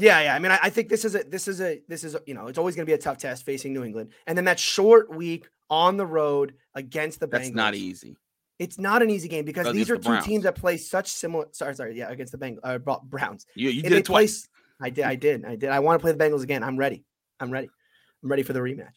Yeah, 0.00 0.20
yeah. 0.20 0.34
I 0.34 0.38
mean, 0.38 0.52
I, 0.52 0.58
I 0.64 0.70
think 0.70 0.88
this 0.88 1.04
is 1.04 1.14
a 1.14 1.24
this 1.24 1.48
is 1.48 1.60
a 1.60 1.82
this 1.88 2.04
is 2.04 2.14
a, 2.14 2.20
you 2.26 2.34
know 2.34 2.46
it's 2.46 2.56
always 2.58 2.76
going 2.76 2.84
to 2.86 2.90
be 2.90 2.94
a 2.94 2.98
tough 2.98 3.18
test 3.18 3.44
facing 3.44 3.72
New 3.72 3.82
England, 3.84 4.12
and 4.26 4.38
then 4.38 4.44
that 4.44 4.58
short 4.60 5.14
week 5.14 5.48
on 5.70 5.96
the 5.96 6.06
road 6.06 6.54
against 6.74 7.20
the 7.20 7.26
Bengals. 7.26 7.30
that's 7.30 7.50
not 7.50 7.74
easy. 7.74 8.16
It's 8.58 8.78
not 8.78 9.02
an 9.02 9.10
easy 9.10 9.28
game 9.28 9.44
because 9.44 9.72
these 9.72 9.90
are 9.90 9.98
the 9.98 10.02
two 10.02 10.20
teams 10.22 10.44
that 10.44 10.56
play 10.56 10.76
such 10.76 11.08
similar. 11.08 11.46
Sorry, 11.52 11.74
sorry. 11.74 11.96
Yeah, 11.96 12.10
against 12.10 12.32
the 12.32 12.38
Bengals, 12.38 12.58
uh, 12.64 12.78
Bro- 12.78 13.04
Browns. 13.04 13.46
You 13.54 13.70
you 13.70 13.82
did 13.82 13.92
it 13.92 14.04
twice. 14.04 14.46
play- 14.46 14.54
I 14.80 14.90
did. 14.90 15.04
I 15.04 15.14
did. 15.16 15.44
I 15.44 15.56
did. 15.56 15.70
I 15.70 15.80
want 15.80 15.98
to 15.98 16.02
play 16.02 16.12
the 16.12 16.18
Bengals 16.18 16.42
again. 16.42 16.62
I'm 16.62 16.76
ready. 16.76 17.04
I'm 17.40 17.50
ready. 17.50 17.68
I'm 18.22 18.30
ready 18.30 18.42
for 18.42 18.52
the 18.52 18.60
rematch. 18.60 18.92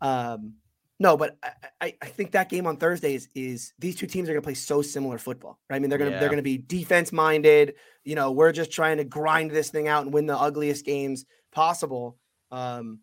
Um, 0.00 0.54
no, 0.98 1.16
but 1.16 1.36
I, 1.80 1.94
I, 2.00 2.06
think 2.06 2.32
that 2.32 2.48
game 2.48 2.66
on 2.66 2.78
Thursday 2.78 3.14
is, 3.14 3.28
is 3.34 3.74
these 3.78 3.96
two 3.96 4.06
teams 4.06 4.28
are 4.28 4.32
going 4.32 4.42
to 4.42 4.46
play 4.46 4.54
so 4.54 4.80
similar 4.80 5.18
football, 5.18 5.58
right? 5.68 5.76
I 5.76 5.78
mean, 5.78 5.90
they're 5.90 5.98
going 5.98 6.10
to 6.10 6.16
Yeah. 6.16 6.20
they're 6.20 6.30
going 6.30 6.38
to 6.38 6.42
be 6.42 6.56
defense 6.56 7.12
minded. 7.12 7.74
You 8.04 8.14
know, 8.14 8.32
we're 8.32 8.52
just 8.52 8.72
trying 8.72 8.96
to 8.96 9.04
grind 9.04 9.50
this 9.50 9.70
thing 9.70 9.88
out 9.88 10.04
and 10.04 10.12
win 10.12 10.26
the 10.26 10.38
ugliest 10.38 10.86
games 10.86 11.26
possible. 11.52 12.18
Um, 12.50 13.00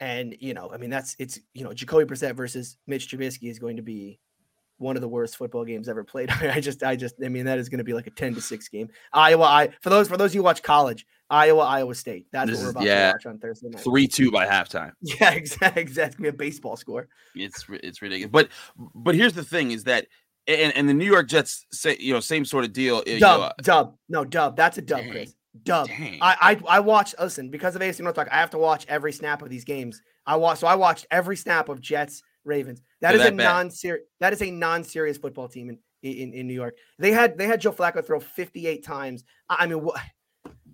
and 0.00 0.36
you 0.38 0.52
know, 0.52 0.70
I 0.72 0.76
mean, 0.76 0.90
that's 0.90 1.16
it's 1.18 1.40
you 1.54 1.64
know, 1.64 1.72
Jacoby 1.72 2.04
Brissett 2.04 2.34
versus 2.34 2.76
Mitch 2.86 3.10
Trubisky 3.10 3.48
is 3.50 3.58
going 3.58 3.76
to 3.76 3.82
be 3.82 4.20
one 4.78 4.96
of 4.96 5.02
the 5.02 5.08
worst 5.08 5.36
football 5.36 5.64
games 5.64 5.88
ever 5.88 6.04
played. 6.04 6.30
I 6.42 6.60
just, 6.60 6.82
I 6.82 6.96
just, 6.96 7.14
I 7.24 7.28
mean, 7.28 7.44
that 7.46 7.58
is 7.58 7.68
going 7.68 7.78
to 7.78 7.84
be 7.84 7.92
like 7.94 8.06
a 8.06 8.10
ten 8.10 8.34
to 8.34 8.40
six 8.40 8.68
game. 8.68 8.88
Iowa, 9.12 9.44
I 9.44 9.68
for 9.82 9.90
those 9.90 10.08
for 10.08 10.16
those 10.16 10.30
of 10.30 10.34
you 10.34 10.40
who 10.40 10.44
watch 10.44 10.62
college, 10.62 11.06
Iowa, 11.30 11.62
Iowa 11.62 11.94
State. 11.94 12.26
That's 12.32 12.50
This 12.50 12.58
what 12.58 12.62
we're 12.64 12.68
is- 12.68 12.74
about 12.76 12.84
yeah, 12.84 13.06
to 13.08 13.12
watch 13.14 13.26
on 13.26 13.38
Thursday 13.38 13.68
night. 13.68 13.80
Three 13.82 14.06
two 14.06 14.30
by 14.30 14.46
halftime. 14.46 14.92
Yeah, 15.02 15.30
exactly. 15.32 15.82
Exactly. 15.82 16.06
It's 16.06 16.16
gonna 16.16 16.32
be 16.32 16.34
a 16.34 16.38
baseball 16.38 16.76
score. 16.76 17.08
It's 17.34 17.64
it's 17.70 18.02
ridiculous. 18.02 18.30
But 18.32 18.48
but 18.94 19.14
here's 19.14 19.32
the 19.34 19.44
thing: 19.44 19.70
is 19.70 19.84
that 19.84 20.06
and, 20.46 20.76
and 20.76 20.88
the 20.88 20.94
New 20.94 21.06
York 21.06 21.28
Jets 21.28 21.64
say 21.72 21.96
you 21.98 22.12
know 22.12 22.20
same 22.20 22.44
sort 22.44 22.64
of 22.64 22.72
deal. 22.72 22.96
uh, 22.98 23.02
you 23.06 23.20
Dub, 23.20 23.40
know, 23.40 23.52
dub. 23.62 23.96
No, 24.08 24.24
dub. 24.24 24.56
That's 24.56 24.76
a 24.78 24.82
dub, 24.82 25.00
Dang, 25.00 25.10
Chris. 25.10 25.34
Dub. 25.62 25.86
dang. 25.86 26.18
I, 26.20 26.58
I 26.68 26.76
I 26.76 26.80
watch. 26.80 27.14
Listen, 27.18 27.48
because 27.48 27.76
of 27.76 27.80
AFC 27.82 28.00
North 28.00 28.16
Talk, 28.16 28.28
I 28.30 28.36
have 28.36 28.50
to 28.50 28.58
watch 28.58 28.84
every 28.88 29.12
snap 29.12 29.40
of 29.40 29.48
these 29.50 29.64
games. 29.64 30.02
I 30.26 30.36
watch. 30.36 30.58
So 30.58 30.66
I 30.66 30.74
watched 30.74 31.06
every 31.10 31.36
snap 31.36 31.68
of 31.68 31.80
Jets 31.80 32.22
Ravens. 32.44 32.82
That 33.00 33.14
is 33.14 33.20
a 33.20 33.24
that 33.24 33.36
bad. 33.36 33.44
non-serious. 33.44 34.06
That 34.20 34.32
is 34.32 34.42
a 34.42 34.50
non-serious 34.50 35.16
football 35.18 35.48
team 35.48 35.70
in, 35.70 35.78
in 36.02 36.32
in 36.32 36.46
New 36.46 36.54
York. 36.54 36.76
They 36.98 37.12
had 37.12 37.36
they 37.38 37.46
had 37.46 37.60
Joe 37.60 37.72
Flacco 37.72 38.04
throw 38.04 38.20
58 38.20 38.84
times. 38.84 39.24
I 39.48 39.66
mean, 39.66 39.82
what? 39.82 40.00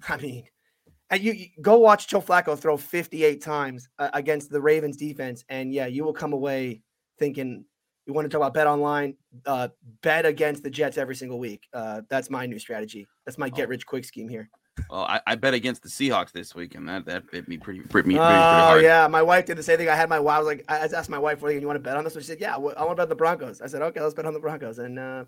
I 0.09 0.17
mean, 0.17 0.45
and 1.11 1.23
you, 1.23 1.33
you 1.33 1.47
go 1.61 1.79
watch 1.79 2.09
Joe 2.09 2.21
Flacco 2.21 2.59
throw 2.59 2.77
58 2.77 3.43
times 3.43 3.89
uh, 3.99 4.11
against 4.13 4.51
the 4.51 4.61
Ravens 4.61 4.97
defense, 4.97 5.45
and 5.49 5.73
yeah, 5.73 5.87
you 5.87 6.05
will 6.05 6.13
come 6.13 6.33
away 6.33 6.83
thinking. 7.19 7.65
You 8.07 8.15
want 8.15 8.25
to 8.25 8.29
talk 8.31 8.39
about 8.39 8.55
bet 8.55 8.67
online? 8.67 9.15
Uh, 9.47 9.69
bet 10.03 10.27
against 10.27 10.65
the 10.65 10.71
Jets 10.71 10.99
every 10.99 11.15
single 11.15 11.39
week. 11.39 11.69
Uh, 11.73 12.01
that's 12.09 12.29
my 12.29 12.45
new 12.47 12.59
strategy. 12.59 13.07
That's 13.25 13.39
my 13.39 13.49
get 13.49 13.67
Oh. 13.67 13.69
rich 13.69 13.87
quick 13.87 14.05
scheme 14.05 14.29
here. 14.29 14.51
Well, 14.89 15.03
I, 15.03 15.21
I 15.27 15.35
bet 15.35 15.55
against 15.55 15.83
the 15.83 15.89
Seahawks 15.89 16.33
this 16.33 16.55
week, 16.55 16.75
and 16.75 16.89
that 16.89 17.05
that 17.07 17.31
bit 17.31 17.49
me 17.49 17.59
pretty 17.59 17.81
pretty, 17.81 18.09
me, 18.09 18.15
Oh 18.17 18.19
pretty, 18.19 18.33
pretty 18.35 18.63
hard. 18.63 18.83
yeah, 18.83 19.07
my 19.09 19.23
wife 19.23 19.47
did 19.47 19.57
the 19.59 19.63
same 19.63 19.79
thing. 19.79 19.89
I 19.89 19.95
had 19.97 20.09
my 20.09 20.17
I 20.17 20.21
was 20.39 20.47
like, 20.47 20.65
I 20.69 20.79
asked 20.79 21.11
my 21.11 21.19
wife, 21.19 21.43
"What 21.43 21.51
do 21.51 21.59
you 21.59 21.67
want 21.67 21.77
to 21.77 21.81
bet 21.83 21.97
on 21.97 22.05
this?" 22.05 22.15
one? 22.15 22.23
She 22.23 22.29
said, 22.29 22.41
"Yeah, 22.41 22.55
I 22.55 22.59
want 22.59 22.77
to 22.79 22.95
bet 22.95 23.09
the 23.09 23.15
Broncos." 23.17 23.61
I 23.61 23.67
said, 23.67 23.83
"Okay, 23.83 24.01
let's 24.01 24.15
bet 24.15 24.27
on 24.27 24.35
the 24.35 24.41
Broncos." 24.41 24.79
And 24.79 24.99
uh, 24.99 25.25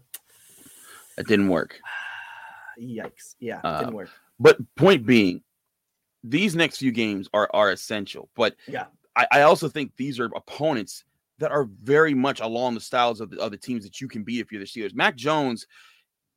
It 1.18 1.26
didn't 1.26 1.48
work. 1.48 1.78
yikes, 2.80 3.34
yeah, 3.40 3.58
it 3.58 3.64
Uh, 3.64 3.78
didn't 3.80 3.94
work. 3.94 4.08
But 4.40 4.58
point 4.76 5.04
being, 5.06 5.42
these 6.24 6.54
next 6.56 6.78
few 6.78 6.92
games 6.92 7.28
are 7.34 7.48
are 7.52 7.70
essential. 7.70 8.28
But 8.34 8.56
Yeah. 8.66 8.86
I, 9.14 9.26
I 9.30 9.40
also 9.42 9.68
think 9.68 9.92
these 9.96 10.18
are 10.18 10.30
opponents 10.34 11.04
that 11.38 11.50
are 11.50 11.64
very 11.82 12.14
much 12.14 12.40
along 12.40 12.74
the 12.74 12.80
styles 12.80 13.20
of 13.20 13.28
the 13.30 13.38
other 13.40 13.56
teams 13.56 13.84
that 13.84 14.00
you 14.00 14.08
can 14.08 14.22
beat 14.22 14.40
if 14.40 14.50
you're 14.52 14.60
the 14.60 14.66
Steelers. 14.66 14.94
Mac 14.94 15.16
Jones, 15.16 15.66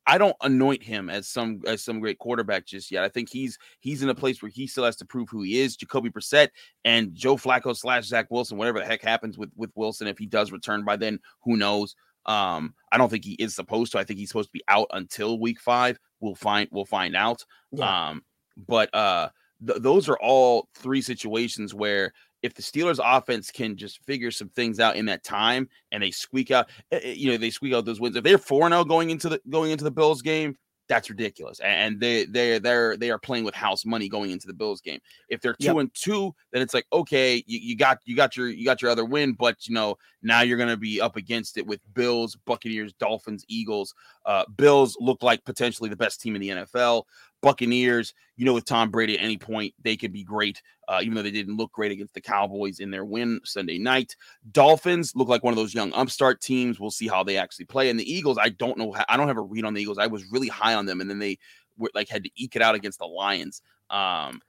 I 0.06 0.18
don't 0.18 0.36
anoint 0.42 0.82
him 0.82 1.10
as 1.10 1.28
some 1.28 1.62
as 1.66 1.82
some 1.82 2.00
great 2.00 2.18
quarterback 2.18 2.64
just 2.64 2.90
yet. 2.90 3.02
I 3.02 3.08
think 3.08 3.28
he's 3.28 3.58
he's 3.80 4.02
in 4.02 4.08
a 4.08 4.14
place 4.14 4.40
where 4.40 4.50
he 4.50 4.66
still 4.66 4.84
has 4.84 4.96
to 4.96 5.04
prove 5.04 5.28
who 5.28 5.42
he 5.42 5.60
is. 5.60 5.76
Jacoby 5.76 6.10
Brissett 6.10 6.48
and 6.84 7.12
Joe 7.12 7.36
Flacco 7.36 7.76
slash 7.76 8.04
Zach 8.04 8.26
Wilson, 8.30 8.56
whatever 8.56 8.78
the 8.78 8.84
heck 8.84 9.02
happens 9.02 9.36
with 9.36 9.50
with 9.56 9.70
Wilson, 9.74 10.06
if 10.06 10.18
he 10.18 10.26
does 10.26 10.52
return 10.52 10.84
by 10.84 10.96
then, 10.96 11.18
who 11.42 11.56
knows? 11.56 11.96
Um, 12.26 12.74
I 12.92 12.98
don't 12.98 13.08
think 13.08 13.24
he 13.24 13.34
is 13.34 13.54
supposed 13.54 13.92
to. 13.92 13.98
I 13.98 14.04
think 14.04 14.18
he's 14.18 14.28
supposed 14.28 14.48
to 14.48 14.52
be 14.52 14.64
out 14.68 14.88
until 14.92 15.38
week 15.38 15.60
five. 15.60 15.98
We'll 16.20 16.34
find 16.34 16.68
we'll 16.70 16.84
find 16.84 17.16
out. 17.16 17.44
Yeah. 17.72 18.08
Um, 18.08 18.22
but 18.56 18.94
uh, 18.94 19.30
th- 19.66 19.80
those 19.80 20.08
are 20.08 20.18
all 20.18 20.68
three 20.74 21.02
situations 21.02 21.74
where 21.74 22.12
if 22.46 22.54
the 22.54 22.62
Steelers 22.62 23.00
offense 23.02 23.50
can 23.50 23.76
just 23.76 24.02
figure 24.04 24.30
some 24.30 24.48
things 24.48 24.80
out 24.80 24.96
in 24.96 25.04
that 25.06 25.24
time 25.24 25.68
and 25.92 26.02
they 26.02 26.12
squeak 26.12 26.50
out, 26.50 26.70
eh, 26.92 27.00
eh, 27.02 27.12
you 27.12 27.30
know, 27.30 27.36
they 27.36 27.50
squeak 27.50 27.74
out 27.74 27.84
those 27.84 28.00
wins. 28.00 28.16
If 28.16 28.24
they're 28.24 28.38
4 28.38 28.68
0 28.68 28.84
going 28.84 29.10
into 29.10 29.28
the 29.28 29.40
going 29.50 29.72
into 29.72 29.84
the 29.84 29.90
Bills 29.90 30.22
game, 30.22 30.56
that's 30.88 31.10
ridiculous. 31.10 31.58
And 31.60 31.98
they 31.98 32.24
they 32.26 32.60
they're 32.60 32.96
they 32.96 33.10
are 33.10 33.18
playing 33.18 33.44
with 33.44 33.54
house 33.54 33.84
money 33.84 34.08
going 34.08 34.30
into 34.30 34.46
the 34.46 34.54
Bills 34.54 34.80
game. 34.80 35.00
If 35.28 35.40
they're 35.40 35.54
two 35.54 35.66
Yep. 35.66 35.76
and 35.76 35.94
two, 35.94 36.34
then 36.52 36.62
it's 36.62 36.74
like 36.74 36.86
okay, 36.92 37.42
you, 37.46 37.58
you 37.58 37.76
got 37.76 37.98
you 38.04 38.14
got 38.14 38.36
your 38.36 38.48
you 38.48 38.64
got 38.64 38.80
your 38.80 38.90
other 38.90 39.04
win, 39.04 39.32
but 39.32 39.66
you 39.66 39.74
know 39.74 39.96
now 40.22 40.42
you're 40.42 40.58
gonna 40.58 40.76
be 40.76 41.00
up 41.00 41.16
against 41.16 41.58
it 41.58 41.66
with 41.66 41.80
Bills, 41.94 42.36
Buccaneers, 42.46 42.92
Dolphins, 42.94 43.44
Eagles. 43.48 43.94
Uh, 44.24 44.44
Bills 44.56 44.96
look 45.00 45.22
like 45.22 45.44
potentially 45.44 45.90
the 45.90 45.96
best 45.96 46.20
team 46.20 46.36
in 46.36 46.40
the 46.40 46.50
NFL. 46.50 47.02
Buccaneers, 47.46 48.12
you 48.36 48.44
know, 48.44 48.54
with 48.54 48.64
Tom 48.64 48.90
Brady 48.90 49.16
at 49.16 49.22
any 49.22 49.38
point, 49.38 49.72
they 49.80 49.96
could 49.96 50.12
be 50.12 50.24
great, 50.24 50.60
uh, 50.88 50.98
even 51.00 51.14
though 51.14 51.22
they 51.22 51.30
didn't 51.30 51.56
look 51.56 51.70
great 51.70 51.92
against 51.92 52.12
the 52.12 52.20
Cowboys 52.20 52.80
in 52.80 52.90
their 52.90 53.04
win 53.04 53.40
Sunday 53.44 53.78
night. 53.78 54.16
Dolphins 54.50 55.12
look 55.14 55.28
like 55.28 55.44
one 55.44 55.52
of 55.52 55.56
those 55.56 55.72
young 55.72 55.92
upstart 55.92 56.40
teams. 56.40 56.80
We'll 56.80 56.90
see 56.90 57.06
how 57.06 57.22
they 57.22 57.36
actually 57.36 57.66
play. 57.66 57.88
And 57.88 58.00
the 58.00 58.12
Eagles, 58.12 58.36
I 58.36 58.48
don't 58.48 58.76
know. 58.76 58.96
I 59.08 59.16
don't 59.16 59.28
have 59.28 59.36
a 59.36 59.42
read 59.42 59.64
on 59.64 59.74
the 59.74 59.80
Eagles. 59.80 59.96
I 59.96 60.08
was 60.08 60.24
really 60.32 60.48
high 60.48 60.74
on 60.74 60.86
them, 60.86 61.00
and 61.00 61.08
then 61.08 61.20
they 61.20 61.38
were, 61.78 61.88
like 61.94 62.08
had 62.08 62.24
to 62.24 62.30
eke 62.34 62.56
it 62.56 62.62
out 62.62 62.74
against 62.74 62.98
the 62.98 63.06
Lions. 63.06 63.62
Um, 63.90 64.40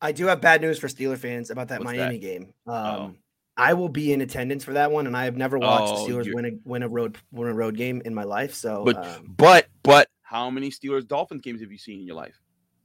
I 0.00 0.12
do 0.12 0.26
have 0.26 0.40
bad 0.40 0.60
news 0.60 0.78
for 0.78 0.86
Steeler 0.86 1.18
fans 1.18 1.50
about 1.50 1.66
that 1.70 1.82
Miami 1.82 2.18
that? 2.18 2.24
game. 2.24 2.54
Oh. 2.64 2.72
Um, 2.72 3.18
I 3.56 3.74
will 3.74 3.88
be 3.88 4.12
in 4.12 4.20
attendance 4.20 4.62
for 4.62 4.74
that 4.74 4.92
one, 4.92 5.08
and 5.08 5.16
I 5.16 5.24
have 5.24 5.36
never 5.36 5.58
watched 5.58 5.94
Oh, 5.96 6.06
the 6.06 6.12
Steelers 6.12 6.32
win 6.32 6.44
a 6.44 6.50
win 6.64 6.84
a 6.84 6.88
road 6.88 7.18
win 7.32 7.48
a 7.48 7.54
road 7.54 7.76
game 7.76 8.02
in 8.04 8.14
my 8.14 8.24
life. 8.24 8.54
So, 8.54 8.84
but 8.84 9.04
um, 9.04 9.34
but 9.36 9.66
but 9.82 10.08
how 10.28 10.50
many 10.50 10.70
Steelers 10.70 11.06
Dolphins 11.06 11.40
games 11.40 11.60
have 11.60 11.70
you 11.70 11.78
seen 11.78 12.00
in 12.00 12.06
your 12.06 12.16
life? 12.16 12.34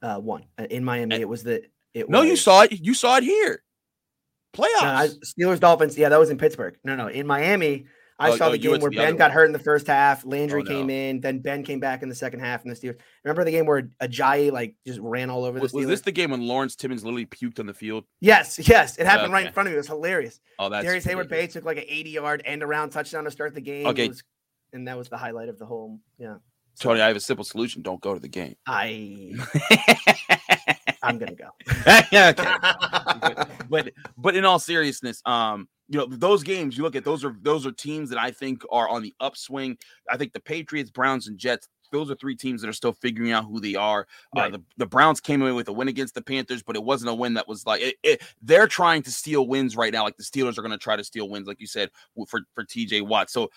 uh, 0.04 0.18
one 0.20 0.46
Uh, 0.58 0.66
in 0.70 0.84
Miami. 0.84 1.16
It 1.16 1.28
was 1.30 1.44
the 1.44 1.64
it. 1.94 2.10
No, 2.10 2.22
you 2.22 2.36
saw 2.36 2.62
it. 2.64 2.72
You 2.72 2.94
saw 2.94 3.18
it 3.18 3.24
here. 3.24 3.64
Playoffs. 4.56 4.82
No, 4.82 4.88
I, 4.88 5.10
Steelers 5.26 5.60
Dolphins. 5.60 5.98
Yeah, 5.98 6.10
that 6.10 6.20
was 6.20 6.30
in 6.30 6.38
Pittsburgh. 6.38 6.76
No, 6.84 6.96
no, 6.96 7.08
in 7.08 7.26
Miami. 7.28 7.86
I 8.20 8.32
Oh, 8.32 8.36
saw 8.36 8.48
oh, 8.48 8.52
the 8.52 8.58
game 8.60 8.80
where 8.80 8.92
the 8.92 8.98
Ben 8.98 9.16
got 9.16 9.32
hurt 9.32 9.46
in 9.46 9.52
the 9.52 9.58
first 9.60 9.88
half. 9.88 10.24
Landry 10.26 10.62
Oh, 10.62 10.66
came 10.66 10.88
no. 10.88 10.94
in, 10.94 11.22
then 11.22 11.40
Ben 11.40 11.64
came 11.64 11.80
back 11.80 12.04
in 12.04 12.10
the 12.10 12.14
second 12.16 12.40
half, 12.42 12.62
and 12.64 12.70
the 12.72 12.76
Steelers. 12.76 13.00
Remember 13.24 13.44
the 13.44 13.50
game 13.52 13.66
where 13.66 13.90
Ajayi 14.02 14.52
like 14.52 14.76
just 14.86 15.00
ran 15.00 15.30
all 15.32 15.44
over 15.44 15.58
the 15.58 15.64
was, 15.64 15.72
Steelers? 15.72 15.76
was 15.76 15.88
this 15.88 16.02
the 16.02 16.12
game 16.12 16.30
when 16.32 16.42
Lawrence 16.48 16.76
Timmons 16.76 17.04
literally 17.04 17.26
puked 17.26 17.60
on 17.60 17.66
the 17.66 17.74
field? 17.74 18.04
yes, 18.20 18.60
yes, 18.68 18.98
it 18.98 19.08
happened 19.08 19.34
right 19.34 19.48
in 19.48 19.54
front 19.54 19.68
of 19.68 19.72
me. 19.72 19.76
It 19.76 19.80
was 19.80 19.88
hilarious. 19.88 20.40
Oh, 20.60 20.70
that's 20.70 20.86
Darrius 20.86 21.06
Heyward-Bey 21.06 21.48
took 21.48 21.64
like 21.66 21.78
an 21.78 21.86
80 21.88 22.10
yard 22.12 22.42
end 22.46 22.62
around 22.62 22.90
touchdown 22.92 23.24
to 23.24 23.32
start 23.32 23.56
the 23.56 23.62
game. 23.62 23.88
Okay. 23.88 24.10
was- 24.10 24.24
and 24.74 24.88
that 24.88 24.98
was 24.98 25.10
the 25.10 25.18
highlight 25.18 25.50
of 25.50 25.58
the 25.60 25.66
whole. 25.66 26.00
Yeah, 26.20 26.36
Tony, 26.80 27.02
I 27.02 27.08
have 27.08 27.16
a 27.16 27.20
simple 27.20 27.46
solution. 27.46 27.82
Don't 27.82 28.02
go 28.02 28.14
to 28.14 28.20
the 28.20 28.28
game. 28.28 28.56
I 28.66 29.34
I'm 31.04 31.18
gonna 31.18 31.36
go. 31.36 31.50
okay. 32.14 33.44
but 33.70 33.92
but 34.18 34.36
in 34.36 34.46
all 34.46 34.60
seriousness, 34.60 35.22
um, 35.26 35.68
you 35.90 35.98
know 36.00 36.06
those 36.10 36.44
games 36.44 36.78
you 36.78 36.84
look 36.84 36.96
at 36.96 37.04
those 37.04 37.24
are 37.24 37.36
those 37.42 37.66
are 37.66 37.72
teams 37.72 38.10
that 38.10 38.20
I 38.20 38.32
think 38.32 38.64
are 38.72 38.88
on 38.90 39.02
the 39.02 39.14
upswing. 39.20 39.78
I 40.10 40.18
think 40.18 40.34
the 40.34 40.40
Patriots, 40.40 40.90
Browns, 40.92 41.28
and 41.28 41.38
Jets. 41.38 41.68
Those 41.92 42.10
are 42.10 42.16
three 42.16 42.38
teams 42.38 42.62
that 42.62 42.70
are 42.70 42.74
still 42.74 42.94
figuring 42.94 43.34
out 43.34 43.44
who 43.44 43.60
they 43.60 43.76
are. 43.76 44.08
Uh, 44.38 44.48
the, 44.50 44.64
the 44.78 44.86
Browns 44.86 45.20
came 45.20 45.42
away 45.42 45.52
with 45.52 45.68
a 45.68 45.74
win 45.74 45.90
against 45.90 46.16
the 46.16 46.22
Panthers, 46.22 46.64
but 46.64 46.78
it 46.78 46.84
wasn't 46.86 47.10
a 47.10 47.14
win 47.14 47.34
that 47.34 47.50
was 47.50 47.66
like 47.66 47.82
it, 47.82 47.96
it- 48.02 48.22
they're 48.42 48.66
trying 48.68 49.02
to 49.04 49.12
steal 49.12 49.46
wins 49.46 49.76
right 49.76 49.92
now. 49.92 50.04
Like 50.06 50.16
the 50.16 50.24
Steelers 50.24 50.58
are 50.58 50.62
going 50.62 50.72
to 50.72 50.78
try 50.78 50.96
to 50.96 51.04
steal 51.04 51.28
wins, 51.28 51.48
like 51.50 51.60
you 51.60 51.68
said 51.68 51.90
for 52.30 52.42
for 52.56 52.64
TJ 52.64 53.06
Watt. 53.06 53.30
So 53.30 53.50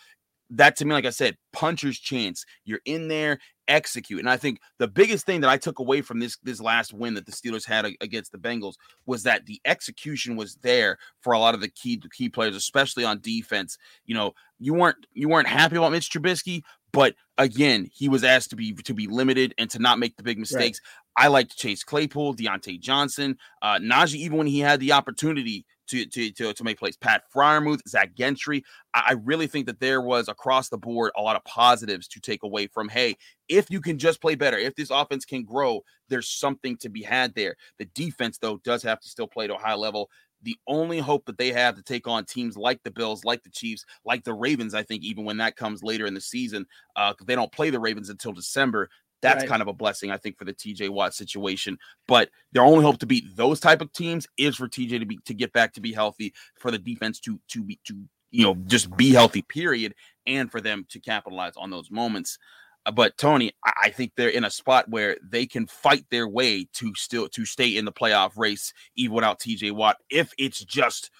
that 0.50 0.76
to 0.76 0.84
me, 0.84 0.92
like 0.92 1.06
I 1.06 1.10
said, 1.10 1.36
puncher's 1.52 1.98
chance. 1.98 2.44
You're 2.64 2.80
in 2.84 3.08
there, 3.08 3.38
execute. 3.68 4.20
And 4.20 4.28
I 4.28 4.36
think 4.36 4.60
the 4.78 4.88
biggest 4.88 5.26
thing 5.26 5.40
that 5.40 5.50
I 5.50 5.56
took 5.56 5.78
away 5.78 6.02
from 6.02 6.20
this 6.20 6.36
this 6.42 6.60
last 6.60 6.92
win 6.92 7.14
that 7.14 7.26
the 7.26 7.32
Steelers 7.32 7.66
had 7.66 7.86
against 8.00 8.32
the 8.32 8.38
Bengals 8.38 8.74
was 9.06 9.22
that 9.22 9.46
the 9.46 9.60
execution 9.64 10.36
was 10.36 10.56
there 10.56 10.98
for 11.20 11.32
a 11.32 11.38
lot 11.38 11.54
of 11.54 11.60
the 11.60 11.68
key 11.68 11.96
the 11.96 12.10
key 12.10 12.28
players, 12.28 12.56
especially 12.56 13.04
on 13.04 13.20
defense. 13.20 13.78
You 14.04 14.14
know, 14.14 14.32
you 14.58 14.74
weren't 14.74 15.06
you 15.12 15.28
weren't 15.28 15.48
happy 15.48 15.76
about 15.76 15.92
Mitch 15.92 16.10
Trubisky, 16.10 16.62
but 16.94 17.14
again, 17.38 17.90
he 17.92 18.08
was 18.08 18.24
asked 18.24 18.50
to 18.50 18.56
be 18.56 18.72
to 18.72 18.94
be 18.94 19.06
limited 19.06 19.54
and 19.58 19.68
to 19.70 19.78
not 19.78 19.98
make 19.98 20.16
the 20.16 20.22
big 20.22 20.38
mistakes. 20.38 20.80
I 21.16 21.28
liked 21.28 21.56
Chase 21.56 21.84
Claypool, 21.84 22.34
Diontae 22.34 22.80
Johnson, 22.80 23.38
uh, 23.62 23.78
Najee, 23.78 24.16
even 24.16 24.38
when 24.38 24.46
he 24.46 24.60
had 24.60 24.80
the 24.80 24.92
opportunity 24.92 25.64
to 25.88 26.06
to 26.06 26.30
to, 26.32 26.52
to 26.52 26.64
make 26.64 26.78
plays. 26.78 26.96
Pat 26.96 27.22
Freiermuth, 27.34 27.80
Zach 27.88 28.14
Gentry. 28.14 28.64
I, 28.94 29.02
I 29.08 29.12
really 29.12 29.46
think 29.46 29.66
that 29.66 29.80
there 29.80 30.00
was 30.00 30.28
across 30.28 30.68
the 30.68 30.78
board 30.78 31.12
a 31.16 31.22
lot 31.22 31.36
of 31.36 31.44
positives 31.44 32.08
to 32.08 32.20
take 32.20 32.42
away 32.42 32.66
from. 32.66 32.88
Hey, 32.88 33.16
if 33.48 33.70
you 33.70 33.80
can 33.80 33.98
just 33.98 34.20
play 34.20 34.34
better, 34.34 34.58
if 34.58 34.74
this 34.74 34.90
offense 34.90 35.24
can 35.24 35.44
grow, 35.44 35.82
there's 36.08 36.28
something 36.28 36.76
to 36.78 36.88
be 36.88 37.02
had 37.02 37.34
there. 37.34 37.56
The 37.78 37.86
defense, 37.86 38.38
though, 38.38 38.58
does 38.64 38.82
have 38.82 39.00
to 39.00 39.08
still 39.08 39.28
play 39.28 39.46
to 39.46 39.56
a 39.56 39.58
high 39.58 39.74
level. 39.74 40.10
The 40.44 40.56
only 40.68 40.98
hope 40.98 41.24
that 41.26 41.38
they 41.38 41.52
have 41.52 41.74
to 41.76 41.82
take 41.82 42.06
on 42.06 42.24
teams 42.24 42.56
like 42.56 42.82
the 42.84 42.90
Bills, 42.90 43.24
like 43.24 43.42
the 43.42 43.50
Chiefs, 43.50 43.84
like 44.04 44.24
the 44.24 44.34
Ravens, 44.34 44.74
I 44.74 44.82
think, 44.84 45.02
even 45.02 45.24
when 45.24 45.38
that 45.38 45.56
comes 45.56 45.82
later 45.82 46.06
in 46.06 46.14
the 46.14 46.20
season, 46.20 46.66
uh, 46.96 47.12
because 47.12 47.26
they 47.26 47.34
don't 47.34 47.52
play 47.52 47.70
the 47.70 47.80
Ravens 47.80 48.10
until 48.10 48.32
December. 48.32 48.88
That's 49.22 49.42
Right. 49.42 49.48
kind 49.48 49.62
of 49.62 49.68
a 49.68 49.72
blessing, 49.72 50.10
I 50.10 50.18
think, 50.18 50.36
for 50.38 50.44
the 50.44 50.52
TJ 50.52 50.90
Watt 50.90 51.14
situation. 51.14 51.78
But 52.06 52.28
their 52.52 52.62
only 52.62 52.84
hope 52.84 52.98
to 52.98 53.06
beat 53.06 53.24
those 53.36 53.58
type 53.58 53.80
of 53.80 53.90
teams 53.92 54.26
is 54.36 54.54
for 54.56 54.68
TJ 54.68 54.98
to 54.98 55.06
be 55.06 55.18
to 55.24 55.34
get 55.34 55.52
back 55.54 55.72
to 55.74 55.80
be 55.80 55.92
healthy, 55.94 56.34
for 56.58 56.70
the 56.70 56.78
defense 56.78 57.20
to 57.20 57.40
to 57.48 57.64
be 57.64 57.80
to 57.84 58.04
you 58.30 58.42
know 58.44 58.54
just 58.66 58.94
be 58.96 59.12
healthy, 59.12 59.40
period, 59.42 59.94
and 60.26 60.50
for 60.50 60.60
them 60.60 60.84
to 60.90 61.00
capitalize 61.00 61.56
on 61.56 61.70
those 61.70 61.90
moments. 61.90 62.38
Uh, 62.86 62.92
But 62.92 63.16
Tony, 63.16 63.52
I 63.64 63.90
think 63.90 64.12
they're 64.16 64.28
in 64.28 64.44
a 64.44 64.50
spot 64.50 64.88
where 64.88 65.16
they 65.22 65.46
can 65.46 65.66
fight 65.66 66.04
their 66.10 66.28
way 66.28 66.66
to 66.74 66.94
still 66.94 67.28
to 67.30 67.44
stay 67.44 67.76
in 67.76 67.84
the 67.84 67.92
playoff 67.92 68.32
race, 68.36 68.72
even 68.96 69.14
without 69.14 69.40
TJ 69.40 69.72
Watt. 69.72 69.96
If 70.10 70.32
it's 70.38 70.64
just 70.64 71.10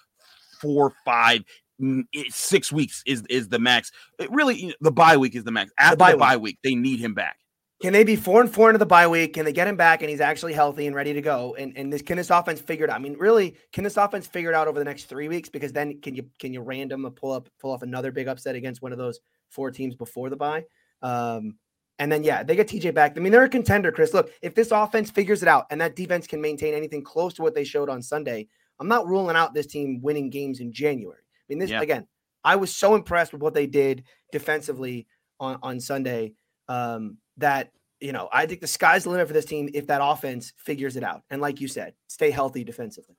four, 0.61 0.93
five, 1.05 1.45
mm, 1.81 2.05
six 2.31 2.73
weeks 2.73 3.03
is 3.07 3.23
is 3.29 3.49
the 3.49 3.59
max. 3.59 3.93
It 4.19 4.31
really, 4.31 4.75
the 4.81 4.93
bye 4.93 5.17
week 5.17 5.35
is 5.35 5.45
the 5.45 5.53
max. 5.53 5.73
After 5.79 5.97
the 5.97 5.99
bye 5.99 6.17
bye, 6.17 6.37
week. 6.37 6.43
week, 6.43 6.59
they 6.63 6.75
need 6.75 7.01
him 7.01 7.15
back. 7.15 7.37
Can 7.83 7.93
they 7.93 8.05
be 8.05 8.17
four 8.17 8.41
and 8.41 8.51
four 8.51 8.71
into 8.71 8.79
the 8.79 8.87
bye 8.87 9.07
week? 9.07 9.35
Can 9.35 9.45
they 9.45 9.53
get 9.53 9.69
him 9.69 9.77
back 9.77 10.01
and 10.01 10.09
he's 10.09 10.21
actually 10.21 10.55
healthy 10.55 10.87
and 10.87 10.97
ready 10.97 11.13
to 11.13 11.21
go? 11.21 11.55
And 11.59 11.77
and 11.77 11.93
this 11.93 12.03
can 12.03 12.17
this 12.17 12.31
offense 12.31 12.61
figure 12.61 12.85
it 12.85 12.91
out? 12.91 12.97
I 12.97 12.99
mean, 12.99 13.15
really, 13.19 13.57
can 13.73 13.85
this 13.85 13.97
offense 13.97 14.27
figure 14.27 14.51
it 14.51 14.55
out 14.55 14.69
over 14.69 14.79
the 14.79 14.85
next 14.85 15.05
three 15.05 15.29
weeks? 15.29 15.49
Because 15.49 15.73
then 15.73 16.01
can 16.01 16.15
you 16.15 16.25
can 16.39 16.55
you 16.55 16.63
random 16.63 17.11
pull 17.15 17.33
up 17.33 17.49
pull 17.61 17.73
off 17.73 17.83
another 17.83 18.11
big 18.13 18.29
upset 18.29 18.55
against 18.55 18.81
one 18.81 18.93
of 18.93 18.99
those 18.99 19.21
four 19.51 19.71
teams 19.71 19.95
before 19.95 20.31
the 20.31 20.37
bye? 20.37 20.65
Um, 21.03 21.57
and 21.99 22.11
then 22.11 22.25
yeah, 22.25 22.43
they 22.43 22.57
get 22.57 22.69
TJ 22.69 22.93
back. 22.93 23.17
I 23.17 23.21
mean, 23.21 23.33
they're 23.33 23.45
a 23.45 23.49
contender, 23.49 23.93
Chris. 23.93 24.13
Look, 24.13 24.31
if 24.43 24.55
this 24.55 24.71
offense 24.73 25.11
figures 25.11 25.43
it 25.43 25.49
out 25.49 25.67
and 25.71 25.81
that 25.81 25.95
defense 25.95 26.27
can 26.27 26.41
maintain 26.41 26.75
anything 26.75 27.03
close 27.03 27.35
to 27.35 27.43
what 27.43 27.55
they 27.55 27.65
showed 27.65 27.89
on 27.89 28.03
Sunday, 28.03 28.49
I'm 28.81 28.89
not 28.89 29.07
ruling 29.07 29.37
out 29.37 29.55
this 29.55 29.67
team 29.67 30.01
winning 30.03 30.31
games 30.31 30.61
in 30.61 30.73
January. 30.73 31.21
I 31.23 31.45
mean, 31.49 31.59
this 31.59 31.71
Yeah. 31.71 31.83
again, 31.83 32.07
I 32.43 32.57
was 32.57 32.75
so 32.75 32.95
impressed 32.95 33.33
with 33.33 33.43
what 33.43 33.55
they 33.55 33.67
did 33.67 34.05
defensively 34.33 35.07
on 35.41 35.59
on 35.63 35.81
Sunday 35.81 36.35
um, 36.69 37.19
that 37.37 37.71
you 38.01 38.13
know 38.13 38.29
I 38.33 38.47
think 38.47 38.61
the 38.61 38.67
sky's 38.67 39.05
the 39.05 39.11
limit 39.11 39.29
for 39.29 39.33
this 39.33 39.45
team 39.45 39.69
if 39.73 39.87
that 39.87 40.01
offense 40.03 40.53
figures 40.57 40.97
it 40.97 41.05
out. 41.05 41.23
And 41.31 41.41
like 41.41 41.61
you 41.61 41.69
said, 41.69 41.95
stay 42.09 42.31
healthy 42.31 42.65
defensively. 42.65 43.17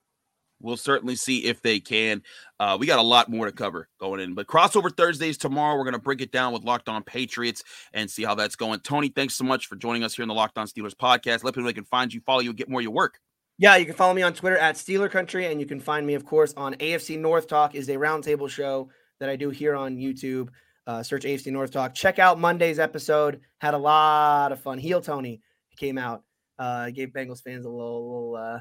We'll 0.61 0.77
certainly 0.77 1.15
see 1.15 1.45
if 1.45 1.61
they 1.61 1.79
can. 1.79 2.23
Uh, 2.59 2.77
we 2.79 2.87
got 2.87 2.99
a 2.99 3.03
lot 3.03 3.29
more 3.29 3.45
to 3.45 3.51
cover 3.51 3.89
going 3.99 4.21
in, 4.21 4.33
but 4.33 4.47
crossover 4.47 4.95
Thursdays 4.95 5.37
tomorrow. 5.37 5.75
We're 5.75 5.83
going 5.83 5.93
to 5.93 5.99
break 5.99 6.21
it 6.21 6.31
down 6.31 6.53
with 6.53 6.63
Locked 6.63 6.89
On 6.89 7.03
Patriots 7.03 7.63
and 7.93 8.09
see 8.09 8.23
how 8.23 8.35
that's 8.35 8.55
going. 8.55 8.79
Tony, 8.79 9.09
thanks 9.09 9.35
so 9.35 9.43
much 9.43 9.67
for 9.67 9.75
joining 9.75 10.03
us 10.03 10.15
here 10.15 10.23
in 10.23 10.29
the 10.29 10.35
Locked 10.35 10.57
On 10.57 10.65
Steelers 10.65 10.95
podcast. 10.95 11.43
Let 11.43 11.53
people 11.53 11.71
can 11.73 11.83
find 11.83 12.13
you, 12.13 12.21
follow 12.21 12.39
you, 12.39 12.53
get 12.53 12.69
more 12.69 12.79
of 12.79 12.83
your 12.83 12.93
work. 12.93 13.19
Yeah, 13.57 13.75
you 13.77 13.85
can 13.85 13.95
follow 13.95 14.13
me 14.13 14.21
on 14.21 14.33
Twitter 14.33 14.57
at 14.57 14.75
Steeler 14.75 15.09
Country, 15.09 15.45
and 15.45 15.61
you 15.61 15.65
can 15.65 15.79
find 15.79 16.05
me, 16.05 16.13
of 16.13 16.25
course, 16.25 16.53
on 16.55 16.73
AFC 16.75 17.17
North 17.17 17.47
Talk 17.47 17.73
is 17.73 17.87
a 17.87 17.95
roundtable 17.95 18.49
show 18.49 18.89
that 19.19 19.29
I 19.29 19.37
do 19.37 19.49
here 19.49 19.75
on 19.75 19.95
YouTube. 19.95 20.49
Uh, 20.87 21.01
search 21.01 21.23
AFC 21.23 21.51
North 21.51 21.71
Talk. 21.71 21.95
Check 21.95 22.19
out 22.19 22.39
Monday's 22.39 22.79
episode. 22.79 23.39
Had 23.59 23.73
a 23.73 23.77
lot 23.77 24.51
of 24.51 24.59
fun. 24.59 24.77
Heel 24.77 25.01
Tony 25.01 25.41
came 25.77 25.97
out. 25.97 26.23
Uh, 26.59 26.89
gave 26.89 27.09
Bengals 27.09 27.41
fans 27.41 27.65
a 27.65 27.69
little, 27.69 28.31
little, 28.31 28.35
uh, 28.35 28.59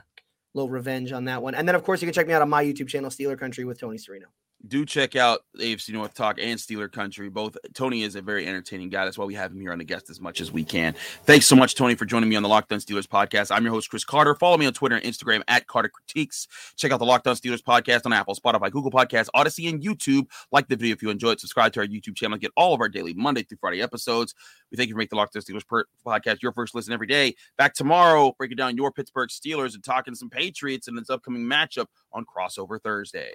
little 0.55 0.71
revenge 0.71 1.13
on 1.13 1.25
that 1.27 1.43
one. 1.43 1.55
And 1.55 1.69
then, 1.69 1.75
of 1.75 1.83
course, 1.83 2.01
you 2.01 2.07
can 2.07 2.15
check 2.15 2.27
me 2.27 2.33
out 2.33 2.43
on 2.43 2.49
my 2.49 2.65
YouTube 2.65 2.89
channel, 2.89 3.11
Steeler 3.11 3.39
Country 3.39 3.65
with 3.65 3.79
Tony 3.79 3.99
Serino. 3.99 4.27
Do 4.67 4.87
check 4.87 5.15
out 5.15 5.41
AFC 5.59 5.91
North 5.91 6.15
Talk 6.15 6.39
and 6.41 6.59
Steeler 6.59 6.91
Country. 6.91 7.29
Both 7.29 7.59
Tony 7.75 8.03
is 8.03 8.17
a 8.17 8.23
very 8.23 8.47
entertaining 8.47 8.89
guy. 8.89 9.05
That's 9.05 9.19
why 9.19 9.27
we 9.27 9.35
have 9.35 9.53
him 9.53 9.61
here 9.61 9.73
on 9.73 9.79
the 9.79 9.85
guest 9.85 10.09
as 10.09 10.21
much 10.21 10.41
as 10.41 10.53
we 10.53 10.65
can. 10.65 10.95
Thanks 11.25 11.45
so 11.45 11.55
much, 11.55 11.75
Tony, 11.75 11.95
for 11.95 12.07
joining 12.07 12.31
me 12.31 12.37
on 12.37 12.43
the 12.43 12.49
Locked 12.49 12.73
On 12.73 12.79
Steelers 12.79 13.07
podcast. 13.07 13.55
I'm 13.55 13.63
your 13.63 13.75
host, 13.75 13.91
Chris 13.91 14.05
Carter. 14.05 14.35
Follow 14.35 14.57
me 14.57 14.65
on 14.65 14.73
Twitter 14.73 14.97
and 14.97 15.05
Instagram 15.05 15.43
at 15.49 15.67
Carter 15.67 15.91
Critiques. 15.91 16.49
Check 16.77 16.93
out 16.93 16.99
the 16.99 17.05
Locked 17.05 17.27
On 17.27 17.37
Steelers 17.37 17.61
podcast 17.61 18.07
on 18.07 18.15
Apple, 18.15 18.35
Spotify, 18.35 18.71
Google 18.71 18.91
Podcasts, 18.91 19.29
Audacy, 19.37 19.69
and 19.69 19.83
YouTube. 19.83 20.31
Like 20.51 20.69
the 20.69 20.77
video 20.77 20.95
if 20.95 21.03
you 21.03 21.11
enjoy 21.11 21.33
it. 21.33 21.41
Subscribe 21.41 21.75
to 21.75 21.81
our 21.81 21.87
YouTube 21.87 22.17
channel. 22.17 22.39
Get 22.39 22.53
all 22.57 22.73
of 22.73 22.81
our 22.81 22.89
daily 22.89 23.13
Monday 23.13 23.43
through 23.43 23.59
Friday 23.61 23.83
episodes. 23.83 24.35
We 24.71 24.79
thank 24.79 24.89
you 24.89 24.95
for 24.95 24.99
making 24.99 25.11
the 25.11 25.17
Locked 25.17 25.37
On 25.37 25.43
Steelers 25.43 25.85
podcast 26.07 26.41
your 26.41 26.53
first 26.53 26.75
listen 26.75 26.95
every 26.95 27.07
day. 27.07 27.35
Back 27.59 27.75
tomorrow, 27.75 28.35
breaking 28.39 28.57
down 28.57 28.77
your 28.77 28.91
Pittsburgh 28.93 29.29
Steelers 29.29 29.75
and 29.75 29.85
talking 29.85 30.15
some 30.15 30.31
Patriots 30.31 30.89
and 30.89 30.99
its 30.99 31.11
upcoming 31.11 31.43
matchup 31.43 31.87
on 32.15 32.25
Crossover 32.25 32.81
Thursday. 32.83 33.35